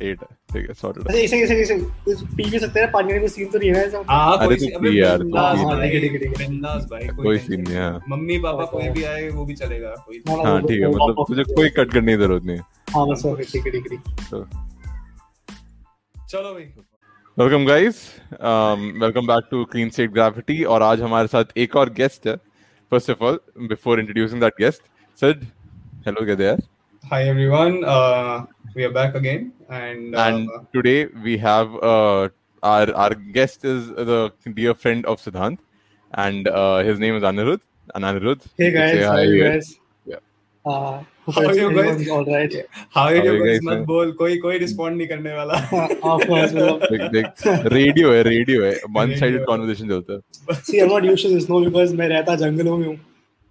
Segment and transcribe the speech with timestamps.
[0.00, 3.12] Eight है ठीक है सॉर्टेड अच्छा इसे इसे इसे कुछ पी भी सकते हैं पानी
[3.12, 5.64] में कोई सीन तो नहीं है ऐसा। हाँ अरे तू पी यार, तू बिंदास पी।
[5.64, 8.38] हाँ, भाई, ठीक है, ठीक है, ठीक है। बिंदास भाई कोई सीन नहीं। है। मम्मी
[8.38, 11.24] पापा कोई भी आए वो भी चलेगा कोई ना, ना, हाँ वो- ठीक है मतलब
[11.28, 12.62] तुझे कोई कट करने की ज़रूरत नहीं है।
[12.94, 14.44] हाँ बस ओके ठीक है ठीक है ठीक है। तो
[16.28, 16.64] चलो भाई।
[17.36, 22.26] Welcome guys welcome back to clean state gravity और आज हमारे साथ एक और गेस्ट
[22.26, 22.36] है।
[22.92, 24.82] First of all before introducing that guest
[25.18, 25.40] sir
[26.06, 26.58] hello कैसे यार
[27.11, 32.29] Hi everyone, uh, we are back again, and, uh, and today we have uh,
[32.63, 35.59] our our guest is the dear friend of Siddhant
[36.13, 37.59] and uh, his name is Anirudh
[37.95, 39.51] and Anirudh Hey you can guys, say how hi are you here.
[39.51, 39.79] guys?
[40.05, 40.19] Yeah.
[40.65, 42.09] Uh, hope How are you everyone's guys?
[42.09, 42.55] all right.
[42.89, 43.59] how are how you are you guys?
[43.59, 43.85] guys, मत man?
[43.85, 45.61] बोल कोई कोई respond नहीं करने वाला
[46.13, 50.13] of course, मतलब, देख देख रेडियो है रेडियो है वन साइडेड Radio है। कॉन्वर्सेशन चलता
[50.13, 53.06] है see, I'm not used to this, no, because मैं रहता जंगलों में हूँ तो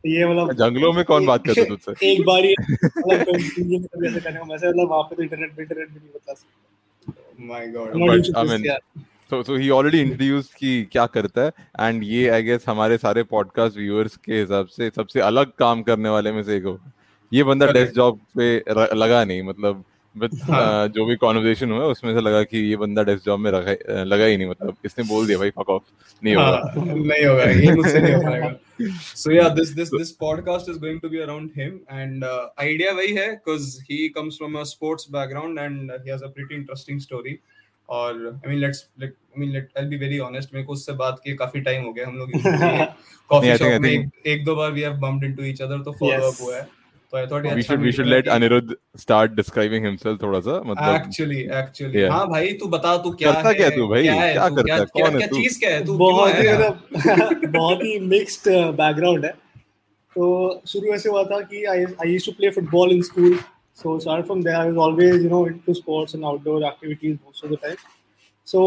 [0.07, 2.11] ये मतलब जंगलों में कौन बात करता है तुझसे?
[2.11, 6.33] एक बार ही मतलब वहाँ मतलब वहाँ पे तो इंटरनेट भी इंटरनेट भी नहीं होता
[6.33, 6.67] सकता
[7.39, 8.77] I this, mean, yeah.
[9.31, 11.51] so so he already introduced कि क्या करता है
[11.81, 16.09] एंड ये आई गेस हमारे सारे पॉडकास्ट व्यूअर्स के हिसाब से सबसे अलग काम करने
[16.09, 16.79] वाले में से एक हो
[17.33, 18.63] ये बंदा डेस्क जॉब पे
[18.95, 19.83] लगा नहीं मतलब
[20.21, 20.61] but, हाँ.
[20.87, 23.71] uh, जो भी कॉन्वर्सेशन हुआ उसमें से लगा कि ये बंदा डेस्क जॉब में रखा
[23.71, 25.83] अ, लगा ही नहीं मतलब इसने बोल दिया भाई फक ऑफ़
[26.23, 28.55] नहीं होगा हाँ, नहीं होगा ये मुझसे नहीं हो पाएगा
[29.19, 32.91] so yeah this this this podcast is going to be around him and uh, idea
[32.97, 36.99] वही है because he comes from a sports background and he has a pretty interesting
[37.05, 37.33] story
[37.89, 40.93] और I mean let's like I mean let I'll be very honest मेरे को उससे
[41.01, 42.31] बात किए काफ़ी time हो गया हम लोग
[43.29, 46.33] कॉफ़ी शॉप में एक, दो बार we have bumped into each other तो follow Yes.
[46.33, 46.67] up हुआ है
[66.33, 67.19] outdoor activities
[68.47, 68.61] so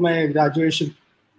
[0.00, 0.90] my graduation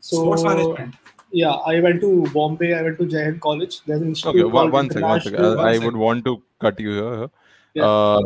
[0.04, 1.03] so
[1.42, 4.70] yeah i went to bombay i went to jain college there's an institute Okay, one,
[4.76, 5.46] one second, one second.
[5.46, 6.34] I, I One would want to
[6.66, 7.30] cut you here.
[7.76, 7.86] Yeah.
[7.86, 8.20] Uh,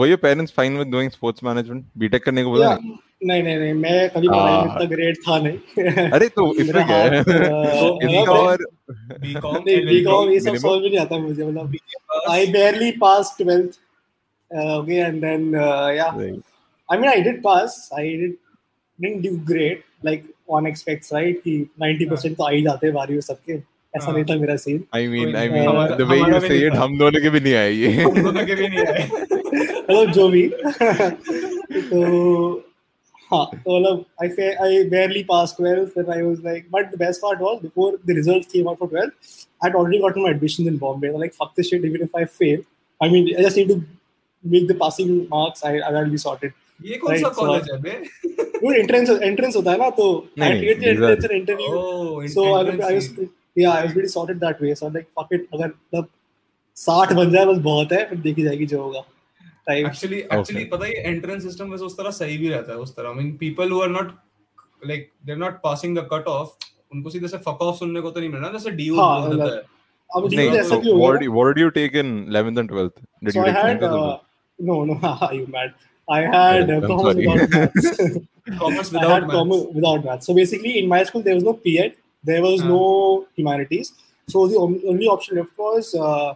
[0.00, 1.84] were your parents fine with doing sports management?
[2.02, 2.78] B Tech करने को बोला Yeah.
[2.84, 3.42] नहीं?
[3.42, 4.74] नहीं नहीं मैं कभी पढ़ाई में Ah.
[4.74, 8.64] इतना ग्रेड था नहीं अरे तो इसमें क्या है uh, इसका मतलब- और
[9.26, 11.76] बीकॉम बीकॉम ये सब समझ में नहीं आता मुझे मतलब
[12.38, 13.78] I barely passed 12th.
[14.50, 16.42] Uh, okay, and then uh, yeah, Right.
[16.88, 17.72] I mean I did pass.
[18.00, 18.34] I did
[20.06, 20.24] Like
[20.56, 21.36] one expects, right?
[21.44, 24.14] कि 90% तो आ ही जाते हैं बारी में सबके ऐसा हाँ.
[24.14, 26.48] नहीं था मेरा सीन I mean, I कोई- mean, हमारा- the way you हमारा भी
[26.48, 27.92] say नहीं it, था। हम दोनों के भी नहीं आए ये.
[28.02, 29.08] हम दोनों के भी नहीं आए
[29.90, 30.42] मतलब जो भी
[31.90, 32.02] तो
[33.32, 36.98] हाँ तो मतलब I fa- I barely passed 12th and I was like but the
[37.04, 40.68] best part was before the results came out for 12th I'd already gotten my admission
[40.72, 42.60] in Bombay I'm like fuck this shit even if I fail
[43.00, 43.78] I mean I just need to
[44.44, 46.52] make the passing marks I I'll be sorted
[46.84, 47.92] ये कौन सा college है बे
[48.62, 50.06] वो entrance entrance होता है ना तो
[51.68, 53.28] Oh, so I was, entrance I was fee.
[53.56, 56.08] yeah I was pretty sorted that way so I'm like fuck it अगर मतलब
[56.76, 59.04] 60 बन जाए बस बहुत है फिर देखी जाएगी जो होगा
[59.66, 62.94] टाइम एक्चुअली एक्चुअली पता है एंट्रेंस सिस्टम वैसे उस तरह सही भी रहता है उस
[62.96, 64.12] तरह I mean people who are not
[64.86, 68.10] like they are not passing the cut off उनको सीधे से फक ऑफ़ सुनने को
[68.10, 69.62] तो नहीं मिलना जैसे डीयू हाँ, बोल देता है
[70.10, 72.98] अब तो what, हुआ did you, what did you take in 11th and 12th?
[73.22, 74.18] Did so you I take had science or uh,
[74.58, 74.94] no no
[75.32, 75.74] you mad
[76.08, 77.98] I had commerce without maths.
[78.58, 79.32] commerce without I had maths.
[79.32, 80.26] commerce without maths.
[80.26, 82.68] So basically, in my school, there was no PET, there was uh.
[82.68, 83.92] no humanities.
[84.28, 86.34] So the only option left was uh,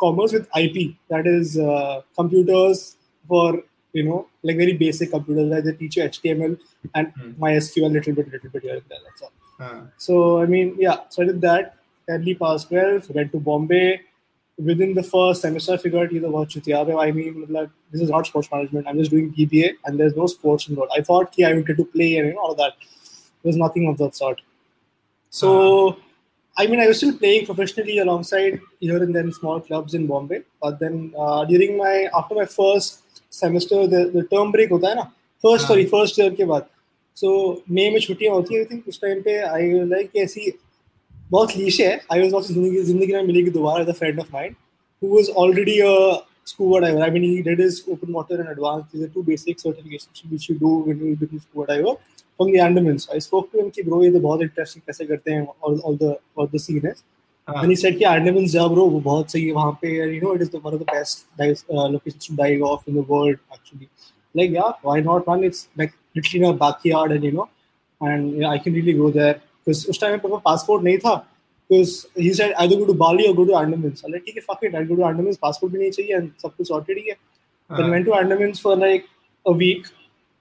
[0.00, 2.96] commerce with IP, that is uh, computers
[3.26, 3.62] for
[3.92, 5.46] you know like very basic computers.
[5.50, 6.58] Like they teach you HTML
[6.94, 7.34] and mm.
[7.36, 8.98] MySQL little bit, little bit here and there.
[9.04, 9.32] That's all.
[9.58, 9.86] Hmm.
[9.98, 11.00] So I mean, yeah.
[11.08, 11.76] So I did that.
[12.08, 14.00] early passed 12, went to Bombay,
[14.57, 18.25] Within the first semester, I figured either what Chutiya, I mean, like, this is not
[18.25, 18.87] sports management.
[18.87, 20.91] I'm just doing BBA, and there's no sports involved.
[20.97, 22.73] I thought ki I would get to play and you know, all of that.
[23.43, 24.41] There's nothing of that sort.
[25.29, 25.97] So,
[26.57, 30.41] I mean, I was still playing professionally alongside here and then small clubs in Bombay.
[30.59, 34.93] But then uh, during my after my first semester, the, the term break hota hai
[34.95, 35.05] na.
[35.39, 35.67] First, हाँ.
[35.67, 36.67] sorry, first year के बाद.
[37.19, 37.29] सो
[37.71, 40.41] मई में छुट्टियां होती है think उस time पे I like ऐसी
[41.32, 44.54] बहुत लीशे है आई वाज ज़िंदगी ज़िंदगी में मिलेगी दोबारा the friend of mine
[45.02, 45.94] who was already a
[46.44, 47.02] scuba diver.
[47.02, 48.92] I mean, he did his open water and advanced.
[48.92, 51.94] These are two basic certifications which you do when you become scuba diver
[52.36, 53.08] from the Andamans.
[53.14, 55.98] I spoke to him कि bro ये तो बहुत interesting कैसे करते हैं all all
[56.02, 56.94] the all the scene है.
[57.48, 57.62] हाँ.
[57.62, 60.20] And he said कि Andamans जा bro वो बहुत सही है वहाँ पे and you
[60.24, 62.94] know it is the one of the best dive uh, locations to dive off in
[62.94, 63.88] the world actually.
[64.34, 65.44] Like yeah, why not man?
[65.44, 67.48] It's like literally in our backyard and you know
[68.00, 68.52] and yeah,
[69.62, 71.24] I because उस time पे passport नहीं था
[71.70, 74.04] because he said either go to Bali or go to Andamans.
[74.04, 75.38] I'm like, okay, fuck it, I'll go to Andamans.
[75.40, 77.16] Passport भी नहीं चाहिए and सब कुछ sorted ही है.
[77.70, 77.90] Then हाँ.
[77.90, 79.04] went to Andamans for like
[79.46, 79.86] a week.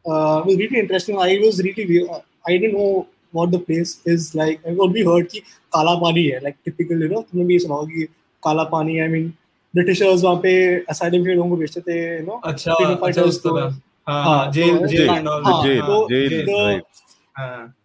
[0.10, 1.20] Uh, it was really interesting.
[1.20, 2.10] I was really
[2.48, 4.60] I didn't know what the place is like.
[4.68, 5.40] I've only heard कि
[5.74, 8.06] काला पानी है like typical you know तुमने भी सुना होगा कि
[8.44, 9.32] काला पानी I mean
[9.76, 13.40] ब्रिटिशर्स वहाँ पे asylum के लोगों को बेचते थे you know अच्छा अच्छा fighters उस
[13.40, 13.50] को.
[13.50, 16.82] तरह हाँ हाँ, हाँ जेल तो- jail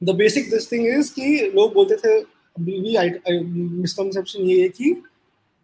[0.04, 3.20] the basic this thing is कि लोग बोलते थे अभी भी
[3.80, 5.02] मिसकंसेप्शन ये है कि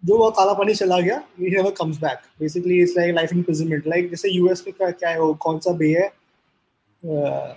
[0.05, 3.87] जो वो काला पानी चला गया ही never comes back basically it's like life imprisonment
[3.87, 6.07] like जैसे यूएस में क्या क्या है वो कौन सा बे है?
[7.05, 7.55] अह,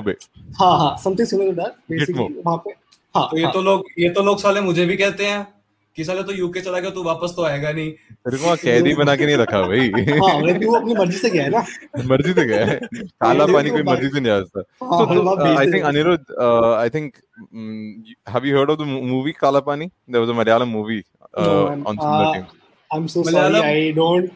[0.00, 0.12] बे
[0.60, 2.70] हाँ हाँ समथिंग सिमिलर दैट बेसिकली वहाँ पे
[3.16, 5.55] हाँ तो ये हाँ, तो लोग ये तो लोग साले मुझे भी कहते हैं।
[5.96, 9.14] कि साले तो यूके चला गया तू वापस तो आएगा नहीं तेरे को कैदी बना
[9.16, 11.64] के नहीं रखा भाई हाँ मतलब तू अपनी मर्ज़ी से गया है ना
[12.12, 12.78] मर्ज़ी से गया है
[13.24, 15.46] काला ये पानी तो कोई मर्ज़ी से नहीं आ सकता हाँ, So, वहाँ uh, I
[15.46, 17.20] भेजते think थे। Anirudh, uh, I think,
[17.54, 19.90] mm, have you heard of the mo- movie Kala Pani?
[20.06, 21.02] There was a Malayalam movie
[21.34, 21.82] uh, No, man.
[21.86, 22.52] on similar Uh, themes.
[22.92, 23.60] I'm so Malayalam?
[23.60, 23.88] sorry.
[23.88, 24.30] I don't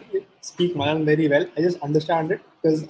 [0.51, 1.47] speak Malayalam very well.
[1.57, 2.83] I just understand it because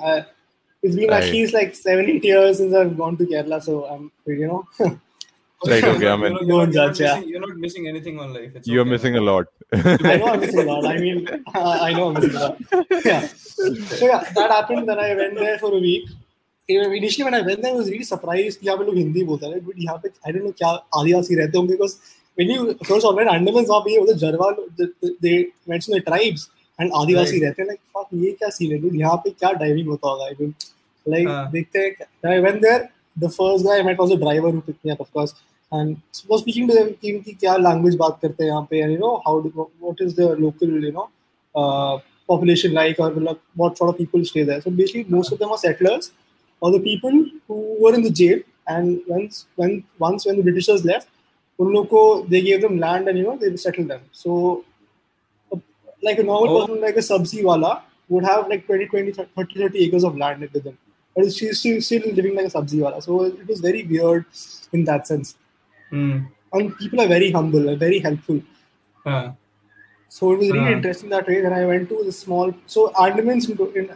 [0.82, 3.62] it's been at least like seven, eight years since I've gone to Kerala.
[3.62, 4.64] So I'm, you know,
[5.67, 7.13] Right, okay, I mean- You're not- Don't you're not judge, yeah.
[7.15, 8.51] missing- You're not missing anything on life.
[8.55, 9.23] It's You're okay, missing man.
[9.23, 9.45] a lot.
[9.73, 10.85] I know I'm missing a lot.
[10.85, 11.21] I mean,
[11.87, 12.57] I know I'm missing a lot.
[13.05, 13.21] Yeah.
[13.27, 14.87] So yeah, that happened.
[14.89, 16.09] Then I went there for a week.
[16.67, 19.45] Initially, when I went there, I was really surprised कि यहाँ पे लोग हिंदी बोलते
[19.53, 19.59] हैं.
[19.65, 20.69] But यहाँ पे I don't know क्या
[21.01, 21.97] आदिवासी रहते होंगे because
[22.41, 25.35] when you first all right, Andamans वहाँ पे ये होता है Zirwal they
[25.73, 26.47] mention the tribes
[26.79, 27.43] and Adivasi Right.
[27.47, 30.29] रहते हैं like fuck ये क्या सीन है dude यहाँ पे क्या driving होता होगा
[30.29, 30.53] I mean
[31.15, 31.51] like हाँ.
[31.51, 32.81] देखते हैं Then I went there.
[33.23, 35.33] The first guy I met was a driver who picked me up, of course.
[35.71, 38.91] and was speaking to them कि कि क्या language बात करते हैं यहाँ पे and
[38.93, 41.09] you know how do, what is the local you know
[41.55, 45.39] uh, population like or मतलब what sort of people stay there so basically most of
[45.39, 46.11] them are settlers
[46.61, 50.85] or the people who were in the jail and once when once when the Britishers
[50.85, 51.07] left
[51.59, 54.63] उन लोग को they gave them land and you know they settled them so
[55.51, 55.59] uh,
[56.07, 56.65] like a normal Oh.
[56.65, 60.41] person like a subsi wala would have like 20 20 30 30 acres of land
[60.41, 60.77] with them
[61.15, 64.25] but she's still, still living like a subsi wala so it was very weird
[64.73, 65.35] in that sense
[65.92, 66.28] Mm.
[66.52, 68.40] And people are very humble and very helpful.
[69.06, 69.30] Uh,
[70.08, 71.40] so it was really uh, interesting that way.
[71.40, 72.52] Then I went to the small.
[72.66, 73.46] So Andamans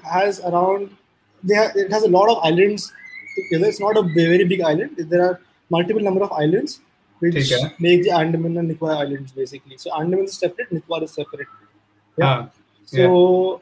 [0.02, 0.96] has around.
[1.42, 2.92] They have, it has a lot of islands
[3.34, 3.66] together.
[3.66, 4.96] It's not a very big island.
[4.96, 6.80] There are multiple number of islands
[7.18, 9.76] which make the Andaman and Nicobar islands basically.
[9.76, 11.48] So Andaman is separate, Nicobar is separate.
[12.16, 12.30] Yeah.
[12.30, 12.48] Uh,
[12.90, 13.06] yeah.
[13.06, 13.60] So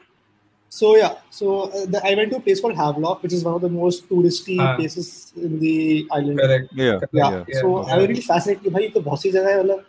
[0.72, 3.54] So yeah, so uh, the, I went to a place called Havelock, which is one
[3.54, 4.76] of the most touristy Ah.
[4.76, 6.38] places in the island.
[6.40, 6.68] Correct.
[6.74, 6.98] Yeah.
[7.12, 7.30] Yeah.
[7.30, 7.44] yeah.
[7.48, 9.84] Yeah, So I was really fascinated कि भाई ये तो बहुत सी जगह है मतलब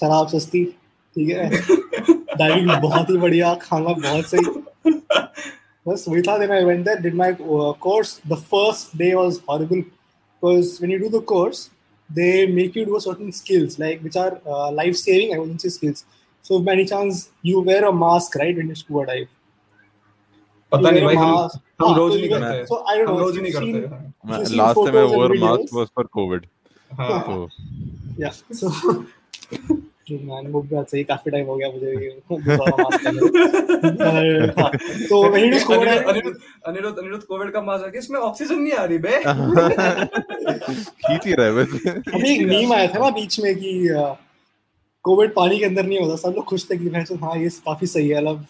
[0.00, 0.64] शराब सस्ती
[1.16, 4.92] ठीक है डाइविंग बहुत ही बढ़िया खाना बहुत सही
[5.88, 9.40] बस वही था then I went there did my uh, course the first day was
[9.48, 9.82] horrible
[10.40, 11.62] because when you do the course
[12.18, 16.04] they make you do a certain skills like which are uh, life saving emergency skills
[16.48, 19.28] so by any chance you wear a mask right when you scuba dive
[20.71, 21.25] पता नहीं भाई हम
[21.81, 22.63] हम हाँ, रोज नहीं करते।
[23.19, 23.87] रोज नहीं करते.
[26.91, 27.47] हाँ।
[28.19, 28.69] या सो
[30.09, 33.07] मैंने बात सही काफ़ी टाइम हो गया मुझे मास्क
[35.09, 35.21] तो
[36.07, 39.09] अनिरुद्ध अनिरुद्ध अनिरुद्ध कोविड का मास्क है इसमें ऑक्सीजन नहीं आ रही बे?
[41.07, 43.87] खींच ही रहा है बस। अभी एक मीम आया था ना बीच में कि
[45.03, 47.87] कोविड पानी के अंदर नहीं होता सब लोग खुश थे कि भैंस हाँ ये काफ़ी
[47.87, 48.45] सही है मतलब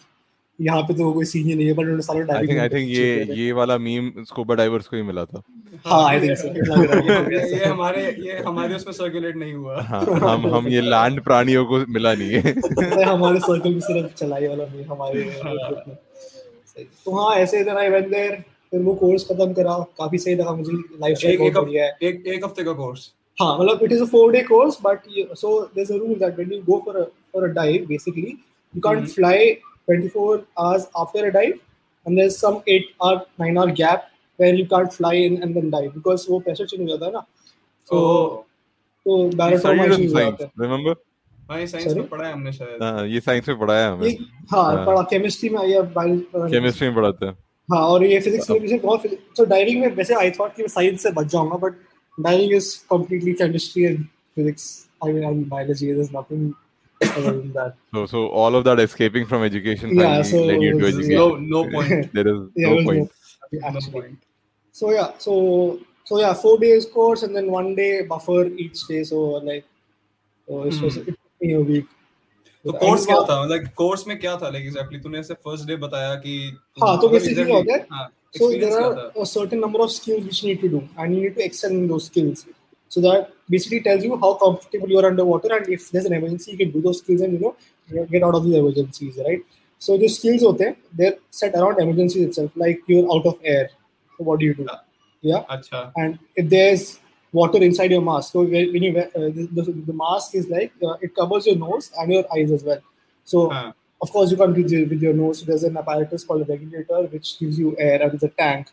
[0.60, 2.88] यहाँ पे तो कोई सीन ही नहीं है पर उन्होंने सारे आई थिंक आई थिंक
[2.90, 5.42] ये ये वाला मीम स्कूबा डाइवर्स को ही मिला था।
[5.86, 10.46] हाँ आई थिंक सो ये ये हमारे ये हमारे उसमें सर्कुलेट नहीं हुआ। हाँ, हम
[10.54, 12.54] हम ये लैंड प्राणियों को मिला नहीं है।
[12.98, 17.88] ये हमारे सर्कल में सिर्फ़ चलाई वाला मीम हमारे सही। तो हाँ ऐसे इधर आई
[17.90, 18.34] वेंट देयर
[18.70, 22.26] फिर वो कोर्स खत्म करा। काफ़ी सही लगा मुझे लाइफ बहुत एक बढ़िया है। एक
[22.26, 25.50] एक हफ़्ते का कोर्स हाँ मतलब it is a four day course but you, so
[25.74, 28.30] there's a rule that when you go for a for a dive basically
[28.74, 29.12] you can't Mhm.
[29.18, 29.36] fly
[29.88, 31.58] 24 hours after a dive
[32.06, 34.06] and there's some 8 hour 9 hour gap
[34.38, 37.12] where you can't fly in and then dive because वो pressure change हो जाता है
[37.12, 37.24] ना।
[37.88, 37.98] So
[39.06, 40.94] तो barotrauma issues हो जाते हैं। Remember
[41.50, 41.92] हाँ ये साइंस?
[41.96, 44.16] में पढ़ा है हमने शायद। हाँ ये साइंस में पढ़ाया है हमें
[44.50, 47.32] हाँ हाँ। पढ़ा केमिस्ट्री में या केमिस्ट्री में पढ़ाते हैं।
[47.68, 50.68] हाँ और ये फिजिक्स में भी बहुत तो डाइविंग में वैसे आई थॉट कि मैं
[50.68, 51.74] साइंस से बच जाऊँगा but
[52.18, 54.04] diving is completely chemistry and
[54.34, 54.64] physics
[55.04, 56.52] I mean and biology is nothing
[57.00, 60.72] other than that So so all of that escaping from education Yeah, so led you
[60.80, 61.14] to education.
[61.20, 63.10] no no point There is Yeah, no point.
[63.52, 64.18] no- no point
[64.80, 65.34] So yeah, so
[66.04, 69.04] so yeah, four days course and then one day buffer each day.
[69.04, 69.16] So
[69.48, 69.64] like,
[70.48, 71.86] so it was it took me a week.
[72.66, 75.76] तो course क्या था like course में क्या था like exactly तूने ऐसे first day
[75.84, 76.32] बताया कि
[76.82, 79.26] हाँ, तो मतलब basically exactly- होता है, हाँ So experience there क्या are था a
[79.26, 81.36] certain number of skills which you need to do, and you need
[82.90, 83.80] to excel in those skills.
[83.80, 86.52] So that basically tells you how comfortable you are underwater, and if there's an emergency,
[86.52, 87.40] you can do those skills and you
[87.90, 89.42] know get out of these emergencies, right?
[89.78, 92.50] So the skills hote hain, they're set around emergencies itself.
[92.56, 93.70] Like you're out of air,
[94.16, 94.68] so what do you do?
[95.20, 95.44] Yeah,
[95.96, 96.98] and if there's
[97.32, 100.72] water inside your mask, so when you wear- uh, the, the, the mask is like
[100.82, 102.80] uh, it covers your nose and your eyes as well.
[103.24, 103.72] So Huh.
[104.00, 105.40] of course you can't breathe with your nose.
[105.40, 108.70] So there's an apparatus called a regulator which gives you air, and there's a tank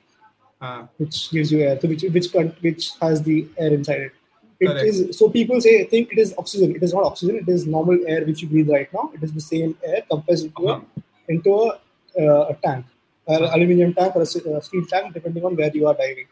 [0.62, 0.82] Huh.
[0.98, 4.12] which gives you air, so which which con- which has the air inside it.
[4.60, 4.86] It Correct.
[4.88, 6.74] is so people say think it is oxygen.
[6.78, 7.36] It is not oxygen.
[7.42, 9.04] It is normal air which you breathe right now.
[9.14, 10.80] It is the same air compressed into Uh-huh.
[10.98, 11.68] a into a,
[12.24, 12.84] uh, a tank,
[13.28, 16.28] an aluminium tank or a, s- a steel tank, depending on where you are diving.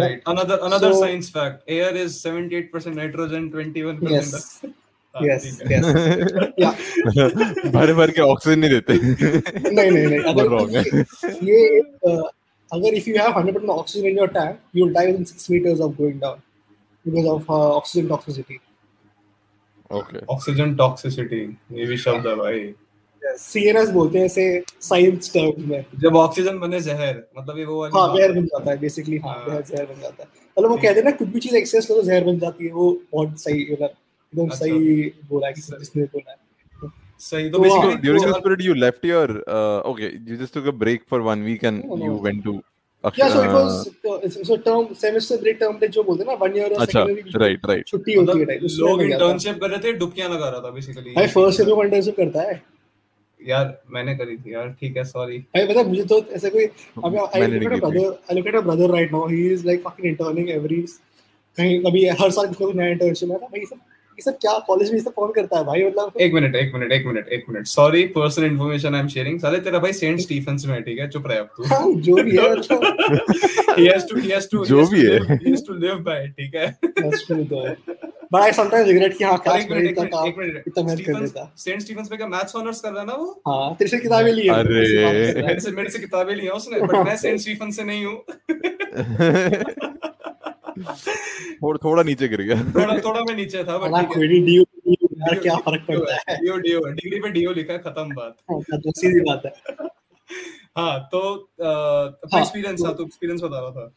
[0.00, 0.20] Right.
[0.34, 1.62] Another another So- science fact.
[1.78, 4.34] Air is 78% nitrogen, 21% Yes.
[5.14, 5.46] हाँ, yes.
[5.60, 5.80] ठीक है.
[6.64, 6.74] Yes.
[7.16, 7.70] Yeah.
[7.78, 10.84] भर भर के oxygen नहीं देते नहीं नहीं नहीं What wrong है?
[10.84, 12.22] अगर ये uh,
[12.75, 15.97] अगर if you have 100% oxygen in your tank, you'll die within six meters of
[15.97, 16.41] going down
[17.05, 18.59] because of uh, oxygen toxicity.
[19.91, 20.21] Okay.
[20.35, 21.43] Oxygen toxicity.
[21.71, 22.73] ये भी शब्द है भाई.
[23.41, 24.43] CNS बोलते हैं इसे
[24.81, 28.71] साइंस टर्म्स में जब ऑक्सीजन बने जहर मतलब ये वो वाली हाँ जहर बन जाता
[28.71, 31.27] है बेसिकली हाँ हाँ। जहर जहर बन जाता है मतलब वो कहते हैं ना कुछ
[31.27, 35.09] भी चीज़ एक्सेस करो जहर बन जाती है वो बहुत सही मतलब एकदम अच्छा। सही
[35.29, 36.37] बोला है। जिसने बोला है
[37.21, 40.11] सही तो So basically during तो- this period, you left your uh, okay.
[40.25, 42.05] You just took a break for one week and No, no.
[42.05, 42.61] you went to.
[43.03, 46.37] या so it uh, was so term semester break term break जो बोलते हैं ना
[46.45, 49.79] one year और अच्छा second right right छुट्टी होती है उसमें लोग इंटर्नशिप कर रहे
[49.83, 52.61] थे डुबकियाँ लगा रहा था बेसिकली भाई फ़र्स्ट ईयर में इंटर्नशिप करता है
[53.39, 57.47] यार मैंने करी थी यार ठीक है सॉरी भाई पता मुझे तो ऐसे कोई I
[57.47, 60.81] look at brother I look at brother right now he is like fucking interning every
[61.57, 63.79] कहीं कभी हर साल कुछ नया इंटर्नशिप है भाई सब
[64.21, 65.83] सब क्या कॉलेज में ये सब कौन करता है भाई?
[65.83, 67.65] मतलब एक मिनट एक मिनट एक मिनट एक minute.
[67.67, 71.09] Sorry personal information I am sharing साले तेरा भाई सेंट स्टीफेंस में है ठीक है?
[71.09, 72.53] चुप रह अब तू। हाँ, जो भी है
[73.75, 76.17] he has to he has to जो भी है। live- he has to live by
[76.21, 76.77] it, ठीक है?
[76.99, 77.75] That's true though.
[78.33, 80.83] But I sometimes regret कि हाँ काश मैं एक इतना मिनट एक काम मिनट। इतना
[80.83, 83.41] मेहनत कर देता। सेंट स्टीफेंस पे क्या मैथ्स ऑनर्स कर रहा ना वो?
[83.47, 86.51] हाँ तेरे से किताबें ली है। अरे। है। मेरे से मेरे से किताबें ली हैं
[86.51, 88.15] उसने बट मैं सेंट स्टीफेंस से नहीं हूँ।
[90.77, 94.63] थोड़ा थोड़ा नीचे गिर गया। थोड़ा थोड़ा मैं नीचे था बट नहीं DO
[95.17, 96.37] यार क्या फ़र्क पड़ता है?
[96.37, 99.51] डीओ डीओ डिग्री पे डीओ लिखा है खत्म बात। हाँ, तो सीधी बात है।
[100.77, 103.91] हाँ तो अपना हाँ, एक्सपीरियंस था तो एक्सपीरियंस बता रहा था।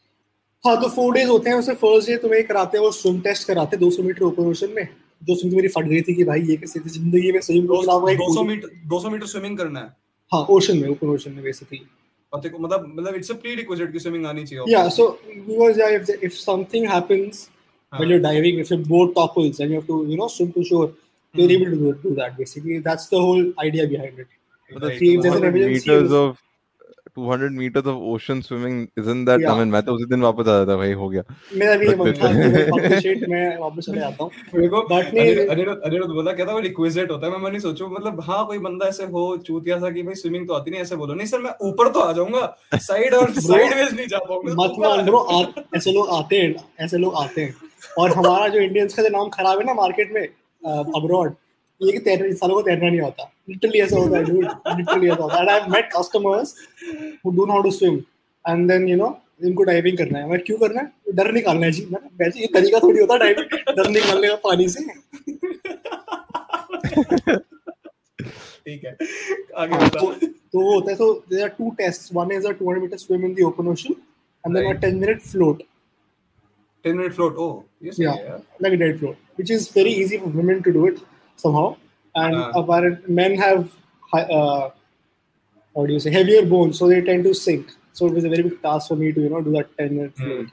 [0.65, 3.47] हाँ तो फोर डेज़ होते हैं उसमें फ़र्स्ट डे तुम्हें कराते हैं वो स्विम टेस्ट
[3.47, 4.87] कराते हैं 200 मीटर ओपन ओशन में।
[5.21, 7.85] जो के मेरी फट गई थी कि भाई ये कैसे थी ज़िंदगी में स्विमिंग पूल
[7.85, 9.85] नाम का एक 200 मीटर 200 मीटर स्विमिंग करना है।
[10.31, 11.81] हाँ ओशन में ओपन ओशन में बेसिकली
[12.34, 15.04] मतलब मतलब इट्स अ प्री रिक्विजिट की स्विमिंग आनी चाहिए Yeah, so
[15.48, 17.42] because yeah, if if something happens
[17.92, 18.00] हाँ.
[18.00, 20.64] while you're diving, if your boat topples and you have to you know swim to
[20.70, 20.86] shore,
[21.34, 21.54] you're Hmm.
[21.58, 22.36] able to do, do that.
[22.40, 24.28] Basically, that's the whole idea behind it.
[24.70, 24.98] मतलब Right.
[25.04, 26.42] See, if there's an 200 emergency, meters it's- of
[27.19, 29.51] 200 meters of ocean swimming isn't that yeah.
[29.53, 31.23] I mean मैं तो उसी दिन वापस आ जाता भाई हो गया।
[31.61, 34.31] मेरा भी ये मन था कि shit मैं वापस चले जाता हूँ.
[34.55, 37.49] मेरे को But नहीं- अनिरुद्ध अनिरुद्ध बोला क्या था वो रिक्विजिट होता है। मैं मैं
[37.51, 40.71] नहीं सोचूं मतलब हाँ कोई बंदा ऐसे हो चूतिया सा कि भाई स्विमिंग तो आती
[40.71, 42.45] नहीं ऐसे बोलो। नहीं सर मैं ऊपर तो आ जाऊँगा
[42.89, 45.25] साइड और साइडवेज नहीं जा पाऊँगा मत मान ब्रो
[45.75, 47.53] ऐसे लोग आते हैं ऐसे लोग आते हैं।
[47.97, 50.23] और हमारा जो इंडियंस का जो नाम खराब है ना मार्केट में
[50.95, 51.33] अब्रॉड
[51.81, 54.77] ये कि तैरने सालों को तैरना नहीं आता लिटरली ऐसा होता है dude.
[54.77, 56.55] लिटरली ऐसा होता है। And I have met customers
[57.25, 57.95] who don't know how to swim
[58.45, 60.91] and then you know इनको डाइविंग करना है। मैं क्यों करना है?
[61.15, 64.67] डर निकालना है जी। मैं वैसे ये तरीका थोड़ी होता डाइविंग डर निकालने का पानी
[64.69, 64.85] से।
[68.65, 68.91] ठीक है।
[69.57, 70.11] आगे हाँ, बता तो
[70.51, 73.25] तो वो होता है so there are two tests one is a 200 metre swim
[73.25, 73.93] in the open ocean
[74.43, 75.61] and then a 10 minute float
[76.85, 77.37] 10 minute float
[77.83, 78.17] ये Yeah.
[78.17, 80.97] है यार like a dead float, which is very easy for women to do it.
[81.39, 81.67] Somehow.
[82.15, 82.51] And Ah.
[82.61, 83.65] apparent men have
[84.13, 84.69] uh,
[85.75, 87.75] how do you say heavier bones, so they tend to sink.
[87.93, 89.93] So it was a very big task for me to you know do that ten
[89.97, 90.47] minute Hmm.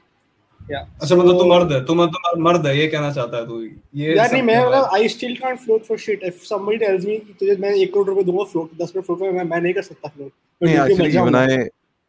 [0.69, 0.85] Yeah.
[1.01, 3.59] अच्छा मतलब तू So- मर्द है तू मतलब मर्द है ये कहना चाहता है तू
[3.99, 6.25] ये यार नहीं मैं मतलब I still can't float for shit.
[6.29, 9.21] If somebody tells me कि तुझे मैं एक करोड़ रुपए दूँगा float दस मिनट float
[9.21, 10.31] में मैं मैं नहीं कर सकता float.
[10.61, 11.35] मैं नहीं actually even.
[11.35, 11.57] I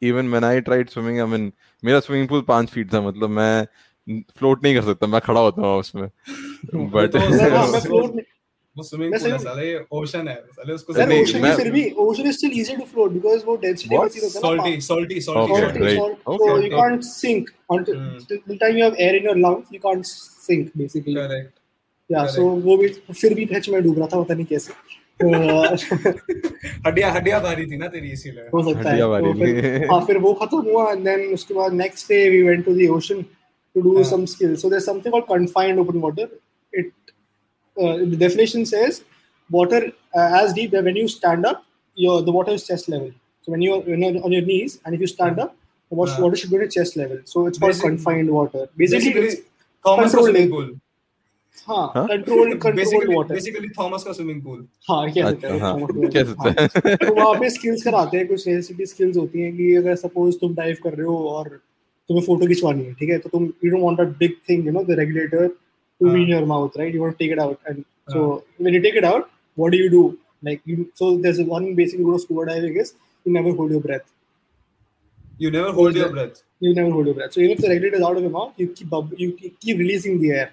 [0.02, 3.66] even when I tried swimming I mean मेरा स्विमिंग पूल 5 फीट था मतलब मैं
[4.38, 6.08] फ्लोट नहीं कर सकता मैं खड़ा होता हूँ उसमें
[6.74, 8.22] बट तो मैं- हाँ, मैं
[8.78, 9.68] वो- वो स्विमिंग पूल है साले
[9.98, 13.56] ओशन है साले उसको मैं- फिर भी ocean is still easier to float because वो
[13.64, 14.04] density What?
[14.06, 15.98] मशीन होता है ना salty salty Okay, salty salty, right.
[16.00, 16.80] salt, Okay, so you okay.
[16.80, 18.18] can't sink until Hmm.
[18.28, 20.12] till the time you have air in your lungs, you can't
[20.48, 21.14] sink basically.
[21.20, 21.52] Correct
[22.10, 22.88] Yeah, so वो भी
[23.20, 24.72] फिर भी fetch में डूब रहा था पता नहीं कैसे
[25.22, 25.28] तो
[26.86, 30.00] हड्डियाँ हड्डियाँ भारी थी ना तेरी इसीलिए हो सकता है हड्डियाँ भारी तो फिर हाँ
[30.06, 33.24] फिर वो खत्म हुआ and then उसके बाद next day we went to the ocean
[33.24, 34.04] to do हाँ.
[34.12, 34.62] some skills.
[34.64, 36.28] So there's something called confined open water.
[37.78, 39.04] Uh, the definition says
[39.50, 41.64] water uh, as deep that when you stand up,
[41.96, 43.10] your the water is chest level.
[43.42, 45.56] So when you're, when you're on your knees and if you stand up,
[45.92, 46.20] the water, हाँ.
[46.20, 47.18] water should be at chest level.
[47.24, 48.68] So it's called confined water.
[48.76, 49.44] Basically, basically
[49.84, 50.50] का Controlled lake.
[50.50, 50.78] Pool
[51.68, 52.06] हाँ हाँ?
[52.08, 55.78] Control control water basically Thomas का swimming pool हाँ कह सकते अच्छा हैं हाँ हाँ।
[55.78, 60.36] हैं तो वहाँ पे स्किल्स कराते हैं कुछ ऐसी स्किल्स होती हैं कि अगर सपोज़
[60.40, 63.70] तुम डाइव कर रहे हो और तुम्हें फ़ोटो खिंचवानी है ठीक है तो तुम you
[63.70, 65.46] don't want a big thing you know the regulator
[66.00, 66.92] to uh, be in your mouth, right?
[66.92, 69.72] You want to take it out, and uh, so when you take it out, what
[69.72, 70.18] do you do?
[70.42, 73.80] Like you, so there's one basic rule of scuba diving is you never hold your
[73.80, 74.02] breath.
[75.38, 76.42] You never hold your breath.
[76.60, 77.32] You never hold your breath.
[77.32, 79.78] So even if the regulator is out of your mouth, you keep bub- you keep
[79.78, 80.52] releasing the air.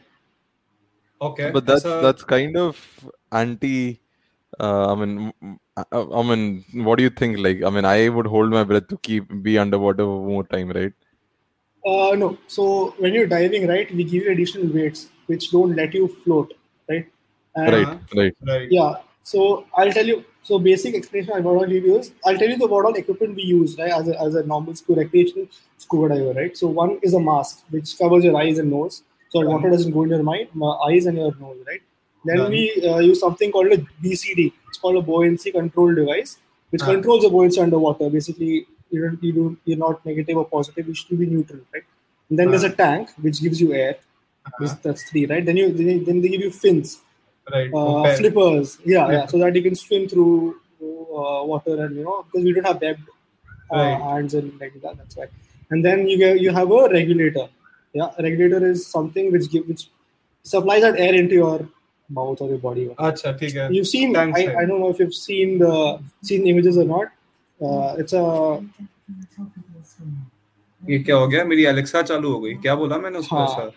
[1.22, 2.82] Okay, but that's so, that's kind of
[3.32, 4.00] anti.
[4.60, 5.34] Uh, I mean,
[5.76, 7.40] I, uh, I, mean, what do you think?
[7.40, 10.94] Like, I mean, I would hold my breath to keep be underwater more time, right?
[11.86, 12.38] Uh, no.
[12.48, 16.54] So when you're diving, right, we give you additional weights which don't let you float,
[16.90, 17.08] right?
[17.56, 18.68] And right right Right.
[18.72, 18.96] Yeah.
[19.24, 20.24] So I'll tell you.
[20.44, 22.94] So basic explanation I what I'll give you is I'll tell you the what all
[22.94, 25.48] equipment we use, right, as a, as a normal scuba recreational
[25.80, 26.56] scuba diver, right?
[26.56, 29.50] So one is a mask which covers your eyes and nose, so Right.
[29.50, 31.82] water doesn't go in your mind, my eyes and your nose, right?
[32.26, 32.52] Then Done.
[32.52, 34.54] we uh, use something called a BCD.
[34.68, 36.38] It's called a buoyancy control device,
[36.70, 36.92] which Ah.
[36.94, 38.10] controls the buoyancy underwater.
[38.20, 38.54] Basically,
[38.92, 40.88] you don't, you don't, you're not negative or positive.
[40.88, 41.84] You should be neutral, right?
[42.30, 42.74] And then there's Ah.
[42.74, 43.96] a tank which gives you air
[44.59, 45.45] This, that's three, right?
[45.45, 46.99] Then you then, then they give you fins,
[47.53, 47.71] Right.
[47.73, 48.17] uh, Okay.
[48.21, 49.13] flippers, yeah, Yeah.
[49.13, 52.67] yeah, so that you can swim through uh, water and you know because we don't
[52.71, 53.09] have webbed
[53.73, 54.01] uh, Right.
[54.09, 54.97] hands and like that.
[54.99, 55.27] That's why.
[55.71, 57.49] And then you get, you have a regulator.
[57.93, 59.85] Yeah, a regulator is something which give which
[60.55, 61.69] supplies that air into your
[62.19, 62.89] mouth or your body.
[62.99, 63.69] अच्छा ठीक है.
[63.77, 64.15] You've seen.
[64.15, 64.57] Thanks, I, sir.
[64.61, 65.75] I don't know if you've seen the
[66.31, 67.13] seen images or not.
[67.61, 68.25] Uh, it's a
[70.89, 73.71] ये क्या हो गया मेरी Alexa चालू हो गई क्या बोला मैंने उसको हाँ।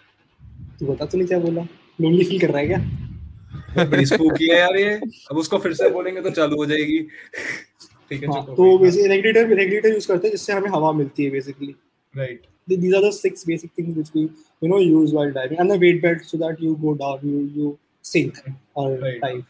[0.81, 1.63] तू बता तूने क्या बोला?
[2.01, 3.85] लोनली फील कर रहा है क्या?
[3.85, 4.95] बड़ी स्पूकी है यार ये।
[5.31, 6.99] अब उसको फिर से बोलेंगे तो चालू हो जाएगी।
[8.11, 11.75] ठीक है हाँ, तो रेगुलेटर रेगुलेटर यूज़ करते हैं जिससे हमें हवा मिलती है basically
[12.15, 15.73] right these are the six basic things which we you know use while diving and
[15.73, 18.39] the weight belt so that you go down you you sink
[18.77, 19.45] और type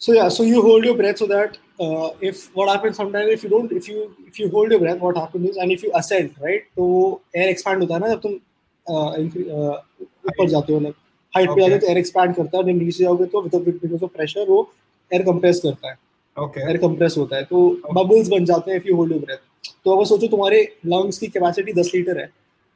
[0.00, 3.44] so yeah so you hold your breath so that uh, if what happens sometimes if
[3.44, 5.90] you don't if you if you hold your breath what happens is and if you
[6.00, 6.84] ascend right तो
[7.40, 8.36] air expand होता है ना जब तुम
[8.88, 11.60] ऊपर जाते हो height पे.
[11.60, 14.60] जाते हो तो air expand करता है जब नीचे जाओगे तो because of pressure वो
[15.10, 15.96] air compress करता है।
[16.36, 19.72] ओके एयर कंप्रेस होता है। तो बबल्स बन जाते हैं if you hold your breath
[19.84, 22.28] तो अगर सोचो तुम्हारे लंग्स की कैपेसिटी 10 लीटर है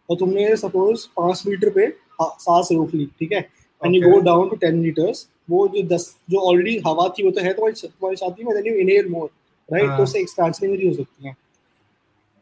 [0.09, 1.87] और तुमने सपोज़ 5 मीटर पे
[2.23, 3.41] सांस रोक ली ठीक है?
[3.83, 7.31] And you go down to 10 litres वो जो 10 जो ऑलरेडी हवा थी वो
[7.31, 9.29] तो है तुम्हारी तुम्हारी छाती में यू इनहेल मोर
[9.69, 9.97] राइट.
[9.97, 11.35] तो उससे एक्सपेंशन इंजरी हो सकती है।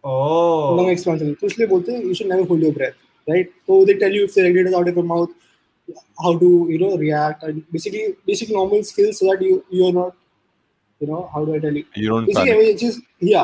[0.04, 2.92] ओह लंग एक्सपेंशन तो इसलिए बोलते हैं you should never hold your breath
[3.28, 5.38] right तो they tell you if the regulator's out of your mouth
[6.24, 10.12] how to you know react and basically basic normal skills so that you you're not
[11.00, 13.42] you know how do I tell you you don't basically panic ये चीज़ या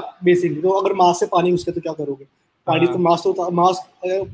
[0.62, 2.24] तो अगर mask से पानी घुसके तो क्या करोगे
[2.66, 4.30] पानी हाँ। तो मास्क तो मास्क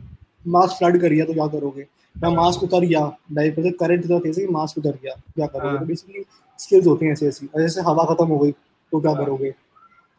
[0.57, 1.83] मास्क फ्लड कर गया तो क्या करोगे
[2.16, 5.46] या। मास्क उतर गया डाइव पे करंट इतना तेज है कि मास्क उतर गया क्या
[5.46, 6.24] करोगे। तो बेसिकली
[6.59, 9.55] स्किल्स होती हैं ऐसी ऐसी जैसे हवा खत्म हो गई तो क्या हाँ। करोगे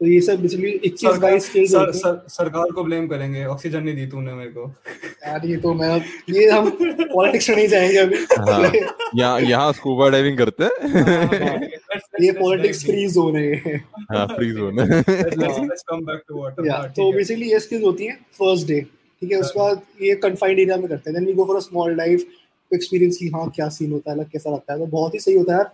[0.00, 3.82] तो ये सब बेसिकली 21 सरकार 22 स्किल्स सर, सर, सरकार को ब्लेम करेंगे। ऑक्सीजन
[3.82, 4.74] नहीं दी तूने मेरे को।
[5.26, 5.90] यार ये तो मैं
[6.30, 8.72] ये हम पॉलिटिक्स में नहीं जाएँगे अभी। हाँ।
[9.16, 11.68] यहाँ यहाँ स्कूबा डाइविंग करते हैं।
[12.22, 13.76] ये पॉलिटिक्स फ्री जोन है।
[14.12, 18.66] हाँ free zone let's come back to water तो बेसिकली ये स्किल्स होती हैं फ़र्स्ट
[18.68, 19.38] डे ठीक है?
[19.38, 22.26] उसके बाद ये कंफाइंड एरिया में करते हैं। Then we go for a small dive
[22.70, 25.34] experience की हाँ क्या सीन होता है अलग कैसा लगता है। तो बहुत ही सही
[25.34, 25.64] होता है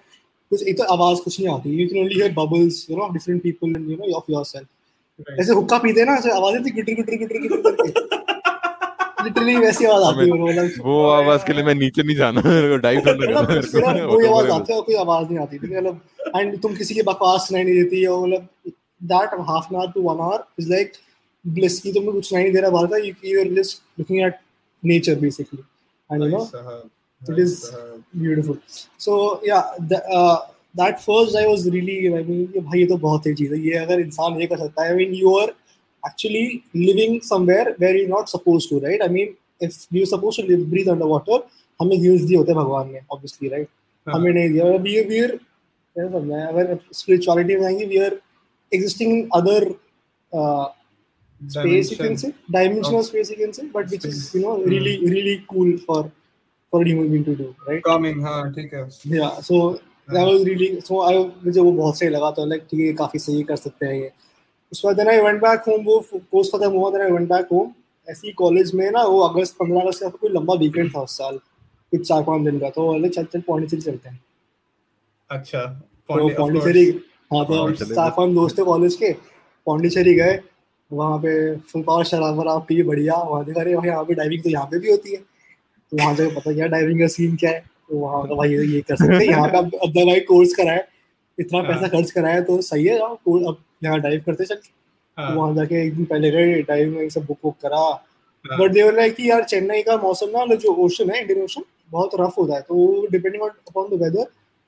[0.51, 3.43] कुछ एक तो आवाज़ कुछ नहीं आती। You can only hear bubbles you know different
[3.43, 7.39] people you know of yourself ऐसे हुक्का पीते ना ऐसे आवाज़ आती गिटर गिटर गिटर
[7.39, 8.19] गिटर करके।
[9.25, 12.69] लिटरली वैसी आवाज़ आती है मतलब वो आवाज़ के लिए मैं नीचे नहीं जाना मेरे
[12.69, 15.59] को डाइव करना मतलब मेरे सिर्फ़ को कोई आवाज़ आती है कोई आवाज़ नहीं आती।
[15.59, 16.01] मतलब
[16.37, 18.73] एंड तुम किसी की बकवास सुनाई नहीं देती और मतलब
[19.13, 20.93] that half an hour to one hour is like
[21.45, 22.97] bliss की तुमको कुछ सुनाई नहीं दे रहा बाहर का
[23.29, 24.41] you are just looking at
[24.83, 25.63] nature basically
[26.11, 26.45] and you know
[27.29, 27.73] it is
[28.17, 28.59] beautiful
[28.97, 32.97] so yeah the, uh, that first I was really I mean ये भाई ये तो
[32.97, 35.51] बहुत सही चीज़ है ये अगर इंसान ये कर सकता है I mean you are
[36.03, 40.47] actually living somewhere where you're not supposed to right I mean if you're supposed to
[40.47, 41.43] live breathe underwater
[41.83, 43.69] हमें गिव्स दिए होते हैं भगवान ने obviously right
[44.07, 45.39] हाँ। हमें नहीं दिया are
[45.95, 48.17] क्या समझना है अगर spirituality में we are
[48.73, 49.61] existing in other
[50.33, 50.69] uh,
[51.49, 54.95] space you can say dimensional space you can say but which is you know really
[55.15, 56.11] really cool for
[56.73, 57.83] for a human being to do right?
[57.87, 59.61] Coming हाँ ठीक है। Yeah so
[60.09, 63.19] that was really so I मुझे वो बहुत सही लगा तो like ठीक है काफ़ी
[63.19, 64.11] सही कर सकते हैं ये।
[64.73, 67.53] उसके बाद then I went back home वो कोर्स खत्म हुआ then I went back
[67.53, 67.71] home
[68.09, 71.17] ऐसे ही कॉलेज में ना वो अगस्त पंद्रह अगस्त का कोई लंबा वीकेंड था उस
[71.19, 71.37] साल
[71.93, 74.21] कुछ चार पाँच दिन का तो बोले चल चल पौंडीचेरी चलते हैं।
[75.31, 75.65] अच्छा
[76.09, 76.87] तो पौंडीचेरी
[77.33, 79.13] हाँ तो चार पाँच दोस्त थे कॉलेज के
[79.67, 80.39] पौंडीचेरी गए
[80.91, 84.51] वहाँ पे फुल पावर शराब वराब पी बढ़िया वहाँ देखा अरे यहाँ पे डाइविंग तो
[84.51, 85.23] यहाँ पे भी होती है।
[85.93, 87.65] तो वहाँ जाके पता क्या डाइविंग का सीन क्या है?
[87.89, 90.85] तो वहाँ का भाई ये कर सकते हैं। यहाँ पे अब अब भाई कोर्स कराए
[91.39, 94.55] इतना हाँ। पैसा खर्च कराया तो सही है। यार कोर्स अब यहाँ डाइव करते चल।
[94.55, 97.79] तो हाँ, वहाँ जाके एक दिन पहले गए डाइविंग में सब बुक बुक करा।
[98.45, 101.63] हाँ। बट देवर लाइक कि यार चेन्नई का मौसम ना जो ओशन है इंडियन ओशन
[101.91, 104.27] बहुत रफ होता है। तो depending on upon the weather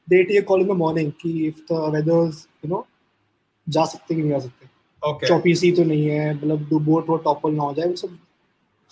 [0.08, 2.30] they take call in the morning कि if the weather
[2.64, 2.86] you know
[3.66, 4.66] जा सकते कि नहीं जा सकते।
[5.02, 8.18] ओके चौपी सी तो नहीं है मतलब बोट वो टॉपल ना हो जाए वो सब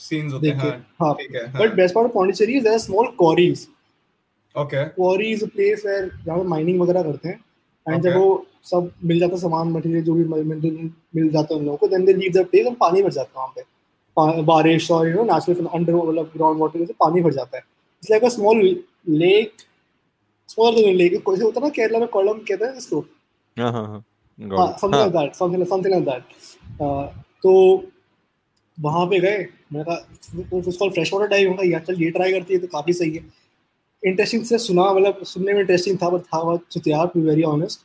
[0.00, 3.06] सीन्स होते हैं हाँ हाँ। ठीक है but best part of Pondicherry is there small
[3.18, 3.66] quarries
[4.54, 7.40] okay quarry is a place where जहाँ पे माइनिंग वगैरह करते हैं
[7.86, 11.66] एंड जब वो सब मिल जाता सामान मटेरियल जो भी मिल मिल जाता है उन
[11.66, 13.44] लोगों को then they leave the place और पानी भर जाता है
[14.16, 17.56] वहाँ पे। बारिश और यू नो नेचुरल अंडर मतलब ग्राउंड वाटर से पानी भर जाता
[17.56, 18.60] है। It's like a small
[19.08, 19.52] lake
[20.48, 23.00] small lake कोई से होता है ना केरला में कोलम कहते हैं इसको
[23.56, 24.04] हाँ हाँ हाँ.
[24.38, 27.52] Something like that something something like that तो
[28.78, 32.54] वहाँ पे गए मैंने कहा उसको फ्रेश वाटर डाइव होगा यार चल ये ट्राई करती
[32.54, 33.24] है तो काफ़ी सही है.
[34.06, 37.80] इंटरेस्टिंग से सुना मतलब सुनने में इंटरेस्टिंग था बट था बहुत चुतियार to very honest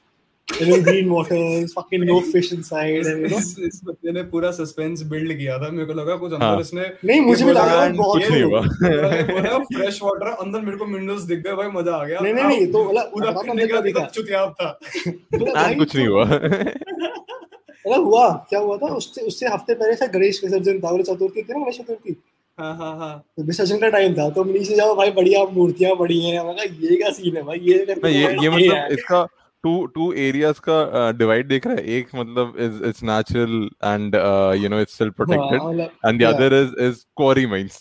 [0.62, 5.02] green water fucking no fish inside and you know इस इस बंदे ने पूरा सस्पेंस
[5.02, 8.32] बिल्ड किया था मेरे को लगा कुछ। अंदर इसने नहीं मुझे भी लगा बहुत कुछ
[8.32, 12.20] नहीं हुआ। बोला फ्रेश वाटर अंदर मेरे को मिनरल्स दिख गए भाई मज़ा आ गया।
[12.20, 14.80] नहीं नहीं नहीं तो मतलब पूरा बताता का दिखा दिखा। चुतियाब था।
[15.36, 16.26] and भाई, कुछ नहीं हुआ।
[17.88, 18.88] मतलब हुआ क्या हुआ था?
[18.96, 22.16] उससे उससे हफ़्ते पहले था गणेश विसर्जन था गणेश चतुर्थी थी ना गणेश चतुर्थी
[22.58, 26.20] हाँ हाँ हाँ। तो विसर्जन का टाइम था तो नीचे जाओ भाई बढ़िया मूर्तियाँ बड़ी
[26.26, 27.58] हैं। मैंने कहा ये क्या सीन है भाई?
[27.70, 29.26] ये करके ये तो ये मतलब इसका
[29.64, 34.16] टू टू एरियाज़ का डिवाइड देख रहा है। एक मतलब is it's natural and
[34.64, 36.36] you know it's still protected हाँ, and the yeah.
[36.36, 37.80] other is is quarry mines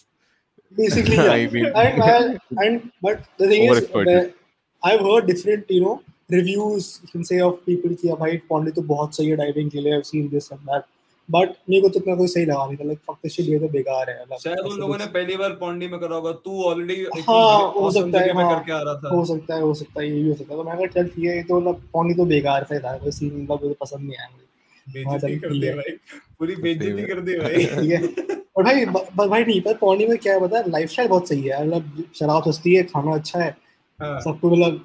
[0.72, 1.32] basically yeah.
[1.32, 4.32] I mean- and, and and but the thing is
[4.82, 5.94] I've heard different you know
[6.28, 9.80] reviews you can say of people कि भाई पौंडी तो बहुत सही है diving के
[9.80, 10.90] लिए I've seen this and that.
[11.28, 13.58] But मेरे को तो इतना कोई सही लगा नहीं था लाइक फक दिस शिट ये
[13.58, 16.94] तो बेकार है शायद उन लोगों ने पहली बार पौंडी में करा होगा तू ऑलरेडी
[17.28, 20.08] हाँ, हो सकता है, हाँ। करके आ रहा था। हो सकता है हो सकता है
[20.08, 22.14] ये भी हो सकता है। तो मैं कहा चल ठीक है ये तो मतलब पौंडी
[22.14, 24.28] तो बेकार सा था कोई सीन मतलब मुझे पसंद नहीं आया
[24.86, 25.96] बेइज्जती कर दी भाई
[26.38, 28.84] पूरी बेइज्जती कर दी भाई। ठीक है। और भाई
[29.26, 32.50] भाई नहीं पर पौंडी में क्या है पता है लाइफस्टाइल बहुत सही है मतलब शराब
[32.50, 33.50] सस्ती है खाना अच्छा है
[34.00, 34.84] हाँ। सबको मतलब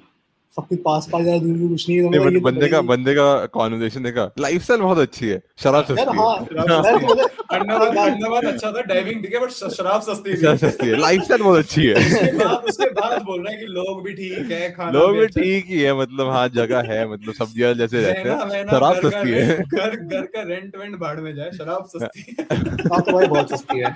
[0.56, 3.12] सब पास पास ज़्यादा दूर दूर कुछ नहीं है तो नहीं मतलब बंदे का बंदे
[3.14, 8.80] का कॉन्वर्सेशन देखा लाइफस्टाइल बहुत अच्छी है शराब सस्ती हाँ। है अंडमान अंडमान अच्छा था
[8.88, 13.22] डाइविंग ठीक है बट शराब सस्ती शराब सस्ती है लाइफस्टाइल बहुत अच्छी है। उसके बाद
[13.22, 15.94] बोल रहा है कि लोग भी ठीक है खाना लोग भी अच्छा ठीक ही है
[16.00, 19.74] मतलब हाँ जगह है मतलब सब्ज़ियाँ जैसे रहते हैं शराब घर का सस्ती है। रेंट-
[19.74, 22.46] घर घर का रेंट वेंट भाड़ में जाए शराब सस्ती है।
[22.92, 23.94] हाँ तो भाई बहुत सस्ती है।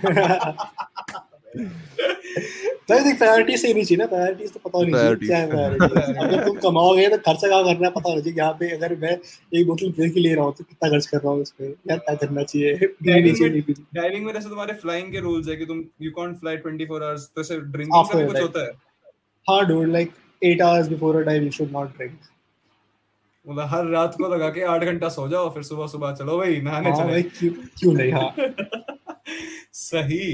[1.56, 7.08] देख प्रायोरिटी चाहिए ना प्रायोरिटीज तो पता होनी चाहिए क्या है प्रायोरिटी अगर तुम कमाओगे
[7.08, 9.12] तो खर्चा कहाँ करना है पता होना चाहिए यहाँ पे अगर मैं
[9.52, 11.68] एक बोतल बियर की ले रहा हूँ तो कितना खर्च कर रहा हूँ उस पे
[11.90, 12.74] यार क्या करना चाहिए?
[13.02, 17.30] डाइविंग में जैसे तुम्हारे फ्लाइंग के रूल्स है कि तुम यू कांट फ्लाई 24 आवर्स
[17.34, 18.72] तो ऐसे ड्रिंकिंग का कुछ होता है?
[19.48, 20.12] हाँ dude like
[20.42, 22.18] eight hours before a dive you should not drink
[23.46, 26.60] मतलब हर रात को लगा के आठ घंटा सो जाओ फिर सुबह सुबह चलो भाई
[26.60, 28.12] नहाने हाँ चले। क्यों क्यों नहीं?
[28.12, 28.34] हाँ।
[29.72, 30.26] सही।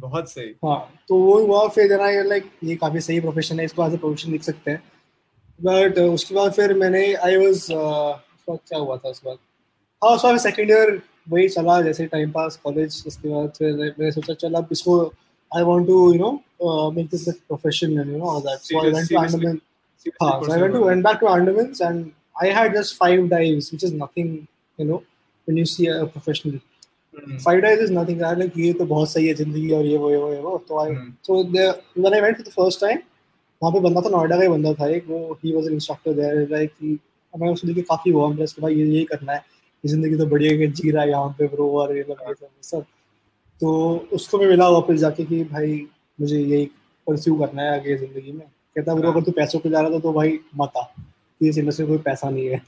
[0.00, 3.86] बहुत सही। हाँ तो वो हुआ फिर जना लाइक ये काफ़ी सही प्रोफेशन है इसको
[3.86, 4.82] एज अ प्रोफेशन लिख सकते हैं।
[5.60, 9.40] बट उसके बाद फिर मैंने आई वाज वक्त क्या हुआ था उस वक्त
[10.02, 14.10] हाँ उस वक्त सेकंड ईयर वही चला जैसे टाइम पास कॉलेज उसके बाद फिर मैंने
[14.12, 15.00] सोचा चल अब इसको
[15.56, 18.90] I want to you know make this profession and you know all that so I
[18.92, 19.58] went to Andaman
[20.22, 23.94] हाँ to pursue went back to Andamans and I had just five dives which is
[24.02, 24.28] nothing
[24.78, 24.98] you know
[25.48, 26.54] when you see a professional.
[26.54, 26.77] Hmm,
[27.38, 30.10] five dives is nothing यार like ये तो बहुत सही है ज़िंदगी और ये वो
[30.10, 30.56] ये वो ये वो.
[30.68, 30.94] तो I.
[31.26, 32.98] So when I went for the first time
[33.62, 36.12] वहाँ पे बंदा था नोएडा का ही बंदा था एक वो ही was an instructor
[36.14, 36.98] there like कि
[37.34, 39.38] मैं उसको देख के काफ़ी हुआ इम्प्रेस कि भाई ये यही करना है।
[39.84, 42.34] ये ज़िंदगी तो बढ़िया है जी रहा है यहाँ पे ब्रो और ये सब ये
[42.34, 42.84] सब सब।
[43.60, 45.86] तो उसको मैं मिला वापस जाके कि भाई
[46.18, 46.64] मुझे यही
[47.06, 49.98] परस्यू करना है आगे ज़िंदगी में। कहता ब्रो अगर तू पैसों के जा रहा था
[49.98, 50.84] तो भाई मत आ।
[51.40, 52.60] इस इंडस्ट्री में कोई पैसा नहीं है।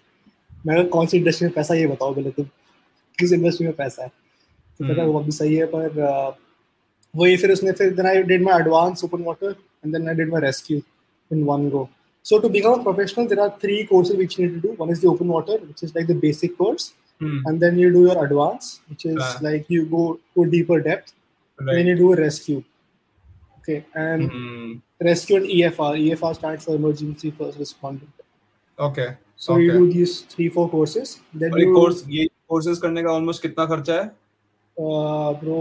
[0.67, 2.45] मैं कौन सी इंडस्ट्री में पैसा ये बताओ पहले तुम।
[3.19, 4.11] किस इंडस्ट्री में पैसा है?
[4.81, 6.33] तो कहता हम्म। वो भी सही है पर uh,
[7.17, 7.95] वही फिर उसने फिर
[9.83, 10.83] and then I did my rescue
[11.31, 11.89] in one go.
[12.23, 14.75] So to become a professional, there are three courses which you need to do.
[14.75, 17.93] One is the open water, which is like the basic course, hmm, and then you
[17.93, 19.39] do your advanced, which is Ah.
[19.41, 20.03] like you go
[20.35, 21.15] to deeper depth.
[21.59, 21.75] right.
[21.77, 22.63] Then you do a rescue.
[23.59, 25.91] Okay, and hmm, rescue and EFR.
[25.97, 28.09] EFR stands for emergency first responder.
[28.79, 29.79] okay So you okay.
[29.79, 31.19] do these three four courses.
[31.35, 34.11] Then और ये you course ये courses करने का almost कितना खर्चा है
[34.81, 35.59] uh, bro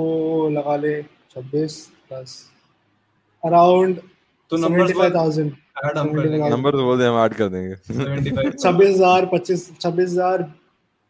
[0.58, 0.94] लगा ले
[1.36, 1.74] 26
[2.08, 2.30] प्लस
[3.44, 4.00] अराउंड
[4.52, 5.52] तो नंबर्स 75,000
[5.86, 9.26] ऐड हम कर देंगे नंबर तो बोल दे हम ऐड कर देंगे। 75 छब्बीस हज़ार
[9.34, 10.42] पच्चीस छब्बीस हज़ार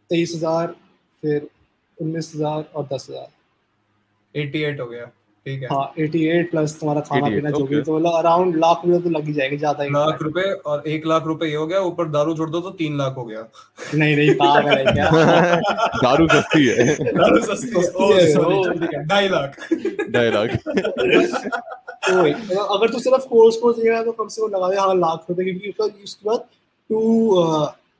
[0.09, 0.75] तेईस हज़ार
[1.21, 1.47] फिर
[1.97, 3.29] उन्नीस हज़ार और दस हज़ार।
[4.35, 5.05] 88 हो गया।
[5.45, 8.81] ठीक है। हाँ एटी एट प्लस तुम्हारा खाना पीना जो भी तो मतलब अराउंड लाख
[8.85, 11.65] रुपए तो लग ही जाएगी ज़्यादा ही लाख रुपए और एक लाख रुपए ये हो
[11.67, 13.47] गया ऊपर दारू छोड़ दो तो तीन लाख हो गया।
[13.95, 15.09] नहीं नहीं पागल है क्या?
[16.03, 19.67] दारू सस्ती है। दारू सस्ती है सस्ती ओ है, सॉरी ओ। ठीक है। ढाई लाख।
[20.09, 20.55] डायलॉग
[22.09, 25.43] तो अगर तू सिर्फ़ कोर्स कोर्स तो कम से कम लगा दे हाँ लाख रुपए
[25.43, 26.47] क्योंकि उसका उसके बाद
[26.89, 26.99] to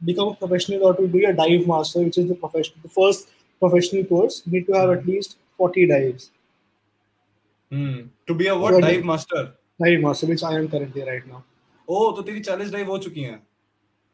[0.08, 3.25] become a professional or to be a dive master which is the professional the first
[3.62, 6.28] professional course you need to have at least 40 dives
[7.71, 8.82] hmm to be a what What?
[8.82, 11.41] Dive master dive master which I am currently right now.
[11.88, 13.38] ओ तो तेरी 40 dive हो चुकी हैं।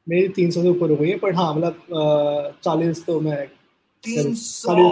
[0.07, 3.37] मेरी 300 से ऊपर हो गई है बट हाँ मतलब चालीस तो मैं
[4.03, 4.85] 300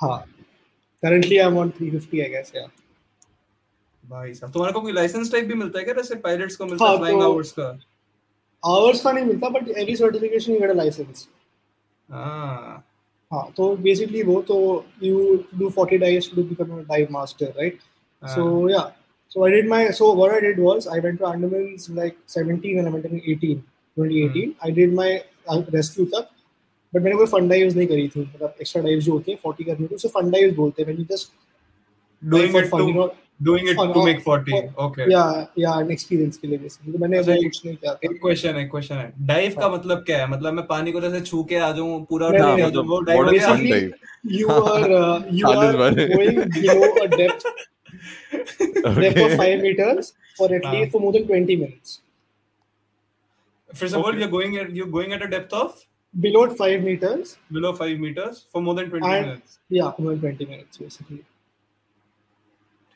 [0.00, 0.18] हाँ।
[1.02, 2.68] Currently I'm on 350 I guess yeah.
[4.04, 5.94] भाई साहब तुम्हारे को कोई लाइसेंस टाइप भी मिलता है क्या?
[5.94, 7.70] जैसे पायलट्स को मिलता है हाँ, फ्लाइंग तो- आवर्स का।
[8.62, 11.26] hours का नहीं मिलता but every certification you get a license
[12.08, 12.84] हाँ।
[13.30, 14.56] हाँ तो basically वो तो
[15.00, 15.18] you
[15.58, 17.78] do 40 dives to become a dive master right
[18.22, 18.90] हाँ। So yeah,
[19.28, 22.78] so I did my so what I did was I went to Andamans like 17
[22.78, 23.62] and I went in 18,
[23.96, 24.56] 2018.
[24.62, 26.26] I did my uh, rescue तक,
[26.92, 29.64] but मैंने कोई fun dives नहीं करी थी मतलब extra dives जो होती है 40
[29.66, 31.32] करने को उसे फन डाइव्स बोलते हैं when you just
[32.22, 33.08] doing for it to know,
[33.70, 35.28] it fun, to हाँ, 40 और- okay yeah
[35.62, 39.12] yeah an experience के लिए basically तो मैंने अच्छा, कुछ नहीं किया एक है है
[39.26, 42.04] डाइव का हाँ। मतलब क्या है मतलब मैं पानी को जैसे छू के आ जाऊँ
[42.10, 43.92] पूरा नहीं, डूब नहीं, के आ जाऊँ, वो what डाइव हो fun Basically, dive?
[44.38, 45.74] you are uh, you are
[46.14, 47.44] going below a depth
[49.00, 49.36] depth of Okay.
[49.36, 52.00] 5 meters for at हाँ। least for more than 20 minutes
[53.80, 54.18] First of all, Okay.
[54.20, 55.80] you're going at you're going at a depth of
[56.14, 59.58] below 5 meters below 5 meters for more than 20 And- minutes.
[59.80, 61.20] yeah more than 20 minutes basically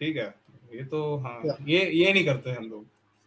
[0.00, 0.35] ठीक है।
[0.74, 2.85] ये तो हाँ ये। ये नहीं करते हम लोग।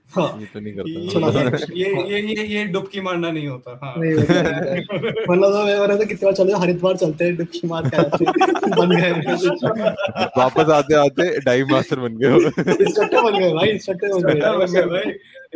[0.09, 3.93] हाँ। ये तो नहीं ये करता ये ये ये ये डुबकी मारना नहीं होता हाँ।
[3.95, 7.97] मतलब तो मैं तो कितना चले हरिद्वार चलते हैं डुबकी मार के
[8.75, 9.11] बन गए।
[10.37, 14.21] वापस आते आते डाइव मास्टर बन गए इंस्ट्रक्टर बन गए भाई इंस्ट्रक्टर बन
[14.91, 15.03] गए।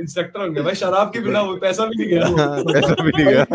[0.02, 2.26] इंस्ट्रक्टर बन गए भाई शराब के बिना पैसा भी नहीं गया
[2.80, 3.46] ऐसा भी नहीं गया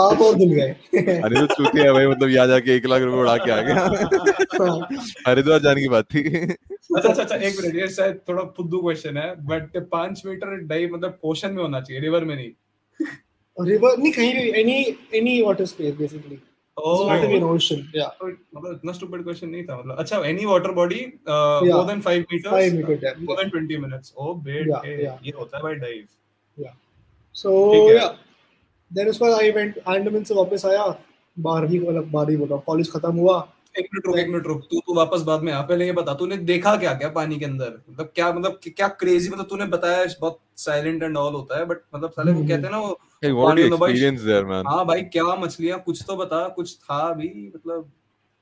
[0.00, 0.70] आप और धुल गए।
[1.16, 3.74] अरे तो चूतिया है भाई मतलब यहाँ जाके एक लाख रुपए उड़ा के आ गया
[3.74, 4.88] हाँ,
[5.26, 9.16] हरिद्वार जाने की बात थी। अच्छा अच्छा अच्छा एक मिनट ये शायद थोड़ा फुद्दू क्वेश्चन
[9.16, 12.50] है बट पाँच मीटर डाइव मतलब ओशन में होना चाहिए रिवर में नहीं।
[13.56, 14.82] रिवर नहीं कहीं भी any
[15.14, 16.38] any water space basically
[16.76, 20.72] oh not in ocean या मतलब इतना स्टूपिड क्वेश्चन नहीं था मतलब। अच्छा any water
[20.72, 21.74] body Yeah.
[21.74, 25.16] More than 5 metres 5 meter depth, more than 20 minutes ओ बेड Yeah, yeah.
[25.26, 26.04] ये होता है भाई डाइव
[27.34, 27.50] सो
[28.90, 30.84] देन उसके बाद आई वेंट अंडमान से वापस आया
[31.36, 33.36] बारहवीं को मतलब बारहवीं बोल रहा हूँ कॉलेज खत्म हुआ
[33.74, 36.12] एक मिनट रुक एक मिनट रुक तू तू वापस बाद में आ पहले ये बता
[36.20, 40.04] तूने देखा क्या क्या पानी के अंदर मतलब क्या मतलब क्या क्रेजी मतलब तूने बताया
[40.20, 43.32] बहुत साइलेंट एंड ऑल होता है बट मतलब साले वो। कहते हैं ना वो Hey,
[43.32, 44.66] what पानी do you में भाई- experience there, man?
[44.66, 47.90] हाँ भाई क्या मछलियाँ कुछ तो बता कुछ था भी मतलब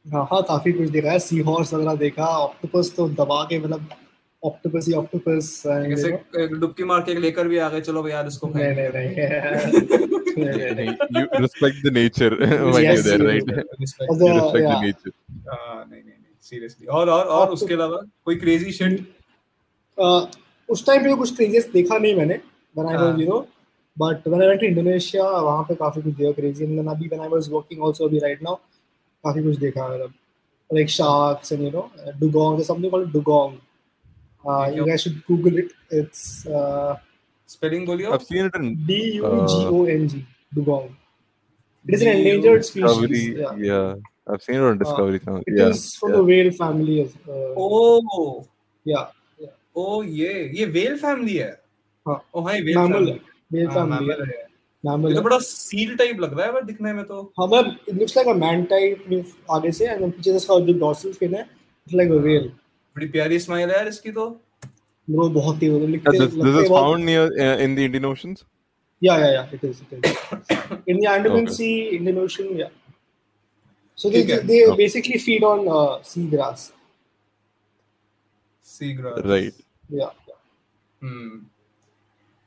[0.06, 3.88] हाँ हाँ काफ़ी कुछ देखा है सी हॉर्स वगैरह देखा ऑक्टोपस तो दबा के मतलब
[4.44, 6.08] ऑक्टोपस ही ऑक्टोपस कैसे
[6.44, 8.88] एक डुबकी मार के लेकर भी आ गए चलो भाई यार इसको नहीं। नहीं नहीं
[8.88, 13.28] नहीं, नहीं, नहीं। Hey, you respect the nature while Yes, you're there, yes.
[13.30, 13.66] right?
[13.82, 14.08] Respect.
[14.10, 14.80] Also, You respect the yeah.
[14.86, 15.12] nature.
[15.48, 19.04] हाँ, नहीं नहीं नहीं सीरियसली और और और उसके अलावा कोई क्रेजी शिट
[19.98, 20.22] Uh,
[20.68, 22.38] उस टाइम पे कुछ क्रेजीज देखा नहीं मैंने
[22.78, 23.40] when I was हाँ। you know
[23.96, 27.08] but when I went to Indonesia वहाँ पे काफ़ी कुछ देखा crazy and then अभी
[27.12, 28.54] when I was working also अभी right now
[29.24, 30.12] काफ़ी कुछ देखा मतलब
[30.70, 33.54] like sharks and you know uh, dugong there's something called dugong
[34.50, 36.22] uh, you guys should Google it it's
[36.60, 36.94] uh,
[37.48, 40.20] spelling बोलियो I've seen it in D U G O N G
[40.58, 40.86] dugong
[41.84, 43.56] it is an endangered species yeah.
[43.70, 43.94] Yeah.
[44.26, 45.42] I've seen it on Discovery Channel.
[45.46, 45.72] It Yeah.
[45.72, 46.16] is from yeah.
[46.16, 48.44] the whale family as uh, O
[48.86, 49.04] yeah
[49.76, 51.50] ओ ये ये well family है
[52.06, 53.20] हाँ। ओ हाँ ये whale mammal family
[53.56, 54.42] whale family mammal है
[54.84, 57.46] mammal ये तो है। बड़ा सील टाइप लग रहा है बट दिखने में तो हाँ
[57.46, 61.16] मतलब it looks like a man type आगे से and then पीछे इसका जो dorsal
[61.22, 62.48] fin है it's like a whale
[62.96, 64.28] बड़ी प्यारी स्माइल है यार इसकी तो
[65.10, 67.74] ब्रो बहुत ही वो Yeah, लिखते this, this लगते is बहुत found near uh, in
[67.78, 68.44] the Indian Oceans.
[69.04, 70.04] yeah yeah yeah it is it is
[70.92, 71.54] in the Andaman Okay.
[71.54, 72.70] Sea Indian Ocean yeah
[74.02, 74.76] so they ठीक है। they Okay.
[74.82, 76.62] basically feed on uh, sea grass
[78.74, 79.58] sea grass Right.
[79.98, 80.12] yeah
[81.02, 81.40] हम्म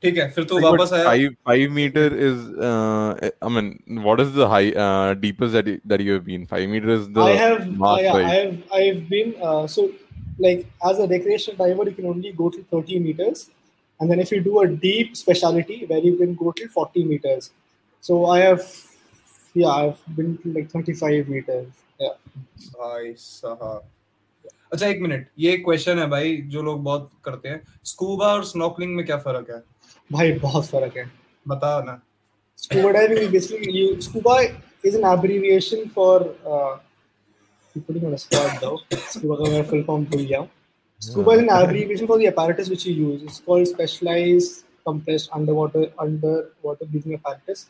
[0.02, 2.42] ठीक है फिर तो Like, but वापस आया Five five meter is.
[2.70, 3.70] Uh, I mean,
[4.08, 6.46] what is the high uh, deepest that you, that you have been?
[6.56, 8.14] Five meter is the I have mark, uh, yeah,
[10.38, 13.50] uh, like as a recreational diver you can only go to 30 meters
[14.00, 17.50] and then if you do a deep speciality where you can go till 40 meters
[18.00, 18.62] so I have
[19.54, 22.16] yeah I've been to like 35 meters yeah
[22.78, 23.82] भाई साहब
[24.72, 28.96] अच्छा एक minute ये question है भाई जो लोग बहुत करते हैं स्कूबा और स्नॉकलिंग
[28.96, 29.62] में क्या फ़र्क है
[30.12, 31.10] भाई बहुत फ़र्क है
[31.48, 32.00] बता ना
[32.58, 34.36] scuba diving is basically you scuba
[34.82, 36.76] is an abbreviation for uh,
[37.77, 38.77] You're putting on a spot though.
[39.13, 40.49] Scuba का मैं full form भूल गया हूँ.
[41.01, 43.23] Scuba is an abbreviation for the apparatus which you use.
[43.29, 47.65] It's called specialized compressed underwater underwater breathing apparatus.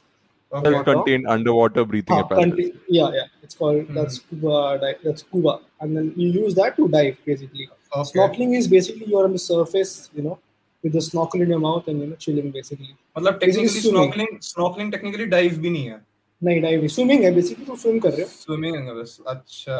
[0.52, 0.72] Okay.
[0.72, 2.56] Self-contained underwater breathing Huh, apparatus.
[2.56, 3.30] conti- yeah, yeah.
[3.48, 3.96] It's called Hmm.
[4.00, 4.58] that's scuba.
[4.84, 7.68] Di- that's scuba, and then you use that to dive basically.
[7.96, 8.04] Okay.
[8.12, 10.38] Snorkeling is basically you're on the surface, you know,
[10.84, 12.92] with the snorkel in your mouth and you know chilling basically.
[13.18, 13.94] मतलब Basically technically swimming.
[13.94, 16.00] Snorkelling snorkelling technically dive भी नहीं है
[16.44, 19.78] नहीं dive swimming है basically तो swim कर रहे हो स्विमिंग है बस अच्छा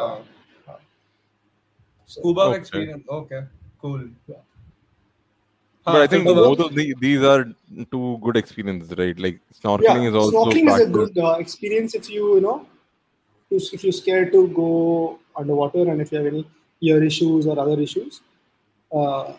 [2.14, 2.56] scuba Okay.
[2.56, 3.40] Experience okay
[3.84, 4.42] cool Yeah.
[5.86, 7.40] But I think तो both of the, these are
[7.94, 9.18] two good experiences, right?
[9.24, 10.92] Like snorkeling yeah, is also snorkeling is a practice.
[10.98, 12.54] good uh, experience if you you know
[13.50, 14.68] if if you're scared to go
[15.42, 16.46] underwater and if you have any
[16.80, 18.22] ear issues or other issues.
[18.92, 19.34] Uh,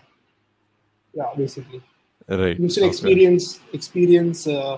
[1.13, 1.81] yeah, basically
[2.27, 2.59] right.
[2.59, 2.89] you should okay.
[2.89, 4.77] experience experience uh,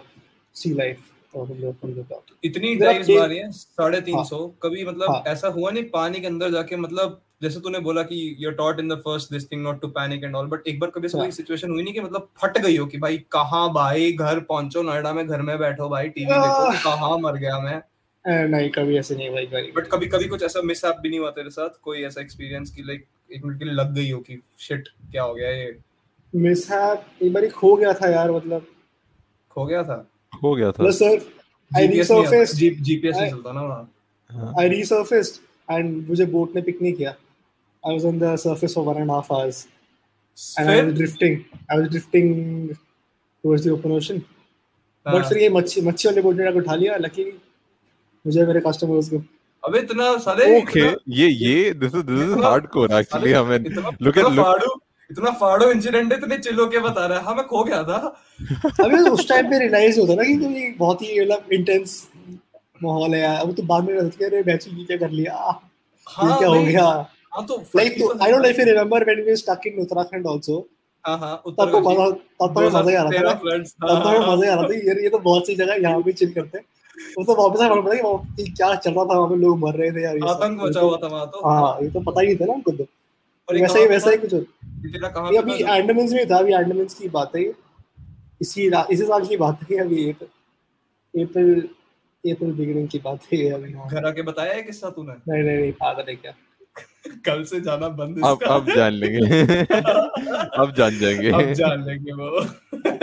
[0.53, 2.36] sea life Top.
[2.44, 6.26] इतनी dives मारी हैं साढ़े तीन सौ। कभी मतलब हाँ। ऐसा हुआ नहीं पानी के
[6.26, 9.80] अंदर जाके मतलब जैसे तूने बोला कि you taught in the first this thing not
[9.80, 12.28] to panic and all but एक बार कभी ऐसा हाँ। सिचुएशन हुई नहीं कि मतलब
[12.42, 16.08] फट गई हो कि भाई कहाँ भाई घर पहुंचो नोएडा में घर में बैठो भाई
[16.08, 17.82] टीवी देखो कहाँ मर गया मैं।
[18.26, 21.30] नहीं कभी ऐसे नहीं भाई भाई बट कभी कभी कुछ ऐसा मिस भी नहीं हुआ
[21.30, 21.70] तेरे साथ?
[21.82, 25.22] कोई ऐसा एक्सपीरियंस की लाइक एक मिनट के लिए लग गई हो कि शिट क्या
[25.22, 25.78] हो गया ये?
[26.34, 28.66] मिसहैप एक बार हो गया था यार मतलब।
[29.50, 30.06] खो गया था?
[30.32, 31.20] हो गया था। सर
[31.70, 36.92] आई रिसर्फेस जीपीएस नहीं चलता ना वहाँ। आई रिसर्फेस एंड मुझे बोट ने पिक नहीं
[36.92, 39.66] किया। I was on the surface for 1 and 1/2 hours
[40.58, 41.36] and I was drifting
[41.70, 44.22] I was drifting towards the open ocean
[45.06, 47.32] but फिर ये मच्छी मच्छी वाले बोट ने मेरा उठा लिया लकीली
[48.24, 49.22] मुझे मेरे कस्टमर्स को।
[49.62, 53.58] अबे इतना सारे ओके ये ये this is this is hardcore actually I
[54.02, 55.30] look at look इतना.
[55.40, 57.96] फाड़ू इंसिडेंट है इतने चिल्लो के बता रहा है। हाँ मैं खो गया था।
[58.84, 61.96] अबे उस टाइम पे रियलाइज़ होता ना कि तो ये बहुत ही मतलब इंटेंस
[62.82, 66.28] माहौल है यार। अब तो बाद में रहते अरे बैच ये क्या कर लिया। ये
[66.28, 66.84] हाँ क्या हो गया?
[67.34, 67.80] हाँ तो to,
[68.20, 70.62] I don't know if you remember when we were stuck in Uttarakhand also.
[71.04, 74.10] हाँ हाँ तब तो मज़ा तब तो मज़ा ही आ रहा था ना। तब तो
[74.10, 76.64] मज़ा आ रहा था यार ये तो बहुत सी जगह यहाँ पे चिल करते हैं।
[77.18, 78.02] वो तो वापस हमें पता है
[78.36, 80.88] कि क्या चल रहा था वहाँ पे लोग मर रहे थे यार आतंक मचा तो-
[80.88, 82.72] हुआ था वहाँ तो। हाँ ये तो पता ही था ना हमको
[83.56, 85.28] ये वैसा ही वैसा ही कुछ होता?
[85.30, 85.54] ये अभी?
[85.62, 87.42] एंडमंस में था अभी एंडमंस की बात है
[88.40, 91.60] इसी इसी साल की बात है अभी अप्रैल अप्रैल
[92.32, 95.12] अप्रैल बिगिनिंग की बात है अभी। घर आके बताया है किस्सा तूने?
[95.12, 96.32] नहीं नहीं नहीं पागल है क्या?
[97.26, 99.18] कल से जाना बंद अब अब जान लेंगे।
[100.62, 102.28] अब जान जाएँगे। अब जान लेंगे वो।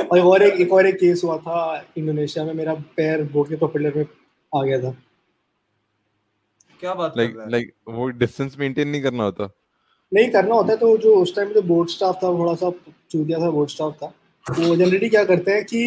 [0.05, 3.55] और और एक एक और एक केस हुआ था इंडोनेशिया में मेरा पैर बोट के
[3.55, 4.05] प्रोपेलर में
[4.55, 4.91] आ गया था।
[6.79, 9.49] क्या बात लाइक लाइक वो डिस्टेंस मेंटेन नहीं करना होता।
[10.11, 12.71] नहीं करना होता है तो जो उस टाइम जो बोर्ड स्टाफ था थोड़ा सा
[13.11, 14.13] चूतिया था बोर्ड स्टाफ था
[14.45, 15.81] वो जनरली क्या करते हैं कि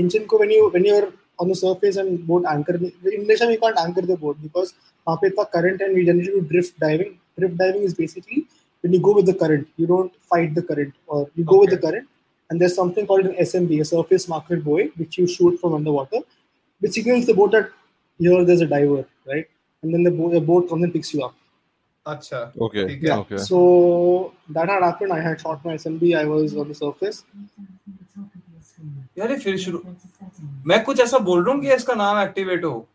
[0.00, 4.72] इंजन को when and boat anchor Indonesia में कॉन्ट एंकर द बिकॉज़
[5.06, 8.40] वहाँ पे इतना current and we generally drift diving drift diving is basically
[8.84, 11.74] when you go with the current you don't fight the current और you go with
[11.74, 12.06] the current
[12.50, 15.74] and there something called an S M B surface marker buoy which you shoot from
[15.74, 16.22] under water
[16.82, 17.70] which signal boat at
[18.20, 19.48] your दर्स a diver right
[19.82, 20.08] and
[20.42, 21.34] boat from दिक्स you up
[22.06, 22.86] अच्छा Okay.
[22.88, 23.20] ठीक है yeah.
[23.20, 23.38] Okay.
[23.44, 23.60] So
[24.56, 25.12] that had happened.
[25.12, 26.10] I had shot my SMB.
[26.16, 27.22] I was on the surface.
[29.18, 29.80] यार ये फिर शुरू
[30.66, 32.86] मैं कुछ ऐसा बोल रहा हूँ कि इसका नाम एक्टिवेट हो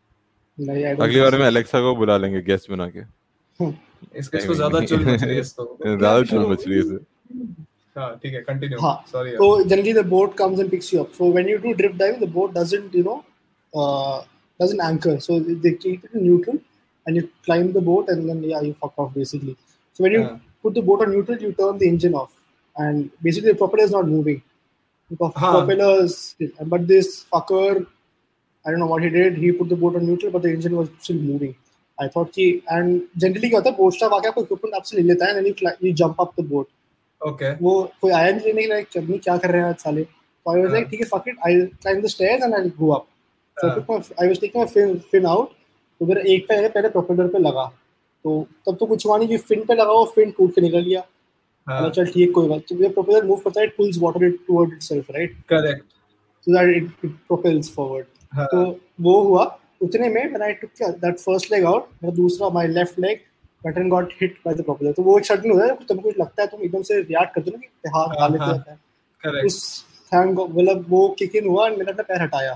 [0.58, 3.00] नहीं, I don't अगली बार में अलेक्सा को बुला लेंगे गेस्ट बना के
[4.18, 6.98] इसको इसको ज़्यादा। चुल मच रही है इसको ज़्यादा चुल मच रही है इसे
[7.96, 9.30] हाँ ठीक है कंटिन्यू हाँ, sorry
[13.02, 13.24] know,
[13.72, 14.22] uh,
[14.60, 15.18] doesn't anchor.
[15.20, 16.58] So they keep it in neutral,
[17.05, 19.55] and you climb the boat, and then yeah, you fuck off basically.
[19.95, 20.37] So when you Yeah.
[20.65, 22.31] put the boat on neutral, you turn the engine off,
[22.75, 24.39] and basically the propeller is not moving.
[25.11, 25.51] The Huh.
[25.55, 26.15] propellers,
[26.73, 27.73] but this fucker,
[28.65, 29.37] I don't know what he did.
[29.43, 31.53] He put the boat on neutral, but the engine was still moving.
[31.97, 35.03] I thought कि and generally क्या होता है boat staff आके आपको equipment आपसे ले
[35.11, 36.67] लेता है and then you, cli- you jump up the boat.
[37.21, 40.51] Okay वो कोई आया नहीं लेने लाइक चलनी क्या कर रहे हैं आज साले तो
[40.51, 40.89] आई वाज लाइक हाँ.
[40.89, 43.05] ठीक है fuck it I climb the stairs and I go up
[43.57, 43.99] so हाँ.
[44.21, 45.53] I was taking my fin fin out
[46.00, 47.64] तो मेरा एक पैर पहले प्रोपेलर पे लगा।
[48.24, 50.82] तो तब तो कुछ हुआ नहीं कि फिन पे लगा वो फिन टूट के निकल
[50.82, 51.02] गया।
[51.66, 54.38] हाँ। चल ठीक कोई बात। तो जब प्रोपेलर मूव करता है it pulls water it
[54.46, 55.84] toward itself right correct
[56.46, 58.04] it, it propels forward.
[58.32, 58.46] हाँ.
[58.46, 59.44] तो वो हुआ
[59.82, 60.72] उतने में when I took
[61.02, 63.20] that first leg out मेरा दूसरा my left leg
[63.64, 64.94] button got hit by the propeller.
[64.96, 67.50] तो वो एक सडन होता है तुमको कुछ लगता है तुम एकदम से रिएक्ट करते
[67.50, 68.64] हो ना कि हाथ हाँ, हाथ लेते हाँ.
[68.68, 68.78] है।
[69.22, 72.52] करेक्ट उस थैंक मतलब वो किक इन हुआ मैंने अपना पैर हटाया।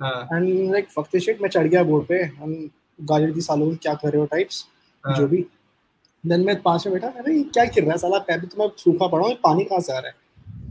[0.00, 2.54] हाँ। एंड लाइक फक शिट मैं चढ़ गया बोर्ड पे। हम
[3.02, 4.64] गाली थी सालों क्या कर रहे हो टाइप्स
[5.04, 5.16] हाँ.
[5.16, 5.44] जो भी।
[6.24, 8.18] देन मैं पाँच में बैठा अरे ये क्या गिर रहा है साला?
[8.18, 10.14] पैर तो मैं सूखा पड़ा हूँ पानी कहाँ से आ रहा है?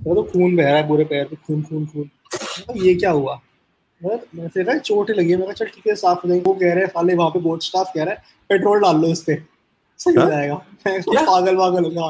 [0.07, 3.11] मेरा तो खून बह रहा है पूरे पैर पे खून खून खून। मतलब ये क्या
[3.11, 3.39] हुआ?
[4.01, 6.53] मैं फिर कहा चोट लगी है। मैं कहा चल ठीक है साफ़ हो जाएँगे। वो
[6.53, 9.23] कह रहे हैं साले वहाँ पे बोट स्टाफ कह रहा है पेट्रोल डाल लो इस
[9.23, 9.35] पे।
[9.99, 10.29] सही हो हाँ?
[10.29, 10.55] जाएगा।
[10.87, 11.25] मैं?
[11.25, 12.07] पागल पागल होगा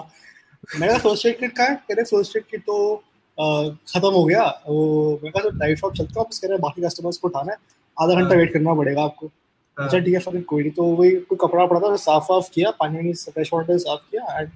[0.79, 1.75] मैंने फ़र्स्ट एड किट का है?
[1.75, 2.95] कहते फ़र्स्ट एड किट तो
[3.37, 7.17] खत्म हो गया। वो मेरे पास डाइट शॉप चलता है कह रहे हैं बाकी कस्टमर्स
[7.17, 7.57] को उठाना है।
[8.01, 9.40] आधा घंटा हाँ। वेट करना पड़ेगा आपको। हाँ।
[9.83, 12.49] अच्छा ठीक है फिर कोई नहीं तो वही कोई कपड़ा पड़ा था मैं साफ़ वाफ
[12.53, 14.49] किया पानी वानी फ्रेश वाटर साफ़ किया एंड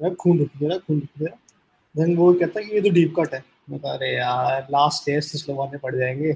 [0.00, 1.36] मैं खून रुक गया खून रुक गया
[1.94, 5.06] देन वो कहता है कि ये तो डीप कट है मैं कहा अरे यार लास्ट
[5.06, 6.32] टेस्ट स्टिच लगवाने पड़ जाएँगे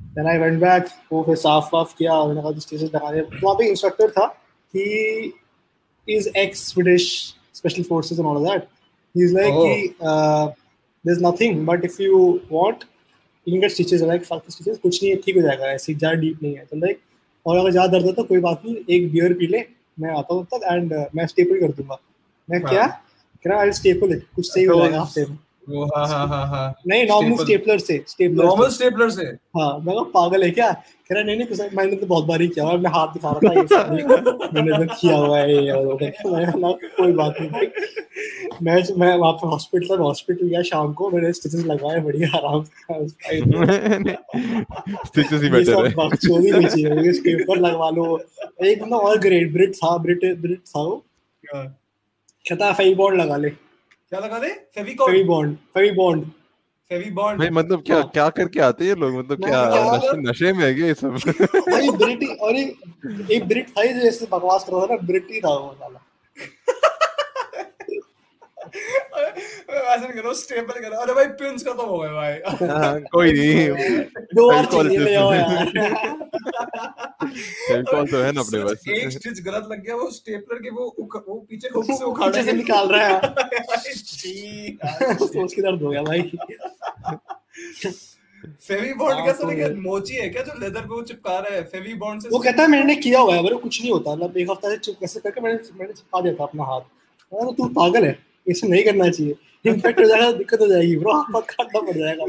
[0.00, 3.56] देन आई वेंट बैक वो फिर साफ़ वाफ किया मैंने कहा स्टिचेस लगाने तो वहाँ
[3.58, 4.26] पे इंस्ट्रक्टर था
[4.74, 5.32] कि
[6.08, 8.68] ex Swedish special forces and all of that.
[9.14, 9.64] He's like, Oh.
[9.64, 10.50] he, uh,
[11.04, 12.84] there's nothing, but if you want,
[13.46, 14.02] you can get stitches.
[14.02, 16.54] I'm like, fuck the stitches, कुछ नहीं है, ठीक हो जाएगा ऐसे ज़्यादा डीप नहीं
[16.56, 17.00] है तो लाइक
[17.46, 19.64] और अगर ज़्यादा दर्द है तो कोई बात नहीं एक बियर पी ले
[20.00, 21.98] मैं आता हूँ तब तक एंड मैं स्टेपल कर दूँगा।
[22.48, 22.86] मैं हाँ। क्या?
[22.86, 25.38] कह रहा आई स्टेपल इट कुछ सही हो तो जाएगा हफ़्ते में
[25.68, 29.24] वो हाँ हाँ हाँ हाँ। नहीं नॉर्मल स्टेपलर से स्टेपलर नॉर्मल स्टेपलर से?
[29.56, 30.70] हाँ मैं कहा पागल है क्या?
[30.72, 33.38] कह रहा नहीं नहीं मैंने तो बहुत बार ही किया और मैं हाथ दिखा रहा
[33.38, 35.98] था ये सब मैंने तो किया हुआ है ये और।
[36.96, 37.66] कोई बात नहीं भाई।
[38.62, 43.40] मैं मैं वहाँ पे हॉस्पिटल हॉस्पिटल गया शाम को मैंने स्टिचेस लगाए बढ़िया आराम से।
[45.06, 48.18] स्टिचेस ही ये बेटर सब है। बकचोदी नहीं चाहिए ये स्टेपल लगवा लो।
[48.64, 50.96] एक बंदा और ग्रेट ब्रिट था ब्रिट ब्रिट था वो।
[51.44, 51.62] क्या
[52.44, 53.52] कहता फेवी बॉन्ड लगा ले।
[54.12, 54.48] क्या लगा दे?
[54.74, 56.24] Fevicol. Fevibond Fevibond
[56.90, 59.14] Fevibond भाई मतलब क्या हाँ। क्या करके आते हैं ये लोग?
[59.14, 61.16] मतलब क्या क्या- नशे नशे में है क्या ये सब?
[61.70, 65.06] भाई ब्रिटी और एक एक ब्रिट था ही जो ऐसे बकवास कर रहा था ना
[65.06, 66.00] ब्रिटी था वो साला
[69.36, 73.68] वैसे करो स्टेपल करो। अरे भाई पिंस खत्म हो गए भाई। कोई नहीं।
[74.34, 75.66] दो और चीज़ें ले आओ यार।
[77.26, 80.94] फेविकॉल तो है ना अपने पास। एक स्टिच गलत लग गया वो स्टेपलर के वो
[80.98, 83.20] वो पीछे हुक से उखाड़ से निकाल रहा है।
[83.94, 86.30] जी सोच के दर्द हो गया भाई।
[88.62, 91.54] फेवी बॉन्ड हाँ, कैसा तो लगे मोची है क्या जो लेदर पे वो चिपका रहा
[91.54, 91.62] है?
[91.64, 94.36] फेवी बॉन्ड से वो कहता है मैंने किया हुआ है मेरे कुछ नहीं होता मतलब
[94.36, 96.80] एक हफ़्ता से चुप कैसे करके मैंने मैंने चिपका दिया था अपना हाथ।
[97.56, 98.18] तू पागल है?
[98.46, 99.34] इसे नहीं करना चाहिए।
[99.64, 102.26] इन्फेक्ट हो जाएगा दिक्कत हो जाएगी ब्रो पाथ काटना पड़ जाएगा।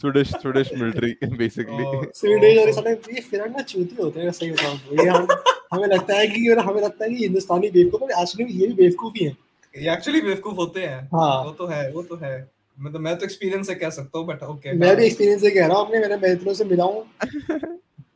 [0.00, 1.84] Swedish Swedish military basically
[2.20, 5.26] Swedish और साले ये फिर ना चूती होते हैं सही बताऊँ तो। ये हम
[5.72, 8.74] हमें लगता है कि और हमें लगता है कि हिंदुस्तानी बेवकूफ़ है एक्चुअली ये भी
[8.74, 9.36] बेवकूफ़ ही है।
[9.74, 12.34] ये एक्चुअली बेवकूफ़ होते हैं। हाँ। वो तो है वो तो है।
[12.78, 15.66] मतलब मैं तो एक्सपीरियंस से कह सकता हूँ बट ओके मैं भी एक्सपीरियंस से कह
[15.66, 17.04] रहा हूँ अपने मैंने मैं इतनों से मिला हूँ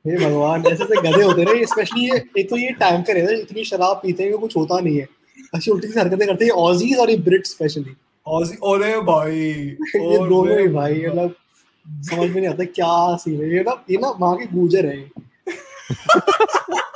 [0.06, 3.64] हे भगवान ऐसे ऐसे गधे होते रहे स्पेशली ये एक तो ये टैंकर है इतनी
[3.64, 5.06] शराब पीते हैं कि कुछ होता नहीं है।
[5.54, 7.94] अच्छी उल्टी सी हरकतें करते हैं। ऑजीज और ये ब्रिट स्पेशली
[8.26, 9.40] ऑजी अरे भाई
[9.96, 11.34] ये दोनों ही भाई मतलब
[12.10, 14.96] समझ में नहीं आता क्या सीन है। ये ना ये ना वहाँ के गूजर है।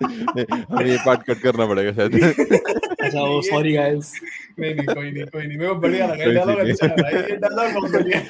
[0.00, 2.14] हमें ये पार्ट कट करना पड़ेगा शायद।
[3.00, 4.12] अच्छा वो सॉरी गाइस
[4.60, 7.36] नहीं नहीं कोई नहीं कोई नहीं। मेरे को बढ़िया लगा डायलॉग अच्छा है भाई ये
[7.44, 8.20] डायलॉग बहुत बढ़िया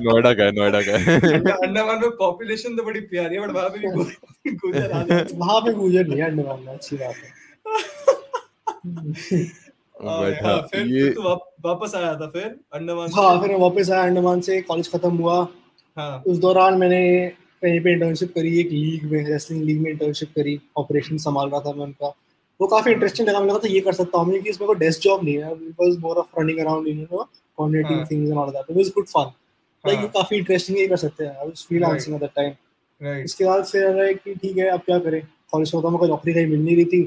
[0.00, 1.16] नोएडा का है नोएडा का है।
[1.52, 3.86] अंडमान में पॉपुलेशन तो बड़ी प्यारी है बट वहाँ पे भी
[4.56, 5.02] गुजर आ।
[5.34, 7.34] वहाँ पे गूजर नहीं है अंडमान में अच्छी बात है।
[10.02, 13.20] हाँ, हाँ फिर ये फिर वाप- वापस आया था फिर अंडमान से?
[13.20, 15.46] हाँ फिर मैं वापस आया अंडमान से कॉलेज खत्म हुआ।
[15.96, 17.00] हाँ। उस दौरान मैंने
[17.62, 21.60] कहीं पे इंटर्नशिप करी एक लीग में रेसलिंग लीग में इंटर्नशिप करी ऑपरेशन संभाल रहा
[21.60, 22.06] था मैं उनका।
[22.60, 25.00] वो काफ़ी इंटरेस्टिंग लगा मुझे लगा था ये कर सकता हूँ। क्योंकि इसमें कोई डेस्क
[25.00, 28.50] जॉब नहीं है was more of running around you know coordinating हाँ। Things and all
[28.50, 29.30] that it was good fun
[29.84, 32.52] like ये हाँ, काफ़ी इंटरेस्टिंग ये कर सकते हैं I was freelancing at that time
[33.00, 35.20] right इसके बाद फिर रहा है कि ठीक है अब क्या करें?
[35.52, 37.02] कॉलेज खत्म हो गया नौकरी कहीं मिल नहीं रही थी।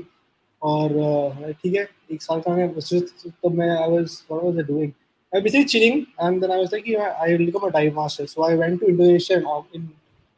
[0.62, 4.62] और अ, ठीक है एक साल का मैं तब मैं I was what was I
[4.72, 4.92] doing
[5.32, 8.44] I basically chilling and then I was like I will become a dive master so
[8.48, 9.88] I went to Indonesia in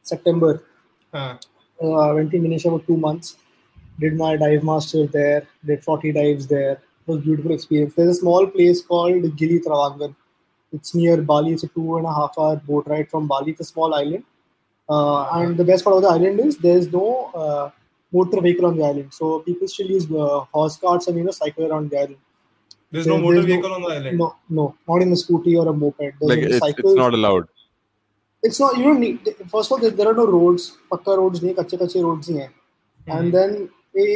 [0.04, 0.58] September
[1.14, 1.38] हाँ
[1.84, 3.32] uh, I went to Indonesia for two months.
[4.02, 5.40] Did my dive master there.
[5.70, 6.70] Did 40 dives there.
[6.76, 7.94] It was a beautiful experience.
[7.96, 10.14] There's a small place called Gili Travangan.
[10.72, 11.52] It's near Bali.
[11.56, 13.52] It's a two and a half hour boat ride from Bali.
[13.56, 14.24] It's a small island.
[14.88, 17.04] Uh, and the best part of the island is there's no
[17.42, 17.66] uh,
[18.12, 19.12] motor vehicle on the island.
[19.12, 22.22] So people still use uh, horse carts and you know cycle around the island.
[22.94, 24.26] there's no There- motor there's no- vehicle on the island No,
[24.58, 25.98] no, not in a scooty or a moped.
[26.02, 26.92] There's like only it's, cycles.
[26.92, 27.48] it's not allowed
[28.48, 31.40] it's not you don't need first of all there, there are no roads pakka roads
[31.44, 32.50] नहीं कच्चे कच्चे roads ही हैं
[33.16, 33.56] and then
[33.98, 34.06] they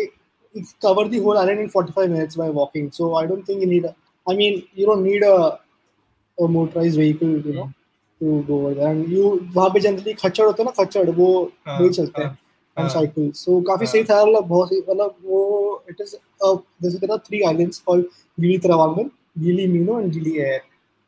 [0.61, 3.68] it cover the whole island in 45 minutes by walking so I don't think you
[3.72, 3.94] need a,
[4.26, 5.36] I mean you don't need a,
[6.38, 7.66] a motorized vehicle you know
[8.20, 9.24] to go over there and you
[9.58, 11.28] वहाँ पे generally खच्चड़ होते हैं ना खच्चड़ वो
[11.66, 12.38] हाँ, वही चलते हाँ, हैं
[12.78, 16.15] on हाँ। cycle so काफ़ी हाँ। सही था मतलब बहुत सही मतलब वो it is
[16.15, 18.05] uh, there's there are three islands called
[18.38, 19.11] Gili Travangan
[19.43, 20.61] Gili Mino and Gili Air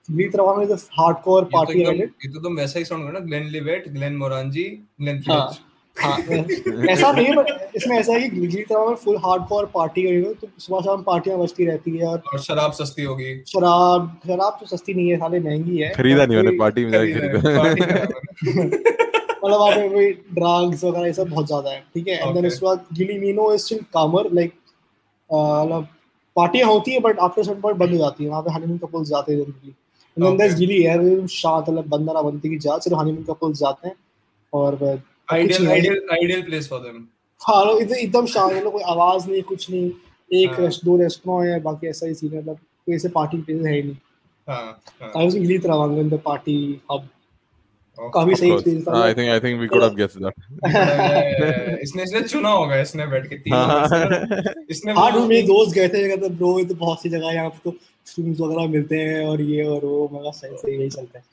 [0.10, 3.20] Gili Travangan is a hardcore तो party island ये तो तुम वैसा ही कर ना
[3.20, 4.64] Glenlivet Glenmorangie
[5.02, 5.64] Glenfiddich हाँ फ्लिच
[5.98, 10.02] हाँ। ऐसा नहीं है but इसमें ऐसा है कि गिली तरह में फुल हार्डकोर पार्टी
[10.02, 14.20] है know, तो सुबह शाम पार्टियाँ बजती रहती है और और शराब सस्ती होगी। शराब
[14.28, 17.96] शराब तो सस्ती नहीं है साले महँगी है। खरीदा नहीं मैंने पार्टी में जाके खरीदा
[17.98, 19.07] है,
[19.44, 22.16] मतलब वहाँ पे कोई ड्रग्स वगैरह ये सब बहुत ज़्यादा है ठीक है?
[22.18, 22.48] And then.
[22.48, 24.54] उसके बाद Gili Meno is still calmer like
[25.30, 25.88] मतलब
[26.36, 29.08] पार्टियाँ होती है बट आफ्टर सम पॉइंट बंद हो जाती है। वहाँ पे हनीमून कपल्स
[29.10, 32.78] जाते हैं generally and then there really है शांत मतलब बंदा ना बनती की जा
[32.80, 33.96] सिर्फ़ हनीमून कपल्स जाते हैं।
[34.54, 34.84] और
[35.32, 37.06] ideal ideal ideal place for them
[37.42, 39.92] हाँ एकदम शांत मतलब कोई आवाज़ नहीं कुछ नहीं।
[40.32, 40.70] एक हाँ.
[40.86, 43.82] दो रेस्टोरेंट है बाकी ऐसा ही सीन है मतलब कोई ऐसे पार्टी प्लेस है ही
[43.84, 43.96] नहीं।
[44.48, 46.58] हाँ I was in the party
[46.92, 47.08] hub
[48.00, 52.22] काफ़ी सही एक्सपीरियंस था I think I think we could have guessed that इसने इसने
[52.22, 53.88] चुना होगा इसने बैठ के तीन हाँ।
[54.70, 57.36] इसने हाँ रूम में दोस्त गए थे कहते ब्रो ये तो बहुत सी जगह है
[57.36, 57.76] यहाँ पे तो
[58.06, 61.26] स्टूडेंट्स वगैरह मिलते हैं और ये और वो मगर सही सही यही चलता है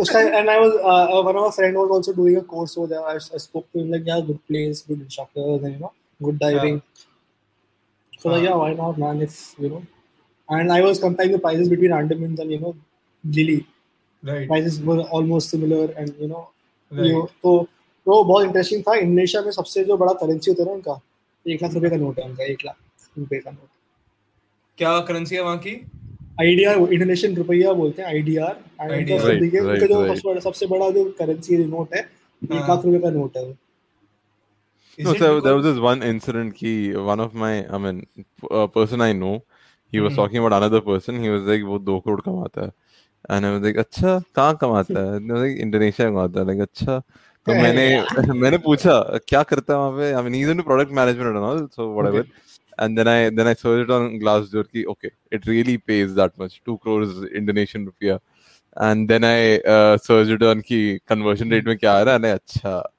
[0.00, 2.88] उसका and I was uh, one of my friend was also doing a course over
[2.88, 3.00] there.
[3.02, 5.92] I, I spoke to him like yeah, good place, good instructors, and you know,
[6.22, 6.74] good diving.
[6.74, 8.18] Yeah.
[8.20, 9.22] So like yeah, why not, man?
[9.22, 9.82] If you know,
[10.48, 12.76] and I was comparing the prices between Andamans and you know,
[13.24, 13.66] Lily.
[14.26, 14.48] Right.
[14.48, 16.48] Prices were almost similar, and you know,
[16.92, 17.06] right.
[17.06, 17.68] you know, तो
[18.06, 21.00] तो बहुत interesting था Indonesia में सबसे जो बड़ा currency होता है ना उनका
[21.46, 22.76] एक लाख रुपए का नोट है उनका एक लाख
[23.18, 23.68] रुपए का नोट
[24.78, 25.74] क्या करेंसी है वहाँ की
[26.40, 31.94] आईडीआर इंडोनेशियन रुपया बोलते हैं आईडीआर उनका जो सबसे बड़ा सबसे बड़ा जो करेंसी नोट
[31.94, 33.46] है एक हाँ। लाख रुपए का नोट है
[34.98, 36.56] No, so there was this one incident.
[36.56, 38.06] He, one of my, I mean,
[38.50, 39.44] a person I know,
[39.92, 40.16] he was mm-hmm.
[40.16, 41.22] talking about another person.
[41.22, 42.72] He was like, वो दो करोड़ कमाता है.
[43.24, 44.18] अच्छा
[44.52, 45.60] कमाता है?
[45.60, 46.60] इंडोनेशिया कमाता है.
[46.60, 46.98] अच्छा
[47.46, 47.86] तो मैंने
[48.42, 50.62] मैंने पूछा क्या करता है वहाँ पे?
[50.62, 52.24] Product management so whatever
[52.82, 54.18] and then I then I search it on
[54.52, 57.04] Glassdoor की okay it really pays that much 2 crore
[57.36, 58.14] Indonesian रुपया
[58.90, 59.58] and then I
[60.06, 62.32] search it on की कन्वर्जन रेट में क्या आ रहा है?
[62.32, 62.92] अच्छा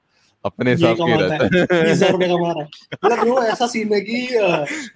[0.44, 2.68] अपने हिसाब के रहता है। बीस रुपए कमा रहा है।
[3.04, 4.20] मतलब वो ऐसा सीन है कि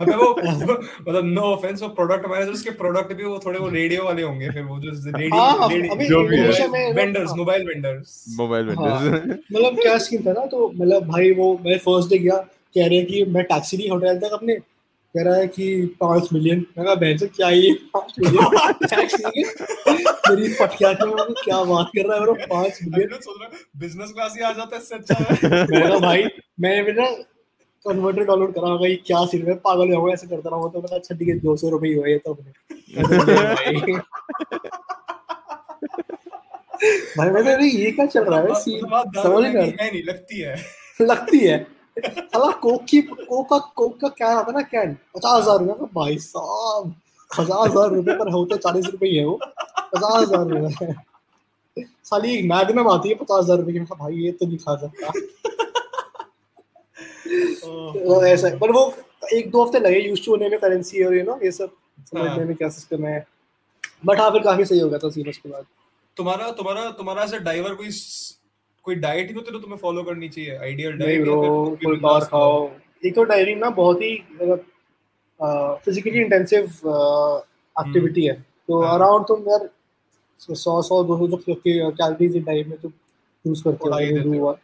[0.03, 4.05] मतलब वो मतलब नो ऑफेंस वो प्रोडक्ट मैनेजर्स के प्रोडक्ट भी वो थोड़े वो रेडियो
[4.05, 9.23] वाले होंगे फिर वो जो रेडियो जो भी है। Vendors mobile vendors mobile vendors
[9.53, 12.37] मतलब क्या सीन था ना तो मतलब भाई वो मैं फ़र्स्ट डे गया
[12.75, 14.57] कह रहे हैं कि मैं टैक्सी नहीं होटल तक अपने
[15.17, 18.45] कह रहा है कि पाँच मिलियन मैं कहा बहन से क्या ये पाँच मिलियन
[20.31, 23.09] मेरी पटिया में क्या बात कर रहा है ब्रो पाँच मिलियन
[23.77, 26.25] बिज़नेस क्लास ही आ जाता है इससे अच्छा मैं कहा भाई
[26.61, 27.07] मैंने भी ना
[27.87, 29.55] कन्वर्टर डाउनलोड करा होगा ये क्या सीन है?
[29.55, 31.97] पागल हो गया ऐसे करता रहा तो मैं अच्छा ठीक है दो सौ रुपये ही
[31.97, 32.53] हुआ तो अपने।
[37.19, 38.55] भाई मैं ये क्या चल रहा है?
[38.55, 38.81] सीन
[39.23, 40.57] समझ नहीं लगती है।
[41.01, 41.82] लगती है?
[41.97, 45.75] साला कोक की कोक का कोक का कैन आता है ना कैन पचास हज़ार रुपए
[45.75, 46.95] का भाई साहब
[47.31, 50.95] पचास हज़ार रुपए पर होते चालीस रुपए ही है वो पचास हज़ार रुपए
[52.05, 55.11] साली मैग्नम आती है पचास हज़ार रुपए की भाई ये तो नहीं खा सकता
[57.95, 58.93] तो ऐसा पर वो
[59.33, 61.71] एक दो हफ़्ते लगे यूज़ होने में करेंसी और यू नो ये सब
[62.07, 63.25] समझने में क्या सिस्टम है
[64.07, 65.67] बट हाँ फिर काफ़ी सही हो गया था सीन उसके बाद
[66.17, 67.91] तुम्हारा तुम्हारा तुम्हारा ऐसा ड्राइवर कोई
[68.85, 72.71] कोई डाइट ही तो तुम्हें फॉलो करनी चाहिए ideal diet bro full power खाओ।
[73.07, 76.65] एक तो डाइटिंग ना बहुत ही मतलब फिजिकली इंटेंसिव
[77.77, 78.35] एक्टिविटी है।
[78.69, 79.69] तो अराउंड तुम यार
[80.41, 82.93] सौ सौ दो सौ जो कैलोरीज इन डाइट में तुम
[83.45, 83.89] यूज़ करते
[84.29, 84.57] हो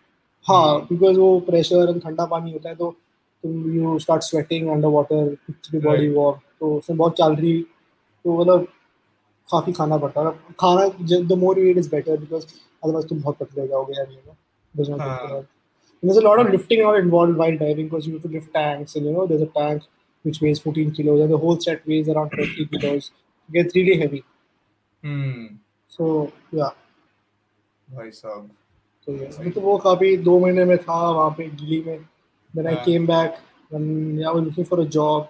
[0.46, 2.90] हाँ बिकॉज़ वो प्रेशर एंड ठंडा पानी होता है तो
[3.44, 5.36] तुम you start sweating under water
[5.74, 7.60] body walk तो उसमें बहुत कैलोरी
[8.24, 8.66] तो मतलब
[9.48, 10.88] काफ़ी खाना पड़ता है। खाना
[11.28, 12.46] the more you eat is better because
[12.83, 14.37] otherwise तुम बहुत पतले हो जाओगे यार you know
[16.03, 18.95] there's a lot of lifting out involved while diving because you have to lift tanks
[18.95, 19.83] and you know there's a tank
[20.23, 23.11] which weighs 14 kilos and the whole set weighs around 20 kilos
[23.49, 24.23] it gets really heavy
[25.03, 25.45] hmm
[25.97, 26.09] so
[26.61, 26.73] yeah
[27.95, 28.49] भाई साहब
[29.07, 29.13] तो
[29.43, 31.99] ये तो वो काफी दो महीने में था वहाँ पे दिल्ली में
[32.55, 33.39] then I came back
[33.71, 35.29] and I was looking for a job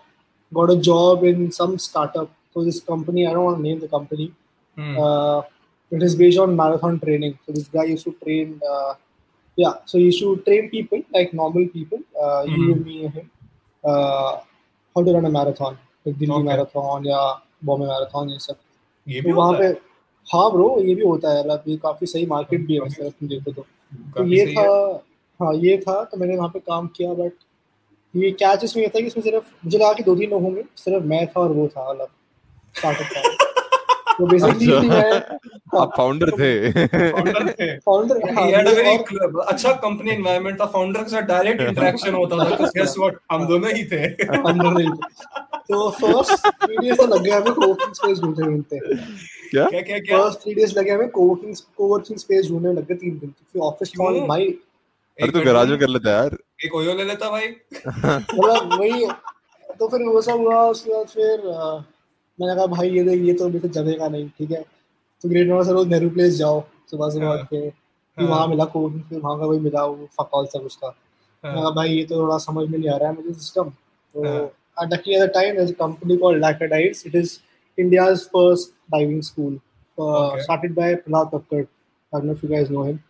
[0.52, 3.88] got a job in some startup so this company I don't want to name the
[3.88, 4.32] company
[4.78, 4.98] hmm.
[4.98, 5.42] uh,
[5.93, 7.39] it is based on marathon training.
[7.47, 8.95] So this guy used to train, uh,
[9.59, 9.75] yeah.
[9.85, 12.63] So he used to train people like normal people, uh, mm-hmm.
[12.63, 13.31] you, me, and him,
[13.85, 14.41] uh,
[14.97, 16.43] how to run a marathon, like Delhi okay.
[16.45, 17.21] marathon या
[17.65, 18.57] Bombay marathon ये सब
[19.07, 19.67] ये भी तो वहाँ पे
[20.27, 23.29] हाँ bro ये भी होता है मतलब ये काफ़ी सही मार्केट भी है वैसे तुम
[23.29, 23.63] देखो तो
[24.17, 24.67] तो ये था
[25.41, 27.33] हाँ ये था तो मैंने वहाँ पे काम किया बट
[28.15, 31.05] ये क्या इसमें था कि इसमें सिर्फ़ मुझे लगा कि दो तीन लोग होंगे सिर्फ़
[31.05, 32.09] मैं था और वो था मतलब
[32.77, 33.48] स्टार्टअप था
[34.19, 36.51] तो बेसिकली अच्छा। मैं आप फाउंडर थे।
[37.11, 38.97] फाउंडर थे। फाउंडर ही हैड अ वेरी
[39.49, 43.47] अच्छा कंपनी एनवायरनमेंट था। फाउंडर के साथ डायरेक्ट इंटरेक्शन होता था। तो गेस व्हाट हम
[43.49, 44.03] दोनों ही थे।
[44.37, 44.89] हम दोनों ही
[45.71, 48.79] तो फ़र्स्ट थ्री डेज़ लग गया हमें कोवर्किंग स्पेस ढूँढने ढूंढते।
[49.51, 49.65] क्या?
[49.65, 50.19] क्या क्या क्या?
[50.23, 53.93] फ़र्स्ट थ्री डेज़ लगे हमें कोवर्किंग कोवर्किंग स्पेस ढूँढने लग गए तीन दिन। फिर ऑफ़िस
[53.99, 54.47] कॉल भाई।
[55.19, 57.49] अरे तो गैराज में कर लेता यार। एक ओयो ले लेता भाई।
[57.87, 59.07] मतलब वही
[59.81, 61.49] तो फिर वो सब हुआ उसके बाद फिर
[62.41, 64.63] मैंने कहा भाई ये देख ये तो अभी तक जमेगा नहीं ठीक है
[65.23, 66.61] तो ग्रेट से रोज नेहरू प्लेस जाओ
[66.91, 69.85] सुबह सुबह हाँ। उठ के फिर हाँ। वहाँ मिला कोड फिर वहाँ का कोई मिला
[69.85, 70.95] वो फकॉल सब उसका
[71.45, 73.71] हाँ भाई ये तो थोड़ा समझ में नहीं आ रहा है मुझे सिस्टम
[74.15, 74.49] तो हाँ.
[74.77, 77.05] and actually at the time there's a company called Lacquer Dives.
[77.05, 77.41] It is
[77.79, 79.55] India's first diving school.
[79.99, 80.43] Uh, Okay.
[80.43, 81.67] Started by Pranat Kakkad.
[82.13, 83.01] I don't know if you guys know him.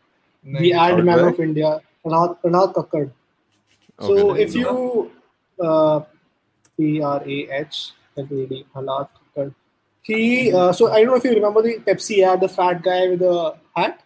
[0.46, 1.28] नहीं, The ad Started man by?
[1.28, 1.72] of India,
[2.04, 3.10] Pranat, Pranat Kakkad.
[3.98, 4.42] So Okay.
[4.44, 5.10] if you
[5.58, 6.00] uh,
[6.78, 9.54] P R A H L A D Pranat Kakkad.
[10.08, 13.08] He uh, so I don't know if you remember the Pepsi ad, the fat guy
[13.08, 14.04] with the hat.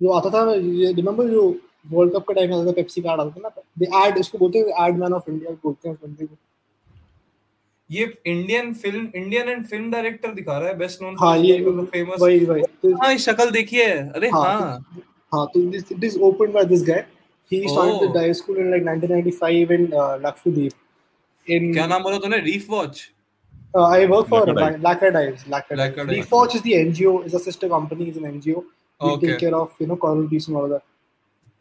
[0.00, 1.42] जो आता था remember जो
[1.90, 4.38] world cup का time आता था Pepsi का ad आता था ना द एड इसको
[4.38, 6.36] बोलते हैं एड मैन ऑफ़ इंडिया बोलते हैं बंदे को
[7.90, 12.20] ये Indian film Indian and film director दिखा रहा है बेस्ट नोन हाँ ये फ़ेमस
[12.20, 15.02] वही वही तो हाँ ये शक्ल देखिए अरे हाँ, हाँ
[15.32, 17.00] हाँ तो this it is opened by this guy
[17.50, 18.14] he started the Oh.
[18.14, 20.74] dive school in like 1995 in uh, Lakshadweep
[21.56, 23.08] in क्या नाम बोला तूने reef watch
[23.75, 24.83] uh, I work for Lacquer Dives.
[24.83, 26.17] Lacquer Dives Lacquer Lacquer Dives Dives.
[26.17, 28.63] Reef Watch is the NGO is a sister company is an NGO
[29.01, 29.27] we Okay.
[29.27, 30.83] take care of you know coral reefs and all of that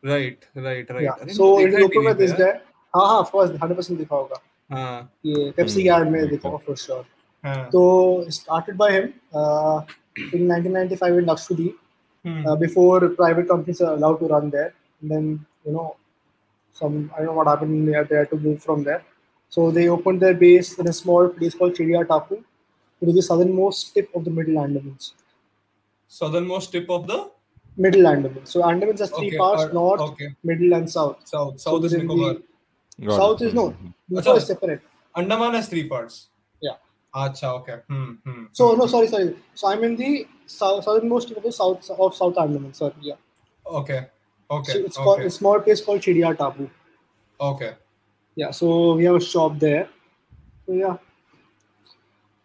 [0.04, 2.50] right right right yeah so it is opened by this guy
[2.96, 4.36] हाँ हाँ of course 100% दिखा होगा
[4.72, 5.94] हाँ ये Pepsi Hmm.
[5.96, 7.04] ad में दिखा होगा for sure
[7.44, 7.82] हाँ So
[8.36, 9.08] started by him
[9.40, 9.78] uh,
[10.36, 11.74] in 1995 in Lakshadweep.
[12.24, 14.70] Hmm, uh, before private companies are allowed to run there.
[15.02, 15.26] And then
[15.66, 15.84] you know,
[16.80, 17.88] some I don't know what happened.
[17.88, 19.02] They had, they had to move from there.
[19.53, 22.43] So they opened their base in a small place called Chiria Tapu,
[22.99, 25.11] which is the southernmost tip of the Middle Andamans.
[26.07, 27.29] Southernmost tip of the
[27.77, 28.47] Middle Andamans.
[28.47, 30.29] So Andamans has three okay, parts: uh, north, okay.
[30.43, 31.17] middle, and south.
[31.25, 32.37] South, south so is Nicobar.
[32.97, 33.49] The, south it.
[33.49, 33.67] is no.
[33.69, 34.15] Mm-hmm.
[34.15, 34.81] Nicobar is separate.
[35.15, 36.29] Andaman has three parts.
[36.59, 36.81] Yeah.
[37.13, 37.77] Acha, okay.
[37.87, 38.79] Hmm, hmm, so hmm.
[38.79, 39.35] no, sorry, sorry.
[39.53, 42.73] So I'm in the south, southernmost tip of the south of South Andaman.
[42.73, 43.21] Sorry, yeah.
[43.67, 44.07] Okay.
[44.49, 44.73] Okay.
[44.73, 45.03] So it's okay.
[45.03, 46.69] called a small place called Chiria Tapu.
[47.39, 47.73] Okay
[48.35, 49.87] yeah so we have a shop there.
[50.65, 50.97] So yeah.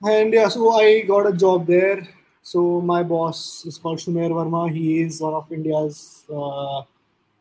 [0.03, 2.07] And yeah so i got a job there.
[2.43, 6.83] So my boss is called shumer verma he is one of india's uh,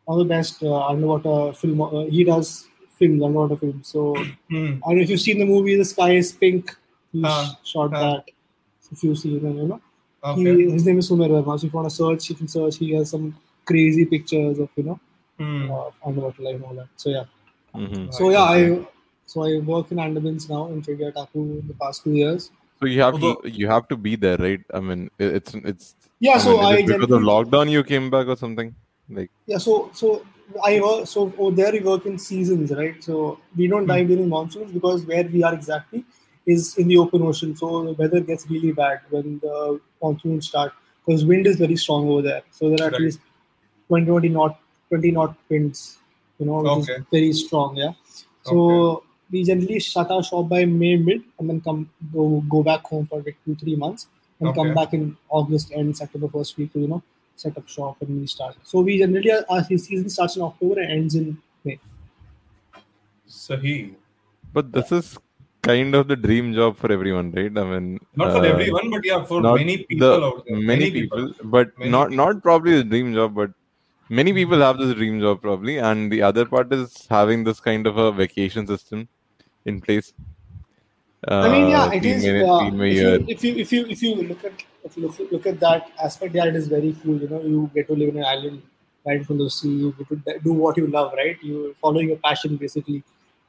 [0.04, 2.68] one of the best uh, underwater film uh, he does
[2.98, 3.88] films underwater films.
[3.88, 4.14] So
[4.50, 4.80] hmm.
[4.84, 6.74] I don't know if you've seen the movie the sky is pink.
[7.12, 8.00] He Huh, shot huh.
[8.00, 8.24] that.
[8.90, 9.80] If you see it you know.
[10.24, 10.42] Okay.
[10.42, 11.58] he, his name is Sumer Verma.
[11.58, 12.76] So if you want to search, you can search.
[12.78, 15.00] He has some crazy pictures of you know
[15.72, 16.88] uh, underwater life and all that.
[16.96, 17.24] So yeah.
[17.78, 18.12] Mhm.
[18.12, 18.86] So yeah, I
[19.26, 22.50] so I work in Andamans now in Taku in the past two years.
[22.80, 24.60] So you have to you have to be there, right?
[24.72, 25.94] I mean, it's it's.
[26.20, 28.74] Yeah, so mean, I because of lockdown you came back or something?
[29.08, 30.24] Like Yeah, so so
[30.64, 33.02] I work so over there we work in seasons, right?
[33.02, 36.04] So we don't dive during monsoons because where we are exactly
[36.46, 37.54] is in the open ocean.
[37.56, 40.72] So the weather gets really bad when the monsoons start
[41.04, 42.42] because wind is very strong over there.
[42.50, 43.20] So there are at least
[43.88, 44.58] 20, 20 knot
[44.88, 45.97] 20 knot winds,
[46.38, 46.92] you know, which Okay.
[46.92, 47.76] is very strong.
[47.76, 47.92] Yeah.
[48.42, 52.82] So we generally shut our shop by May mid and then come go go back
[52.84, 54.06] home for like two three months
[54.40, 57.02] and come back in August end September first week to you know
[57.36, 58.56] set up shop and we start.
[58.62, 61.78] So we generally our season starts in October and ends in May.
[63.28, 63.94] Sahi.
[64.52, 65.18] But this is
[65.62, 67.56] kind of the dream job for everyone, right?
[67.56, 70.56] I mean, Not for uh, everyone, but yeah, for many people the- out there.
[70.56, 72.24] Many, people, but Many not people.
[72.24, 73.50] not probably the dream job, but
[74.08, 77.86] many people have this dream job probably and the other part is having this kind
[77.86, 79.08] of a vacation system
[79.64, 80.12] in place.
[81.26, 82.70] Uh, i mean yeah uh, it is uh,
[83.26, 84.52] if, you, if you if you look at
[84.84, 87.68] if you look, look at that aspect yeah it is very cool you know you
[87.74, 88.62] get to live in an island
[89.04, 91.36] right from the sea you get to do what you love right?
[91.42, 93.02] You follow your passion basically.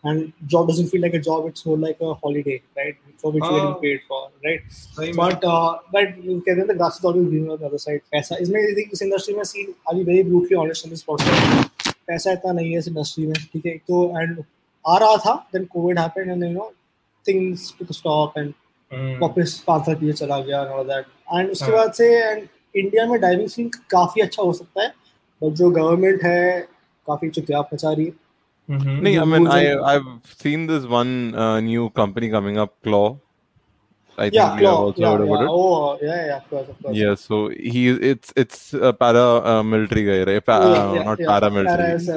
[0.04, 1.48] And job doesn't feel like a job.
[1.48, 2.96] It's more like a holiday, right?
[3.18, 3.64] For which you're Ah.
[3.64, 4.62] getting paid for, right?
[5.00, 5.16] में.
[5.18, 6.14] But uh, but
[6.46, 8.02] कहते हैं the grass is always greener on the other side.
[8.12, 11.94] पैसा इसमें इस industry में सी अभी very brutally honest on this podcast.
[12.08, 14.44] पैसा इतना नहीं है इस इंडस्ट्री में ठीक है तो एंड
[14.86, 16.70] आ रहा था then COVID happened and you know
[17.26, 18.58] things took a stop and
[18.92, 19.10] Hmm.
[19.22, 21.76] वापस पाँच साल पीछे चला गया and all that and उसके हाँ.
[21.76, 24.88] बाद से एंड इंडिया में डाइविंग सीन काफ़ी अच्छा हो सकता है
[25.42, 26.62] बट जो गवर्नमेंट है
[27.08, 28.12] काफ़ी चुतिया मचा रही है
[28.70, 29.02] Mhm.
[29.02, 29.62] No, I mean, I,
[29.94, 30.10] I've
[30.42, 33.18] seen this one uh, new company coming up, Claw.
[34.18, 35.46] I think yeah you claw have also yeah, heard about yeah.
[35.46, 35.50] it.
[35.50, 37.36] oh yeah yeah of course of course Yeah, so
[37.68, 40.46] he it's it's a para uh, military guy, right?
[40.50, 41.52] Pa- Yeah, uh, yeah, not Para-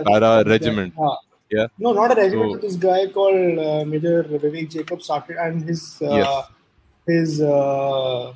[0.09, 0.51] para yeah.
[0.55, 0.95] regiment.
[0.99, 1.17] Ah.
[1.57, 1.67] Yeah.
[1.79, 2.51] No, not a regiment.
[2.55, 6.51] So- this guy called uh, Major Vivek Jacob started, and his uh, Yes.
[7.13, 8.33] his uh,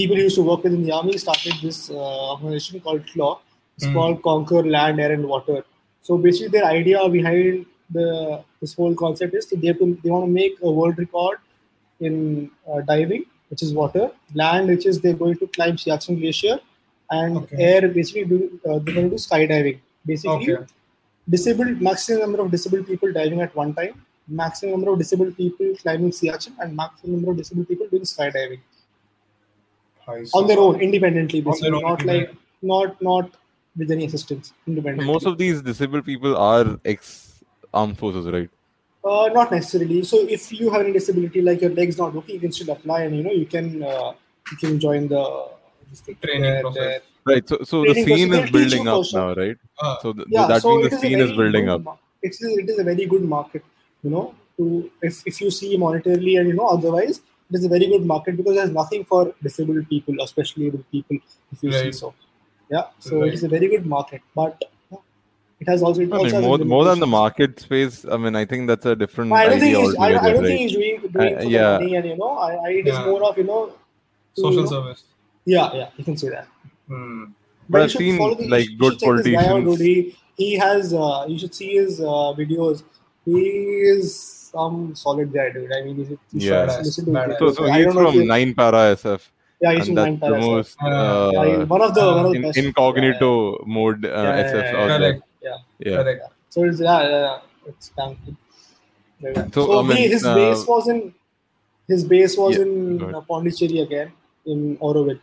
[0.00, 3.34] people he used to work with in the army started this uh, organization called CLAW.
[3.76, 3.92] It's Hmm.
[3.98, 5.60] called Conquer Land, Air, and Water.
[6.02, 10.26] So basically, their idea behind the this whole concept is to, they to, they want
[10.26, 11.38] to make a world record
[12.00, 16.58] in uh, diving, which is water, land, which is they're going to climb Siachen Glacier,
[17.10, 17.56] and okay.
[17.62, 19.78] air, basically, do, uh, they're going to do skydiving.
[20.06, 20.64] Basically, okay.
[21.28, 25.74] disabled maximum number of disabled people diving at one time, maximum number of disabled people
[25.82, 28.60] climbing Siachen, and maximum number of disabled people doing skydiving.
[30.34, 33.30] On their own, independently, basically, not like not not
[33.80, 35.12] with any assistance independently.
[35.12, 37.42] Most of these disabled people are ex
[37.74, 38.50] armed forces, right?
[39.02, 40.02] Uh, not necessarily.
[40.04, 43.02] So if you have any disability, like your leg's not working, you can still apply,
[43.04, 44.12] and you know you can uh,
[44.50, 45.22] you can join the
[45.90, 47.00] this Training uh, process.
[47.00, 47.46] the- Right.
[47.48, 49.18] So, so the scene process, is they'll building up also.
[49.18, 49.56] now, right?
[49.86, 51.74] Ah, So th- yeah, that so means the is a scene is very building good
[51.74, 51.82] up.
[51.88, 53.62] ma- It's a, it is a very good market,
[54.02, 54.22] you know.
[54.58, 54.68] To
[55.08, 57.18] if if you see monetarily and you know otherwise,
[57.50, 61.18] it is a very good market because there's nothing for disabled people, especially able people.
[61.52, 61.94] If you see Right.
[62.00, 62.14] so,
[62.70, 62.84] yeah.
[62.98, 63.28] So Right.
[63.28, 64.62] it is a very good market, but
[65.60, 68.04] it has also it I also mean, has more, its more than the market space.
[68.10, 70.22] I mean, I think that's a different I don't idea think he's, I, I don't
[70.24, 70.46] right?
[70.46, 71.72] think he's doing doing Uh, for yeah.
[71.72, 73.04] the money, and you know, I, I it is Yeah.
[73.06, 75.04] more of you know, to, Social you know- service.
[75.46, 76.46] Yeah, yeah, you can say that.
[76.88, 77.24] Hmm.
[77.68, 79.80] But you I've should seen, follow the- like, good should check this guy out, politicians-
[79.80, 82.82] He, he has, uh, you should see his uh, videos.
[83.24, 83.42] He
[83.94, 84.14] is
[84.52, 85.72] some solid guy, dude.
[85.72, 86.78] I mean, you should, you should Yeah.
[86.78, 87.38] listen to Badass.
[87.38, 87.56] So, videos.
[87.56, 89.28] so he's don't know if from Nine Para SF,
[89.60, 92.24] Yeah, he's and from that's Nine the most Uh, uh, Yeah, one of the one
[92.26, 92.58] of the in, best.
[92.58, 94.88] incognito mode uh, Yeah, yeah, SF yeah, out.
[95.00, 95.22] Correct.
[95.42, 95.96] Yeah, Yeah.
[96.02, 96.22] Correct.
[96.48, 97.38] so it's yeah, yeah, yeah.
[97.66, 98.16] it's damn.
[99.20, 99.44] Yeah, yeah.
[99.52, 101.14] So, So, I mean, he, his uh, base was in
[101.88, 104.12] his base was Yeah, in go uh, Pondicherry again
[104.46, 105.20] in Auroville.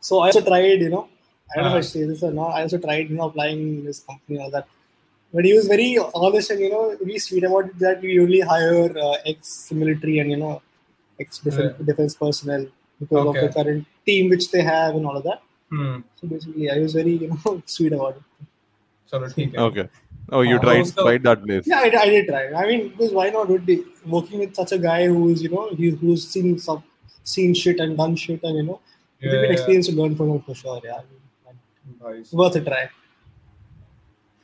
[0.00, 1.08] So I also tried, you know,
[1.50, 2.54] I don't know if I say this or not.
[2.56, 4.66] I also tried, you know, applying in his company and all that.
[5.32, 8.40] But he was very honest and you know very sweet about it that we only
[8.40, 10.60] hire uh, ex-military and you know
[11.20, 12.66] ex-defense defense personnel
[13.02, 13.38] because okay.
[13.38, 15.42] of the current team which they have and all of that.
[15.70, 15.98] Hmm.
[16.16, 18.22] So basically, I was very you know sweet about it.
[19.68, 19.88] Okay.
[20.30, 21.66] Oh, you uh, tried so, tried that place.
[21.66, 22.44] Yeah, I, I, did try.
[22.52, 23.48] I mean, because why not?
[23.48, 26.82] Would be working with such a guy who is you know he, who's seen some
[27.24, 28.80] seen shit and done shit and you know
[29.20, 30.80] yeah, it's a good experience to learn from him for sure.
[30.84, 31.00] Yeah,
[32.02, 32.32] nice.
[32.32, 32.88] worth a try.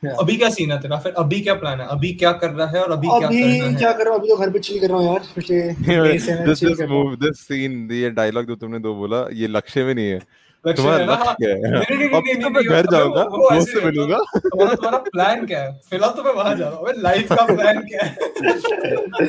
[0.03, 0.19] Yeah.
[0.21, 0.97] अभी क्या scene है तेरा?
[0.97, 1.87] फिर अभी क्या plan है?
[1.87, 4.21] अभी क्या कर रहा है और अभी क्या अभी करना क्या कर रहा हूँ?
[4.21, 6.69] अभी तो घर पे चिल कर रहा हूँ यार। पिछले days से मैं this chill
[6.69, 9.85] this कर रहा हूँ। move this scene ये डायलॉग जो तुमने दो बोला ये लक्ष्य
[9.85, 10.19] में नहीं है।
[10.65, 11.15] तुम्हारा है ना?
[11.15, 13.81] हाँ। है। नहीं, नहीं, नहीं, अब नहीं, तो मैं घर जाऊँगा वो- वो दोस्त ऐसे
[13.81, 15.81] से मिलूँगा। तुम्हारा तुम्हारा प्लान क्या है?
[15.91, 18.15] फ़िलहाल तो मैं वहाँ जा रहा हूँ। अबे लाइफ का प्लान क्या है?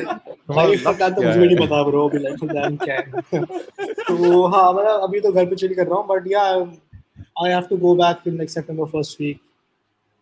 [0.06, 3.44] तुम्हारा का तो मुझे नहीं पता ब्रो अभी लाइफ का प्लान क्या है?
[4.00, 6.42] तो हाँ मतलब अभी तो घर पे चिल कर रहा हूँ बट या
[7.44, 9.40] I have to go back in like September first week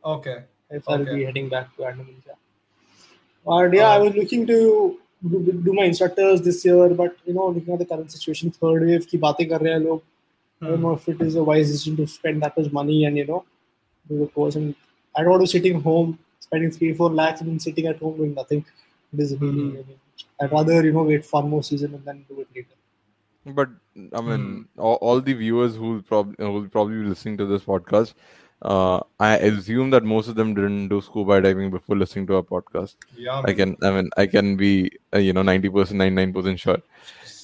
[0.06, 0.42] Okay
[0.78, 1.16] if I'll Okay.
[1.18, 2.36] be heading back to Andalusia.
[3.46, 4.56] But yeah, I was looking to
[5.32, 8.86] do, do my instructors this year, but you know, looking at the current situation, third
[8.88, 10.02] wave की बातें कर रहे हैं लोग.
[10.62, 13.18] I don't know if it is a wise decision to spend that much money and
[13.18, 13.44] you know
[14.10, 14.56] do the course.
[14.56, 14.74] And
[15.16, 18.00] I don't want to be sitting home spending three four lakhs and then sitting at
[18.00, 18.66] home doing nothing.
[19.14, 19.66] It is really.
[19.66, 19.82] Mhm.
[19.82, 20.00] I mean,
[20.42, 22.80] I'd rather you know wait for one more season and then do it later.
[23.46, 23.70] But
[24.14, 24.62] I mean, Hmm.
[24.80, 28.14] all, all the viewers who will probably who will probably be listening to this podcast,
[28.63, 32.43] uh, I assume that most of them didn't do scuba diving before listening to our
[32.43, 32.97] podcast.
[33.21, 36.33] या I can, I mean, I can be, uh, you know, ninety percent, ninety nine
[36.33, 36.79] percent sure.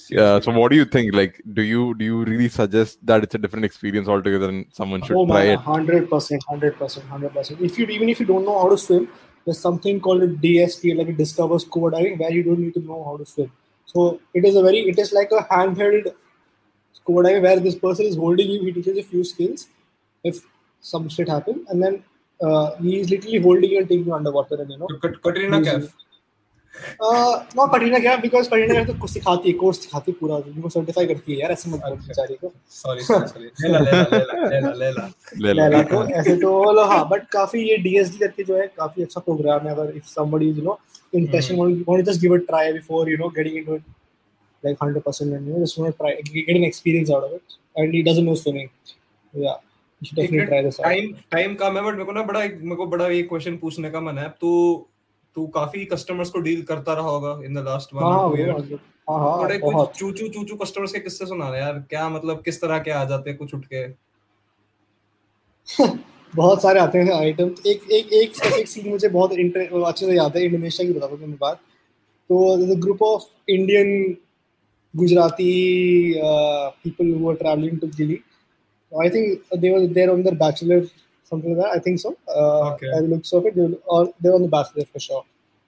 [0.09, 0.39] Yeah.
[0.39, 1.13] So, what do you think?
[1.15, 5.01] Like, do you do you really suggest that it's a different experience altogether, and someone
[5.01, 5.59] should oh try man, it?
[5.59, 7.61] hundred percent, hundred percent, hundred percent.
[7.61, 9.07] If you even if you don't know how to swim,
[9.45, 12.81] there's something called a DSP, like a Discover Scuba Diving, where you don't need to
[12.81, 13.51] know how to swim.
[13.85, 16.13] So it is a very, it is like a handheld
[16.93, 18.63] scuba diving where this person is holding you.
[18.63, 19.67] He teaches you a few skills
[20.23, 20.41] if
[20.93, 22.01] some shit happens, and then
[22.39, 24.89] uh, he is literally holding you and taking you underwater, and you know.
[25.05, 25.93] Katrina Kaif
[26.99, 30.35] Uh, not Katrina Kaif because Katrina Kaif तो कुछ सिखाती है course सिखाती है पूरा
[30.35, 34.01] उनको certify करती है यार ऐसे मत बोल अच्छा। बेचारी को सॉरी सॉरी लेला लेला
[34.13, 35.05] लेला लेला लेला
[35.45, 38.67] ले लैला लो। को ऐसे तो बोलो हाँ बट काफ़ी ये डीएसडी करके जो है
[38.77, 40.75] काफ़ी अच्छा प्रोग्राम है अगर if somebody is you know
[41.21, 43.87] interested want want to just give it a try before you know getting into it
[44.63, 47.57] like 100% and you know just want to try get an experience out of it
[47.77, 48.69] and he doesn't know swimming
[49.33, 49.57] yeah
[50.01, 50.85] you should definitely try this out.
[50.85, 53.89] Time time कम है but मेरे को ना बड़ा मेरे को बड़ा ये question पूछने
[53.91, 54.51] का मन है। तू
[55.35, 58.43] तू काफ़ी कस्टमर्स को डील करता रहा होगा इन द लास्ट वन हाँ और टू
[58.43, 58.79] हाँ ईयर
[59.09, 62.41] हाँ हाँ थोड़े कुछ बहुत। चूचू चूचू कस्टमर्स के किस्से सुना रहे यार। क्या मतलब
[62.45, 63.87] किस तरह के आ जाते हैं कुछ उठ के?
[66.35, 70.37] बहुत सारे आते हैं आइटम एक एक एक स्पेसिफिक सीन मुझे बहुत अच्छे से याद
[70.37, 71.59] है इंडोनेशिया की बताता हूँ मैं बात।
[72.29, 74.15] तो group of Indian
[74.93, 75.51] Gujarati
[76.83, 78.19] people who are travelling to Delhi
[79.01, 80.87] I think they were there on their bachelor
[81.31, 81.71] something like that.
[81.75, 82.09] I think so.
[82.31, 82.89] Uh, Okay.
[82.89, 85.21] by the looks of it they were, or they were on the bachelor for sure.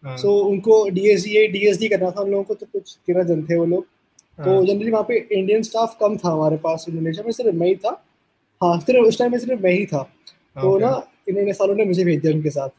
[0.04, 3.56] हाँ, so उनको DSD DSD करना था हम लोगों को तो कुछ तेरह जन थे
[3.56, 7.32] वो लोग। तो हाँ, जनरली वहाँ पे इंडियन स्टाफ कम था हमारे पास इंडोनेशिया में
[7.32, 7.92] सिर्फ़ मैं ही था।
[8.62, 10.04] हाँ सिर्फ़ उस टाइम में सिर्फ़ मैं ही था।
[10.62, 10.92] तो ना
[11.30, 12.70] इन इन सालों ने मुझे भेज दिया उनके साथ।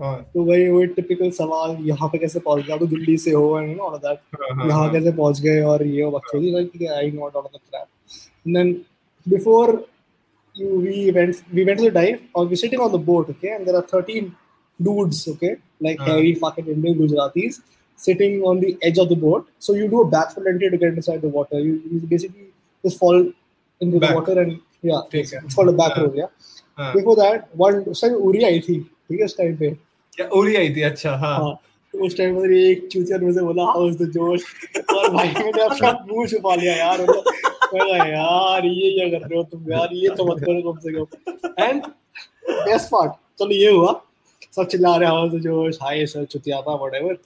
[0.00, 3.58] हाँ, तो वही वही टिपिकल सवाल यहाँ पे कैसे पहुँच गया तो दिल्ली से हो
[3.60, 4.18] एंड ऑल दैट
[4.70, 7.86] यहाँ कैसे पहुँच गए और ये बकचोदी like I not all the crap
[8.54, 8.72] then
[9.26, 9.76] before
[10.55, 13.51] you we went we went to the dive or we're sitting on the boat okay
[13.57, 14.31] and there are 13
[14.79, 15.51] dudes okay
[15.87, 16.07] like Uh.
[16.09, 17.59] heavy fucking indian gujaratis
[17.99, 20.99] sitting on the edge of the boat so you do a backflip entry to get
[21.01, 22.47] inside the water you, you basically
[22.83, 23.17] just fall
[23.81, 24.09] into Back.
[24.11, 24.59] the water and
[24.89, 26.15] Yeah, ठीक it's, है। it's called a back हाँ। road.
[26.19, 26.29] Yeah.
[26.77, 29.69] हाँ Before that, one उस time Uri आई थी ठीक है उस time पे
[30.15, 31.51] क्या उड़ी आई थी अच्छा हाँ हाँ
[31.93, 34.43] तो उस टाइम पर एक चूतिया ने मुझे बोला हाउस द जोश
[34.95, 39.36] और भाई मैंने अपना मुंह छुपा लिया यार मतलब मैं यार ये क्या कर रहे
[39.36, 39.70] हो तुम?
[39.72, 41.06] यार ये तो मत करो कम से कम.
[41.62, 41.82] एंड
[42.48, 44.00] बेस्ट पार्ट चलो ये हुआ।
[44.56, 47.16] सब चिल्ला रहे जोश हाय सर चुतिया था व्हाटएवर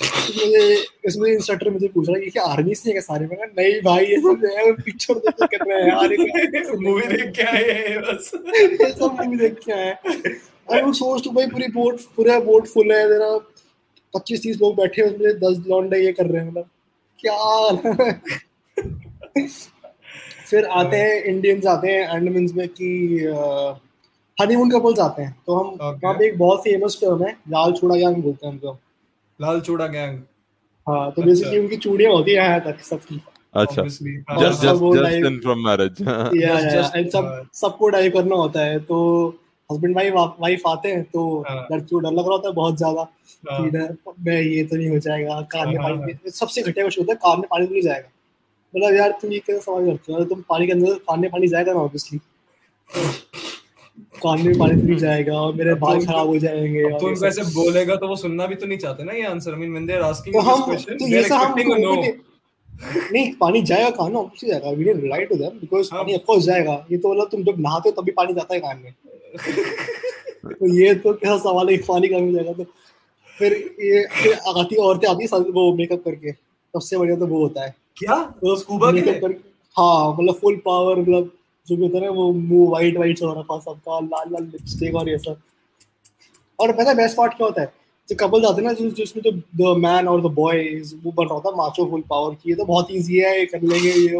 [0.00, 0.60] मुझे
[1.06, 3.46] इसमें इंस्ट्रक्टर मुझे पूछ रहा है कि आर्मी से है क्या सारे मैं?
[3.58, 7.42] नहीं भाई ये सब है पिक्चर देख के कर रहे हैं यार मूवी देख के
[7.42, 9.94] आए हैं बस। ये सब मूवी देख के आए
[10.72, 13.36] आई वो सोच तो भाई पूरी बोट पूरा बोट फुल है जरा
[14.14, 16.68] पच्चीस तीस लोग बैठे हैं उसमें दस लौंडे ये कर रहे हैं मतलब।
[17.18, 17.36] क्या
[20.50, 22.88] फिर आते हैं इंडियंस आते हैं अंडमान्स में कि
[24.40, 25.98] हनीमून कपल्स आते हैं। तो हम.
[26.04, 28.78] वहाँ पे एक बहुत फ़ेमस टर्म है लाल चूड़ा गैंग बोलते हैं उनको।
[29.40, 30.18] लाल चूड़ा गैंग।
[30.88, 33.20] हाँ तो अच्छा। बेसिकली उनकी चूड़ियाँ होती है यहाँ तक सबकी।
[33.54, 36.00] अच्छा। हाँ, हाँ, वो just like- in from marriage
[36.42, 38.98] या just, एंड सब हाँ। सबको डाइव करना होता है। तो
[39.72, 42.76] हस्बैंड वाइफ वाइफ आते हैं तो हाँ। लड़की को डर लग रहा होता है बहुत
[42.76, 43.00] ज़्यादा
[43.50, 46.84] हाँ, कि डर मैं ये तो नहीं हो जाएगा कान में हाँ, पानी सबसे घटिया
[46.84, 48.08] कुछ होता है कान में पानी तो नहीं जाएगा।
[48.74, 50.24] मतलब यार तुम ये कैसे सवाल करते हो?
[50.24, 52.18] तुम पानी के अंदर कान में पानी जाएगा ना ऑब्वियसली
[54.22, 57.26] कान में पानी तो नहीं जाएगा और मेरे तो बाल खराब हो जाएँगे तो उनको
[57.26, 59.92] ऐसे बोलेगा तो वो सुनना भी तो नहीं चाहते ना ये answer mean when they
[59.92, 61.94] are asking to this question तो ये सब हम नो
[63.12, 65.88] नहीं पानी जाएगा कान में ऑब्वियसली जाएगा। We don't rely to them because.
[65.88, 68.60] पानी ऑफ़ कोर्स जाएगा। ये तो मतलब तुम जब नहाते हो तभी पानी जाता है
[68.60, 68.92] कान में?
[70.44, 72.52] तो ये तो क्या सवाल है पानी कहाँ में जाएगा?
[72.52, 72.64] तो
[73.38, 77.74] फिर ये फिर आती औरतें आती वो मेकअप करके। सबसे बढ़िया तो वो होता है।
[78.00, 78.16] क्या?
[78.46, 79.10] स्कूबा के
[79.76, 81.30] हाँ मतलब फुल पावर मतलब
[81.66, 85.08] जो भी होता है वो मुँह वाइट वाइट हो रखा सबका लाल लाल लिपस्टिक और
[85.08, 85.36] ये सब।
[86.60, 87.72] और पता है बेस्ट पार्ट क्या होता है?
[88.08, 90.62] जो कपल जाते हैं ना जिस जिसमें जो द मैन और द बॉय
[91.04, 93.46] वो बन रहा होता है माचो फुल पावर की। ये तो बहुत ईजी है ये
[93.46, 94.16] कर लेंगे ये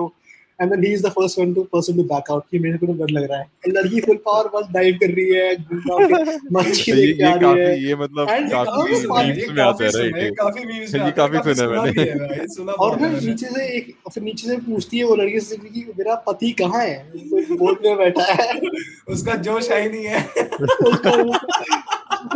[0.62, 2.86] and then he is the first one to person to back out कि मेरे को
[2.86, 5.56] तो डर लग रहा है। लड़की फुल पावर बस डाइव कर रही है।
[6.52, 9.84] मच्छी ये देख के ये आ रही काफ़ी है। ये मतलब काफ़ी ये में आता
[9.84, 13.66] है राइट काफ़ी मीम्स में ये है, काफ़ी सुना है मैंने। और फिर नीचे से
[13.76, 16.94] एक फिर नीचे से पूछती है वो लड़की से कि मेरा पति कहाँ है?
[17.10, 18.60] तो बोट में बैठा है।
[19.08, 20.20] उसका जोश है ही नहीं है।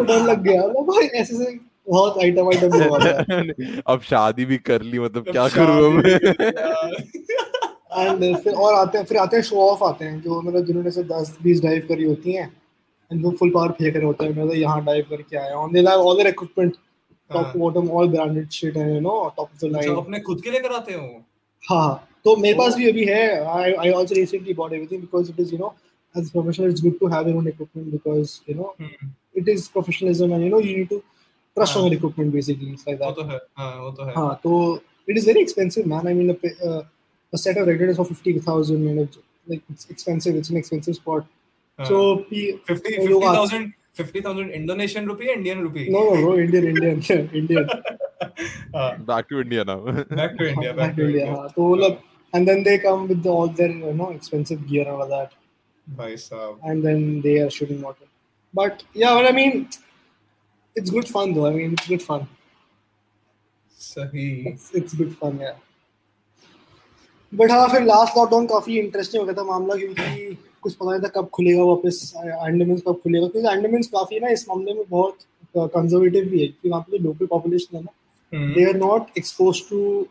[0.01, 1.59] डर लग गया। मतलब भाई ऐसे से
[1.89, 2.71] बहुत आइटम आइटम
[3.87, 6.95] अब शादी भी कर ली मतलब क्या करूँ यार।
[7.97, 10.91] एंड फिर और आते हैं फिर आते हैं शो ऑफ़ आते हैं जो मतलब जिन्होंने
[10.91, 12.47] से दस बीस डाइव करी होती हैं
[13.11, 15.73] एंड वो फुल पावर फेंक रहे होते हैं मैं तो यहाँ डाइव करके आया हूँ।
[15.73, 16.75] They have all their equipment
[17.31, 20.41] top to bottom all branded shit है you know top of the line अपने खुद
[20.43, 21.07] के लिए कराते हो
[21.71, 23.25] हाँ तो मेरे पास भी अभी है
[23.57, 25.75] I I also recently bought everything because it is you know
[26.15, 29.07] as a professional it's good to have your own equipment because you know hmm,
[29.41, 30.99] it is professionalism and you know you need to
[31.57, 34.13] trust on your equipment basically it's like वो that तो है हाँ वो तो है।
[34.17, 34.53] हाँ तो
[35.09, 36.07] it is very expensive man.
[36.11, 36.37] I mean a,
[36.69, 36.83] uh,
[37.35, 40.37] a set of regulators for 50,000 and it's, like, it's expensive.
[40.37, 41.27] It's an expensive spot.
[41.79, 45.89] Uh, so, P- 50,000 50, 50, Indonesian rupee, Indian rupee.
[45.91, 47.69] No, no, Indian, Indian, Indian.
[48.73, 49.79] Uh, back to India now.
[50.21, 50.73] back to India.
[50.73, 51.27] Back, back to India.
[51.27, 51.49] India.
[51.55, 52.01] So, look,
[52.33, 55.33] and then they come with the, all their you know expensive gear and all that.
[55.97, 56.33] Nice.
[56.65, 58.07] And then they are shooting water.
[58.53, 59.69] But yeah, but I mean,
[60.75, 61.47] it's good fun though.
[61.47, 62.27] I mean, it's good fun.
[63.79, 64.47] Sahi.
[64.47, 65.55] It's, it's good fun, yeah.
[67.33, 71.01] But हाँ फिर last lockdown काफ़ी interesting हो गया था मामला क्योंकि कुछ पता नहीं
[71.03, 75.27] था कब खुलेगा वापस अंडमान कब खुलेगा क्योंकि अंडमान काफ़ी ना इस मामले में बहुत
[75.57, 77.93] कंजर्वेटिव भी है क्योंकि वहाँ पे जो लोकल पॉपुलेशन है ना
[78.33, 80.09] hmm, they are not exposed to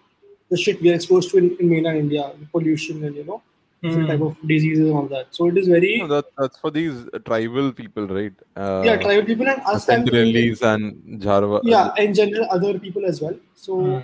[0.51, 3.41] the shit we are exposed to in, in mainland India, pollution and you know
[3.83, 4.05] Hmm.
[4.07, 5.25] type of diseases and all that.
[5.37, 9.25] So it is very no, that, that's for these tribal people right uh, yeah tribal
[9.25, 14.01] people and us and and Jharwa yeah in general other people as well so hmm,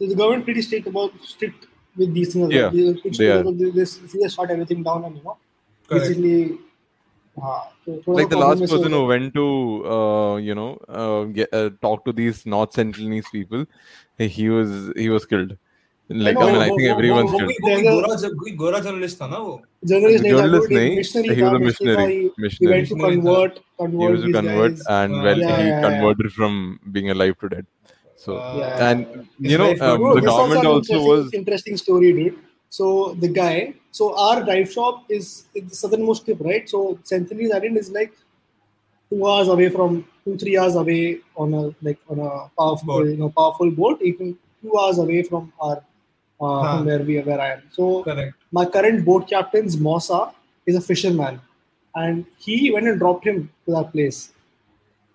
[0.00, 1.66] the the government pretty strict about strict
[1.96, 2.72] with these things as Yeah, well.
[2.72, 3.42] They, कुछ they are.
[3.44, 3.86] लोग- they, they,
[4.24, 5.36] they shut everything down and you know
[5.88, 6.04] Correct.
[6.08, 6.58] basically
[7.38, 9.44] हाँ, तो थोड़ा like the problem last ऐसे हो person who गया। went to
[9.96, 10.68] uh, you know
[11.00, 13.66] uh, get, uh, talk to these North Sentinelese people
[14.38, 15.56] he was he was killed
[16.10, 17.86] like know, I mean I वो- think वो- everyone's वो killed कोई वो कोई There's
[17.86, 19.52] a- गोरा ज- कोई गोरा जर्नलिस्ट था ना वो
[19.92, 22.18] journalist नहीं था, journalist वो एक nahi, missionary he was था, a missionary था, missionary,
[22.18, 22.72] he- he missionary.
[22.74, 23.24] went to Missionary था.
[23.24, 25.88] convert he convert was a these convert guys and Uh, well yeah, he yeah, yeah.
[25.88, 26.58] converted from
[26.96, 27.66] being alive to dead
[28.25, 28.89] so yeah.
[28.89, 32.39] and you know um, the this government also was interesting story, dude.
[32.69, 36.67] So the guy, so our drive shop is in the southernmost tip, right?
[36.67, 38.13] So Centennial Island is like
[39.11, 43.07] two hours away from two three hours away on a like on a powerful boat.
[43.13, 46.77] you know powerful boat, even two hours away from our uh, huh.
[46.77, 47.63] from where we where I am.
[47.79, 48.33] So Correct.
[48.51, 50.21] my current boat captain's Mosa
[50.65, 51.41] is a fisherman,
[51.93, 54.31] and he went and dropped him to that place.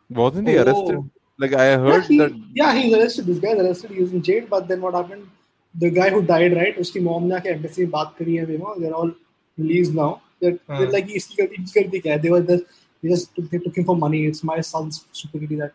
[0.08, 0.62] Wasn't he oh.
[0.62, 1.10] arrested?
[1.40, 3.26] Like I heard yeah, he, that yeah, he's arrested.
[3.26, 3.90] This guy's arrested.
[3.90, 4.46] He was in jail.
[4.54, 5.28] But then what happened?
[5.74, 6.78] The guy who died, right?
[6.84, 9.12] उसकी mom ने आके embassy में बात करी है, you know, they're all
[9.58, 10.10] released now.
[10.40, 10.78] They're, हाँ.
[10.78, 12.22] they're like इसकी गलती इसकी गलती क्या है?
[12.22, 14.26] They were just they just took, they took him for money.
[14.32, 15.72] It's my son's stupidity that.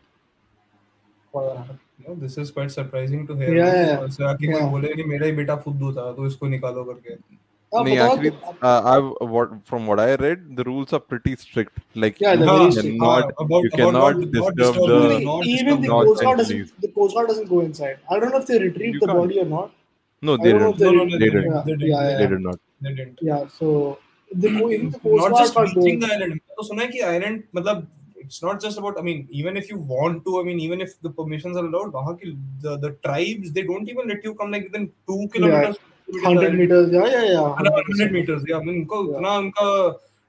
[1.36, 1.80] whatever happened.
[2.08, 3.56] No, this is quite surprising to hear.
[3.56, 4.04] Yeah, yeah, yeah.
[4.08, 4.72] ऐसा कि कोई Yeah.
[4.72, 7.16] बोले कि मेरा ही बेटा फुद्दू था तो इसको निकालो करके
[7.75, 11.01] हाँ, नहीं, बताओ actually, तो- uh, I've what from what I read, the rules are
[11.13, 11.77] pretty strict.
[12.05, 12.97] Like Yeah, they're you very हाँ, strict.
[13.03, 14.99] cannot, हाँ, about- you about cannot not- not disturb disturb the.
[15.03, 17.61] the- Even not the disturb not coast guard sent doesn't the coast guard doesn't go
[17.67, 17.99] inside.
[18.11, 19.19] I don't know if they retrieved You the can't.
[19.21, 19.71] body or not.
[20.23, 20.75] No, I they don't know didn't.
[20.75, 21.53] if No, they, no, no, They they didn't.
[21.53, 21.89] Yeah, They didn't.
[21.93, 22.33] yeah, They yeah.
[22.35, 22.59] did not.
[22.89, 23.19] They didn't.
[23.31, 23.99] Yeah, so
[24.33, 25.81] the, even the coast not guard just can't go.
[25.81, 26.41] reaching the island.
[26.59, 27.87] तो सुना है कि island मतलब
[28.25, 28.99] it's not just about.
[28.99, 31.93] I mean, even if you want to, I mean, even if the permissions are allowed,
[32.01, 32.35] वहाँ की
[32.67, 35.79] the the tribes they don't even let you come like within two kilometers.
[36.26, 36.86] Hundred metre
[38.70, 39.36] उनको इतना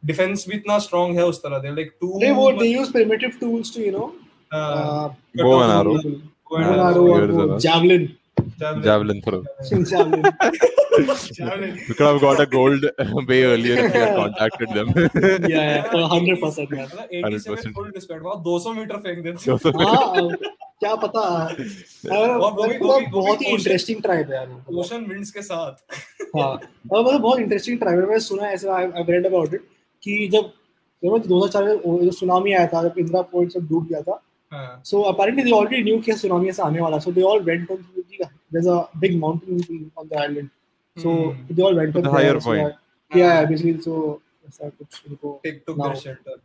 [0.02, 1.92] defence भी इतना strong है उस तरह like
[9.22, 10.22] throw javelin
[11.88, 12.84] because got a gold
[13.28, 14.86] way earlier we had contacted them
[15.50, 20.28] yeah 100% मतलब 87 full डिस्पेट wow 200 metre फेंक देते हाँ
[20.82, 21.20] हाँ, क्या पता
[22.04, 25.94] मतलब भी बहुत ही इंटरेस्टिंग ट्राइब है यार ओशन विंड्स के साथ
[26.36, 26.52] हाँ
[26.92, 29.64] मतलब बहुत इंटरेस्टिंग ट्राइब है मैंने सुना है ऐसा आई रेड अबाउट इट
[30.02, 30.52] कि जब
[31.02, 34.22] जब 2004 में सुनामी आया था जब इंदिरा पॉइंट सब डूब गया था
[34.52, 36.98] हाँ So apparently they already knew कि सुनामी ऐसा आने वाला.
[37.04, 40.50] So they all went on to the, there's a big mountain on the island.
[40.96, 41.40] So Hmm.
[41.56, 42.62] they all went To on the higher point.
[42.62, 42.76] that-
[43.10, 43.96] yeah, yeah, basically
[44.48, 45.72] ऐसा कुछ उनको take to.
[45.74, 46.36] There shelter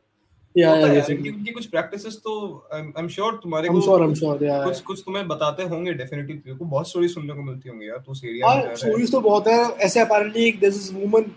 [0.56, 2.34] है कुछ practices तो
[2.74, 4.34] I am sure तुम्हारे I'm को sure, I'm sure.
[4.44, 4.64] Yeah.
[4.64, 7.98] कुछ कुछ तुम्हें बताते होंगे डेफिनेटली तेरे को बहुत स्टोरी सुनने को मिलती होंगी यार
[7.98, 9.60] तू उस एरिया में हाँ है stories तो बहुत है.
[9.88, 11.32] ऐसे apparently there's this woman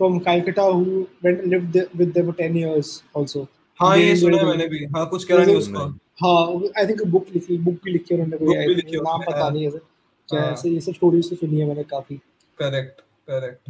[0.00, 3.46] from Calcutta who went and lived there, with them for 10 years also.
[3.80, 5.80] हाँ ये सुना है मैंने भी हाँ कुछ कह रहा नहीं उसको
[6.22, 9.66] हाँ आई थिंक बुक लिखी बुक भी लिखी उन्होंने कोई है नाम पता हाँ। नहीं
[9.66, 12.16] ऐसे हाँ। ऐसे ये सब स्टोरीज तो सुनी है मैंने काफ़ी
[12.58, 13.68] correct Correct.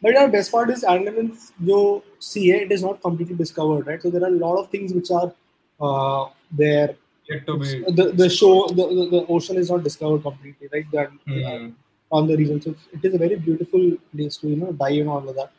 [0.00, 4.00] But yeah, best part is Andaman's you see eh, it is not completely discovered, right?
[4.00, 5.32] So there are a lot of things which are
[5.80, 6.94] uh, there.
[7.28, 7.82] Yet to be.
[7.88, 10.84] The, the show the, the, the ocean is not discovered completely, right?
[10.92, 11.70] That mm-hmm.
[12.12, 15.08] on the reason, so it is a very beautiful place to you know dive and
[15.08, 15.50] all of that.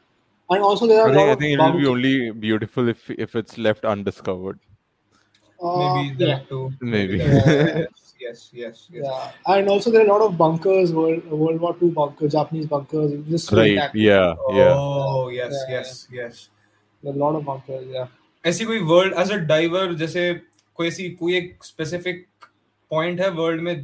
[0.49, 1.09] And also there are.
[1.09, 4.59] I think, I think it will be only beautiful if if it's left undiscovered.
[5.61, 6.39] Uh, maybe that yeah.
[6.49, 6.73] too.
[6.81, 7.17] Maybe.
[7.17, 7.85] Yeah.
[8.20, 9.54] yes yes yes yeah.
[9.56, 13.12] And also there are a lot of bunkers, World World War Two bunkers, Japanese bunkers.
[13.34, 13.72] Just so Right.
[13.76, 13.94] intact.
[13.94, 14.34] Yeah.
[14.58, 14.74] Yeah.
[14.78, 15.76] oh yes Yeah.
[15.76, 16.48] yes yes
[17.02, 17.86] There are a lot of bunkers.
[17.98, 18.08] Yeah.
[18.46, 20.22] ऐसी कोई world as a driver जैसे
[20.74, 22.26] कोई ऐसी कोई एक specific
[22.90, 23.74] point है world में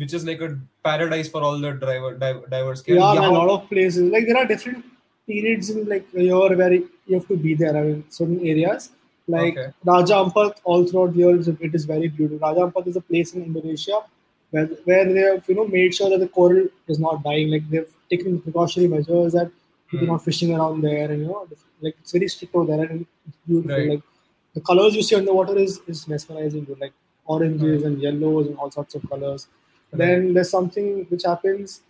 [0.00, 0.48] which is like a
[0.86, 4.10] paradise for all the driver div- divers के Yeah, man, a यहाँ- lot of places.
[4.16, 4.84] Like there are different
[5.30, 7.72] periods in like a year where you have to be there.
[7.80, 8.88] I mean, certain areas.
[9.27, 9.71] Like Okay.
[9.83, 11.35] Raja Ampat, all throughout the year,
[11.69, 12.39] it is very beautiful.
[12.47, 14.01] Raja Ampat is a place in Indonesia
[14.51, 17.49] where where they have you know made sure that the coral is not dying.
[17.51, 19.51] Like they've taken precautionary measures that
[19.89, 20.11] people Hmm.
[20.11, 21.41] are not fishing around there, and you know,
[21.81, 23.77] like it's very strict over there, and it's beautiful.
[23.77, 23.89] Right.
[23.95, 24.03] Like
[24.53, 26.63] the colors you see on underwater is is mesmerizing.
[26.69, 26.79] Dude.
[26.85, 26.93] Like
[27.25, 29.47] oranges and yellows and all sorts of colors.
[29.91, 31.81] Then there's something which happens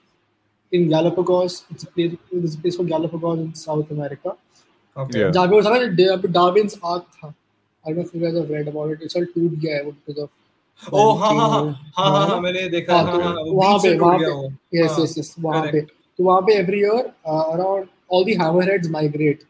[0.72, 1.66] in Galapagos.
[1.72, 4.36] It's a place, there's a place called Galapagos in South America.
[4.97, 5.21] Okay.
[5.21, 5.31] Yeah.
[5.33, 7.35] जहाँ पे वो था ना जहाँ पे Darwin's ark था.
[7.85, 9.03] I don't know if you guys have read about it.
[9.03, 10.31] It's all टूट गया है वो because of.
[10.95, 11.63] ओ हाँ हाँ हाँ
[11.97, 13.95] हाँ हाँ हाँ मैंने देखा है, हाँ, हाँ तो हाँ वो वहाँ बीच से पे
[13.99, 15.91] टूट वहाँ गया पे वो yes हाँ, yes yes वहाँ पे correct.
[16.19, 19.45] तो वहाँ पे every year uh, around all the hammerheads migrate.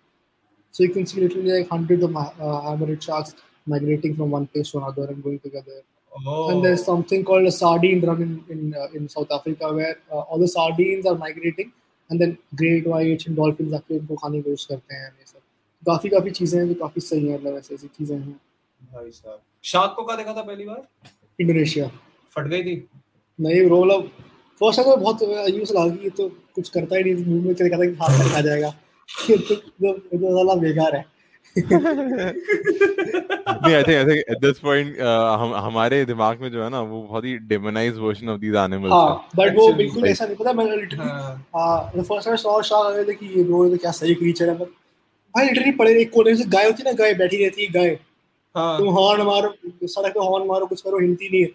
[0.75, 3.35] So you can see literally like hundreds of ma- uh, hammerhead sharks
[3.67, 5.81] migrating from one place to another and going together.
[6.27, 6.51] Oh.
[6.51, 10.21] And there's something called a sardine run in in, uh, in South Africa where uh,
[10.21, 11.73] all the sardines are migrating
[12.11, 15.26] and then great whites and dolphins आके उनको खाने की कोशिश करते हैं ये सब
[15.84, 18.40] काफ़ी काफ़ी चीज़ें हैं जो काफ़ी सही हैं मतलब ऐसी ऐसी चीज़ें हैं।
[18.94, 20.88] भाई साहब। शार्क को कहाँ देखा था पहली बार?
[21.40, 21.92] इंडोनेशिया।
[22.36, 22.88] फट गई थी?
[23.40, 24.12] नहीं रोल अब
[24.60, 25.22] फ़र्स्ट टाइम तो बहुत
[25.56, 28.20] यूज़ लगा कि ये तो कुछ करता ही नहीं मुँह में चले कहता कि हाथ
[28.20, 28.68] में आ जाएगा।
[29.30, 31.18] ये तो तो- ये तो साला बेकार है।
[31.58, 31.76] नहीं
[33.76, 35.00] I think I think at this point
[35.40, 38.94] हम हमारे दिमाग में जो है ना वो बहुत ही demonise version of these animals
[38.94, 43.10] हाँ बट वो बिल्कुल ऐसा नहीं पता मैंने लिटरली हाँ। The first time saw shark
[43.10, 44.68] आए कि ये ब्रो ये तो क्या सही क्रीचर है बट
[45.38, 47.98] भाई लिटरली पड़े एक कोने से गाय होती है ना गाय बैठी रहती है गाय
[48.56, 49.54] हाँ तुम हॉर्न मारो
[49.88, 51.50] सड़क पे हॉर्न मारो कुछ करो हिलती नहीं है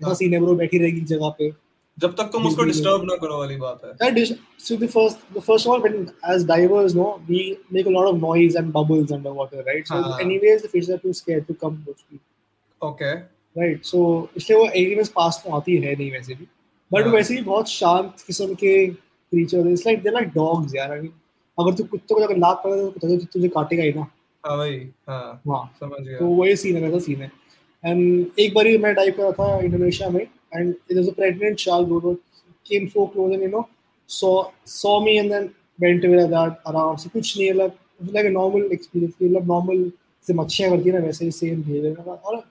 [0.00, 1.50] हाँ। सीन है ब्रो बैठी रहेगी जगह पे
[1.98, 5.72] जब तक तुम उसको। डिस्टर्ब ना करो वाली बात है the first, the first of
[5.72, 7.42] all, when as divers, no, we
[7.76, 9.86] make a lot of noise and bubbles underwater, right?
[9.86, 10.18] So, हाँ.
[10.20, 12.20] anyways, the fishes are too scared to come close to you,
[12.80, 13.12] okay
[13.56, 13.86] right?
[13.92, 14.02] So,
[14.36, 16.48] इसलिए वो anyways पास तो आती है नहीं वैसे भी,
[16.90, 17.12] हाँ.
[17.12, 18.76] वैसे भी बहुत शांत किस्म के
[19.32, 19.66] creatures.
[19.66, 20.90] It's like they're like dogs, यार.
[20.90, 21.14] I mean,
[21.58, 24.06] अगर तू कुत्ते को अगर लात पड़े तो कुत्ता तो तुझे काटेगा ही ना।
[24.44, 24.76] हाँ भाई
[25.08, 27.30] हाँ वहाँ समझ गया। तो वही सीन है वैसा सीन है।
[27.84, 31.58] एंड एक बार मैं डाइव कर रहा था इंडोनेशिया में and it was a pregnant
[31.58, 32.14] shark bro
[32.66, 33.68] came so close and you know
[34.10, 34.34] saw
[34.72, 35.46] saw me and then
[35.82, 39.14] went away like that आराम से। कुछ नहीं मतलब it was like a normal experience
[39.22, 39.92] मतलब
[40.22, 42.42] से मच्छियाँ करती है ना वैसे ही सेम बिहेवियर और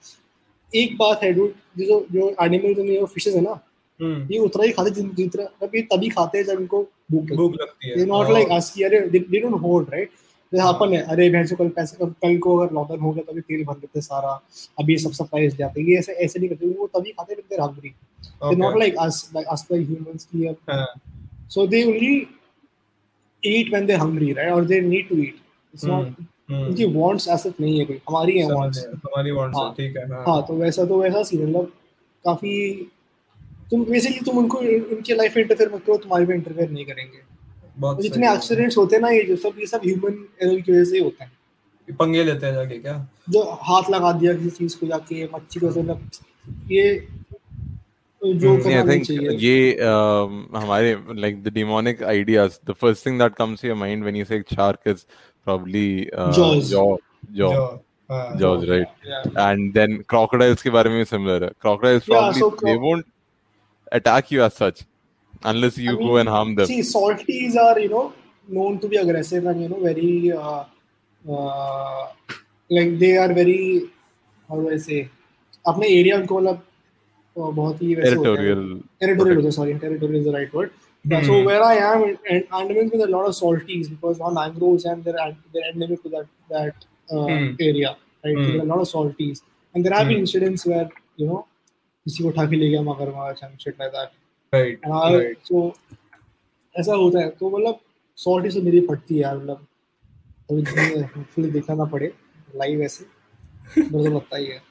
[0.71, 3.53] एक बात है डूड जो जो एनिमल्स में जो फिशेस है ना
[4.01, 6.81] ये उतना ही खाते जिन जितना मतलब ये तभी खाते हैं जब इनको
[7.11, 10.09] भूख लगती भूख लगती है। नॉट लाइक अस कि अरे दे डोंट होल्ड राइट
[10.53, 13.23] जैसे अपन है अरे भैंस को कल पैसे कल, कल को अगर लॉकडाउन हो गया
[13.23, 14.41] तो अभी तेल भर लेते सारा
[14.79, 17.47] अभी ये सब सप्लाईज जाते ये ऐसे ऐसे नहीं करते वो तभी खाते हैं जब
[17.49, 17.93] they're hungry
[18.41, 20.85] they're not like us like us like humans की अब हाँ,
[21.67, 22.13] they only
[23.43, 24.51] eat when they're hungry right?
[24.51, 25.35] Or they need to eat.
[25.73, 26.05] It's not
[26.51, 30.07] हम्म, उनकी wants ऐसा नहीं है कोई। हमारी है गया, हमारी है, हाँ। ठीक है
[30.09, 31.71] हाँ। हाँ तो वैसा तो वैसा सीन मतलब
[32.25, 32.51] काफ़ी
[33.71, 37.19] तुम बेसिकली तुम उनको उनके लाइफ में इंटरफेयर मत करो तुम्हारी में इंटरफेयर नहीं करेंगे
[37.79, 40.71] बहुत तो जितने। एक्सीडेंट्स होते हैं ना ये जो सब ये सब ह्यूमन एरर की
[40.71, 42.93] वजह से ही होते हैं पंगे लेते हैं जाके क्या
[43.29, 46.09] जो हाथ लगा दिया किसी चीज़ को जाके मच्छी को मतलब
[46.71, 47.07] ये
[48.21, 50.93] जो Hmm, करना नहीं चाहिए ये um, हमारे
[51.23, 52.59] like the demonic ideas.
[52.69, 55.05] The first thing that comes to your mind when you say shark is
[55.43, 56.71] probably uh, Jaws.
[56.71, 56.85] jaw,
[57.33, 57.65] jaw, जो
[58.11, 58.87] हाँ jaws, right?
[59.11, 59.27] Yeah.
[59.47, 61.51] And then crocodiles के बारे में भी similar है.
[61.65, 63.05] Crocodiles Yeah, probably so they won't
[63.92, 64.84] attack you as such
[65.44, 66.66] unless you I go mean, and harm them.
[66.66, 68.12] See, salties are you know
[68.48, 70.64] known to be aggressive and you know very uh,
[71.28, 72.06] uh,
[72.70, 73.90] like they are very
[74.48, 75.00] how do I say
[75.68, 76.62] अपने area उनको मतलब
[77.38, 78.62] uh, बहुत ही वैसे होते हैं Territorial.
[79.02, 80.70] territorial होता है sorry territorial is the right word
[81.10, 81.46] Yeah, so Hmm.
[81.48, 85.20] where I am and Andamans with a lot of salties because now mangroves and they're
[85.26, 87.46] an- they're endemic to that that uh, Hmm.
[87.68, 87.92] area
[88.24, 88.48] right Hmm.
[88.48, 89.40] there are a lot of salties
[89.74, 90.26] and there have been Hmm.
[90.26, 90.84] incidents where
[91.22, 91.38] you know
[92.05, 94.09] किसी को उठा के ले गया मगरमच्छ and shit like that
[94.53, 95.73] right right so
[96.75, 97.79] ऐसा होता है। तो मतलब
[98.17, 99.65] सॉल्टी से मेरी पड़ती है यार मतलब
[100.51, 102.13] अभी फुल देखना ना पड़े
[102.55, 103.05] लाइव ऐसे।
[103.91, 104.61] मुझे तो लगता ही है।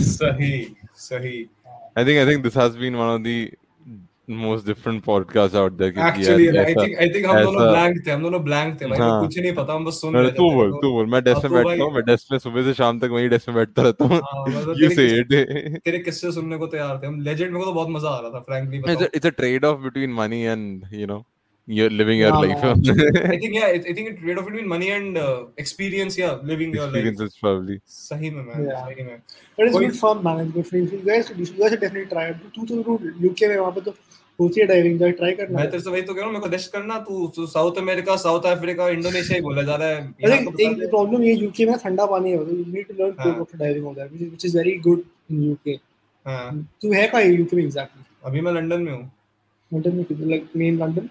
[0.00, 1.38] सही सही।
[1.98, 3.36] I think I think this has been one of the
[4.28, 5.98] most different podcasts out there.
[5.98, 9.20] I ऐसा- थिंक आई थिंक हम दोनों ऐसा- थे हम दोनों ब्लैंक थे भाई हाँ।
[9.20, 11.62] कुछ नहीं पता हम बस सुन रहे थे तू बोल तू बोल मैं डेस्क में
[11.62, 14.04] तो बैठता हूँ मैं डेस्क में सुबह से शाम तक वही डेस्क में बैठता रहता
[14.04, 14.90] हूँ हाँ, मतलब you
[15.84, 18.30] तेरे किस्से- सुनने को तैयार थे हम लेजेंड मेरे को तो बहुत मज़ा आ रहा
[18.30, 21.24] था frankly it's a trade off between money and you know
[21.68, 24.68] you're living your Yeah, life I think yeah it, I think it trade off between
[24.72, 28.84] money and uh, experience yeah living your life experiences probably सही में man Yeah.
[28.84, 29.16] सही में
[29.56, 32.26] But it's good fun man it's good fun you guys you guys should definitely try
[32.34, 33.94] it तू तो root UK में वहाँ पे तो
[34.40, 36.42] होती है डाइविंग जाके ट्राई करना मैं तेरे से वही तो कह रहा हूँ मेरे
[36.42, 40.00] को देश करना तू तू South America South Africa Indonesia ही बोला जा रहा है
[40.00, 42.90] I यहाँ think तो बता एक। प्रॉब्लम ये यूके में ठंडा पानी है you need
[42.90, 43.24] to learn हाँ.
[43.24, 45.78] cold water diving over there which is, which is very good in UK
[46.26, 46.44] हाँ
[46.82, 49.02] तू है कहाँ यूके में exactly अभी मैं लंदन में हूँ
[49.70, 51.10] लंदन में किधर like main London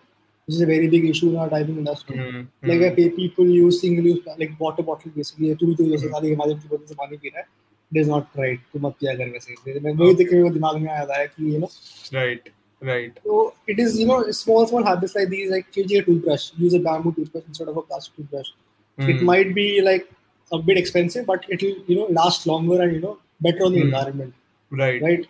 [0.50, 3.06] which is a very big issue in our diving industry hmm, like hmm, I pay
[3.18, 6.68] people use single use like water bottle basically तू भी तो जैसे खाली हिमालय की
[6.68, 7.46] बोतल से पानी पी रहा है
[7.92, 10.54] it is not right तू मत पिया कर वैसे मैं वही देख के मेरे को
[10.54, 11.70] दिमाग में आया था कि you know
[12.18, 12.48] right
[12.90, 13.40] right so
[13.74, 16.80] it is you know small small habits like these like changing a toothbrush use a
[16.88, 20.10] bamboo toothbrush instead of a plastic toothbrush it hmm, might be like
[20.52, 23.14] a bit expensive but it will you know last longer and you know
[23.48, 23.88] better on the Hmm.
[23.88, 24.34] environment
[24.82, 25.26] right right?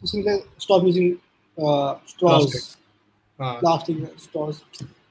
[0.00, 0.34] So since I
[0.64, 1.06] stop using
[1.58, 2.66] uh, straws, Plastic.
[3.39, 4.63] हाँ plastic straws,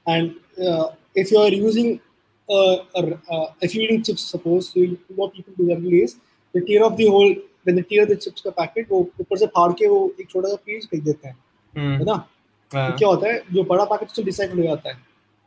[0.05, 0.35] and
[0.67, 1.99] uh, if you are using
[2.49, 6.15] uh, a, uh, if you're eating chips, suppose so you, what people do generally is
[6.53, 9.47] they tear off the whole when they tear the chips का packet वो ऊपर से
[9.57, 11.35] फाड़ के वो एक छोटा सा पीस फेंक देते हैं
[11.73, 14.89] है हम्म, ना हाँ, तो क्या होता है जो बड़ा पैकेट तो रिसाइकल हो जाता
[14.89, 14.95] है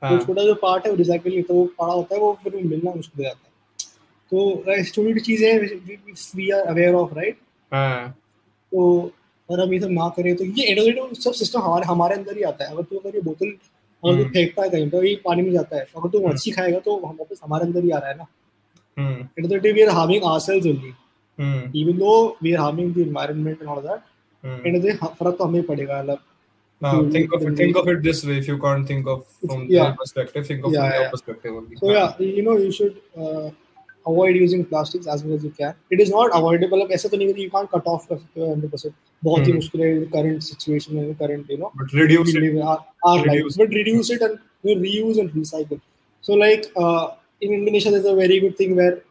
[0.03, 2.39] हाँ, तो छोटा जो पार्ट है वो रिसाइकल नहीं होता वो पड़ा होता है वो
[2.43, 3.55] फिर मिलना मुश्किल हो जाता है
[4.33, 7.39] तो छोटी छोटी चीज़ें we are aware of right
[7.73, 8.09] हाँ,
[8.73, 9.13] तो
[9.49, 12.43] अगर हम ये सब ना करें तो ये एडोलेटो सब सिस्टम हमारे हमारे अंदर ही
[12.51, 15.15] आता है। अगर तू अगर ये बोतल अगर तू हम्म। फेंकता है कहीं तो ये
[15.25, 17.99] पानी में जाता है। अगर तू मच्छी खाएगा तो हम वापस हमारे अंदर ही आ
[17.99, 18.27] रहा है ना।
[18.97, 20.93] Hmm, एडोलेटो we are harming ourselves only
[21.39, 24.01] hmm, even though we are harming the environment and all that
[24.45, 24.67] hmm.
[24.67, 26.25] And they फ़र्क तो हमें पड़ेगा मतलब
[26.83, 29.21] if you think of it think of it this way if you can't think of
[29.43, 29.85] from Yeah.
[29.85, 31.13] their perspective think of Yeah, from your yeah.
[31.13, 31.79] perspective only.
[31.83, 33.47] So yeah, you know, you should uh,
[34.08, 35.74] avoid using plastics as much as you can.
[35.92, 36.82] It is not avoidable.
[36.86, 38.94] अब ऐसा तो नहीं कि you can't cut off कर सकते हो 100%.
[39.24, 39.56] बहुत ही Hmm.
[39.62, 43.24] मुश्किल है current situation में current you know but reduce we it live our, our
[43.24, 45.82] Reduce lives, but reduce it and you know, reuse and recycle.
[46.22, 47.10] So like uh,
[47.42, 49.02] in Indonesia, there's a very good thing where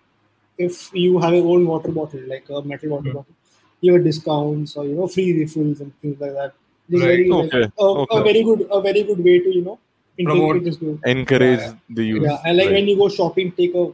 [0.59, 3.17] if you have your own water bottle, like a metal water Hmm.
[3.21, 3.35] bottle,
[3.81, 6.53] you have discounts or you know free refills and things like that.
[6.89, 7.09] It's Right.
[7.09, 8.23] very, like, Okay, a, a okay.
[8.33, 9.79] very good a very good way to you know
[10.25, 10.57] Promote.
[10.57, 10.99] It is good.
[11.11, 11.75] encourage Yeah.
[11.99, 12.25] the use.
[12.25, 12.75] Yeah, and like right?
[12.79, 13.85] when you go shopping, take a.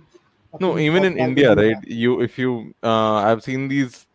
[0.60, 1.88] no, even in India, with you, right?
[1.88, 4.06] You if you uh, I've seen these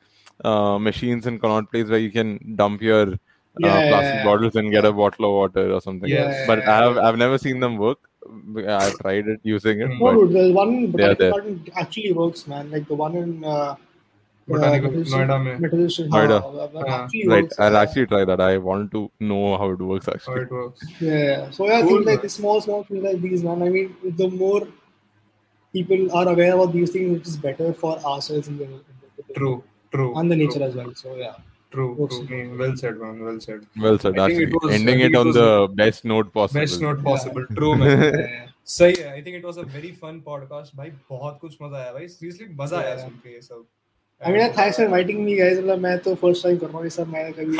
[0.45, 3.17] uh, machines in Connaught Place where you can dump your uh,
[3.59, 4.25] Yeah, yeah, plastic yeah.
[4.25, 6.11] bottles and get a bottle of water or something.
[6.11, 6.47] Yes.
[6.47, 7.99] But I have I've never seen them work.
[8.69, 9.89] I've tried it using it.
[9.89, 11.31] No, but dude, the one in They are Botanical.
[11.39, 12.71] Garden actually works, man.
[12.71, 13.77] Like the one in uh,
[14.49, 15.61] Botanical- uh, Noida mein.
[15.61, 16.39] Methodist, Noida.
[16.43, 17.81] uh, that actually right, works, I'll yeah.
[17.81, 18.41] actually try that.
[18.41, 20.35] I want to know how it works actually.
[20.35, 20.85] How it works.
[21.01, 21.51] Yeah.
[21.51, 22.29] So yeah, I Cool, think like man.
[22.29, 23.63] small, small things like these, man.
[23.63, 24.67] I mean, the more
[25.73, 28.81] people are aware about these things, which is better for ourselves in the, in
[29.19, 29.63] the True.
[29.93, 30.09] True.
[30.19, 30.93] and the true, nature as well.
[30.95, 31.35] So yeah.
[31.71, 32.09] True.
[32.09, 32.27] True.
[32.27, 33.23] Mm, Well said, man.
[33.25, 33.67] Well said.
[33.85, 34.45] Well said, I think actually.
[34.45, 36.61] it was- Ending it it on the best note possible.
[36.61, 37.47] Best note possible.
[37.51, 37.57] Yeah.
[37.61, 37.97] True, man.
[38.03, 38.43] yeah.
[38.75, 41.93] सही है I think it was a very fun podcast भाई बहुत कुछ मज़ा आया
[41.93, 42.97] भाई seriously मज़ा आया.
[43.03, 43.65] सुन के ये सब
[44.25, 45.59] I mean, thanks for inviting me, guys.
[45.59, 47.57] मतलब मैं तो first time कर रहा हूँ ये सब मैं कभी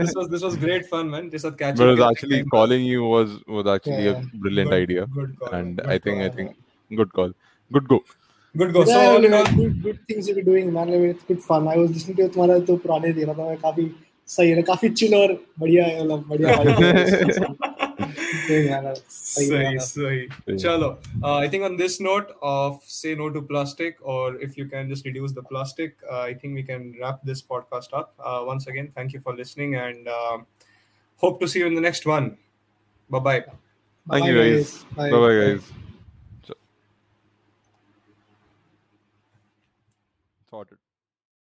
[0.00, 2.10] this was this was great fun man just at catching But it was up.
[2.16, 4.22] actually calling you was was actually Yeah.
[4.22, 6.36] a brilliant Good- idea, good call, and good I think I call.
[6.36, 7.32] think good call,
[7.78, 8.00] good go.
[8.54, 10.88] good go so yeah, all in all good, good things you're doing, man.
[10.88, 11.68] I mean, it's good fun.
[11.68, 13.90] I was listening to तुम्हारा तो पुराने दे रहा था मैं काफ़ी
[14.36, 15.34] सही है काफ़ी chill और
[15.64, 20.88] बढ़िया है मतलब बढ़िया है। सही है, मतलब, सही है, सही मतलब। सही सही। चलो
[21.30, 25.08] I think on this note of say no to plastic or if you can just
[25.10, 28.90] reduce the plastic uh, i think we can wrap this podcast up uh, once again
[28.98, 30.36] thank you for listening and uh,
[31.26, 32.30] hope to see you in the next one
[33.16, 33.40] bye bye
[34.08, 34.72] Thank Bye, you guys.
[34.96, 35.10] Bye.
[35.10, 35.70] Bye bye guys.
[36.44, 36.54] So-
[40.50, 40.78] Sorted.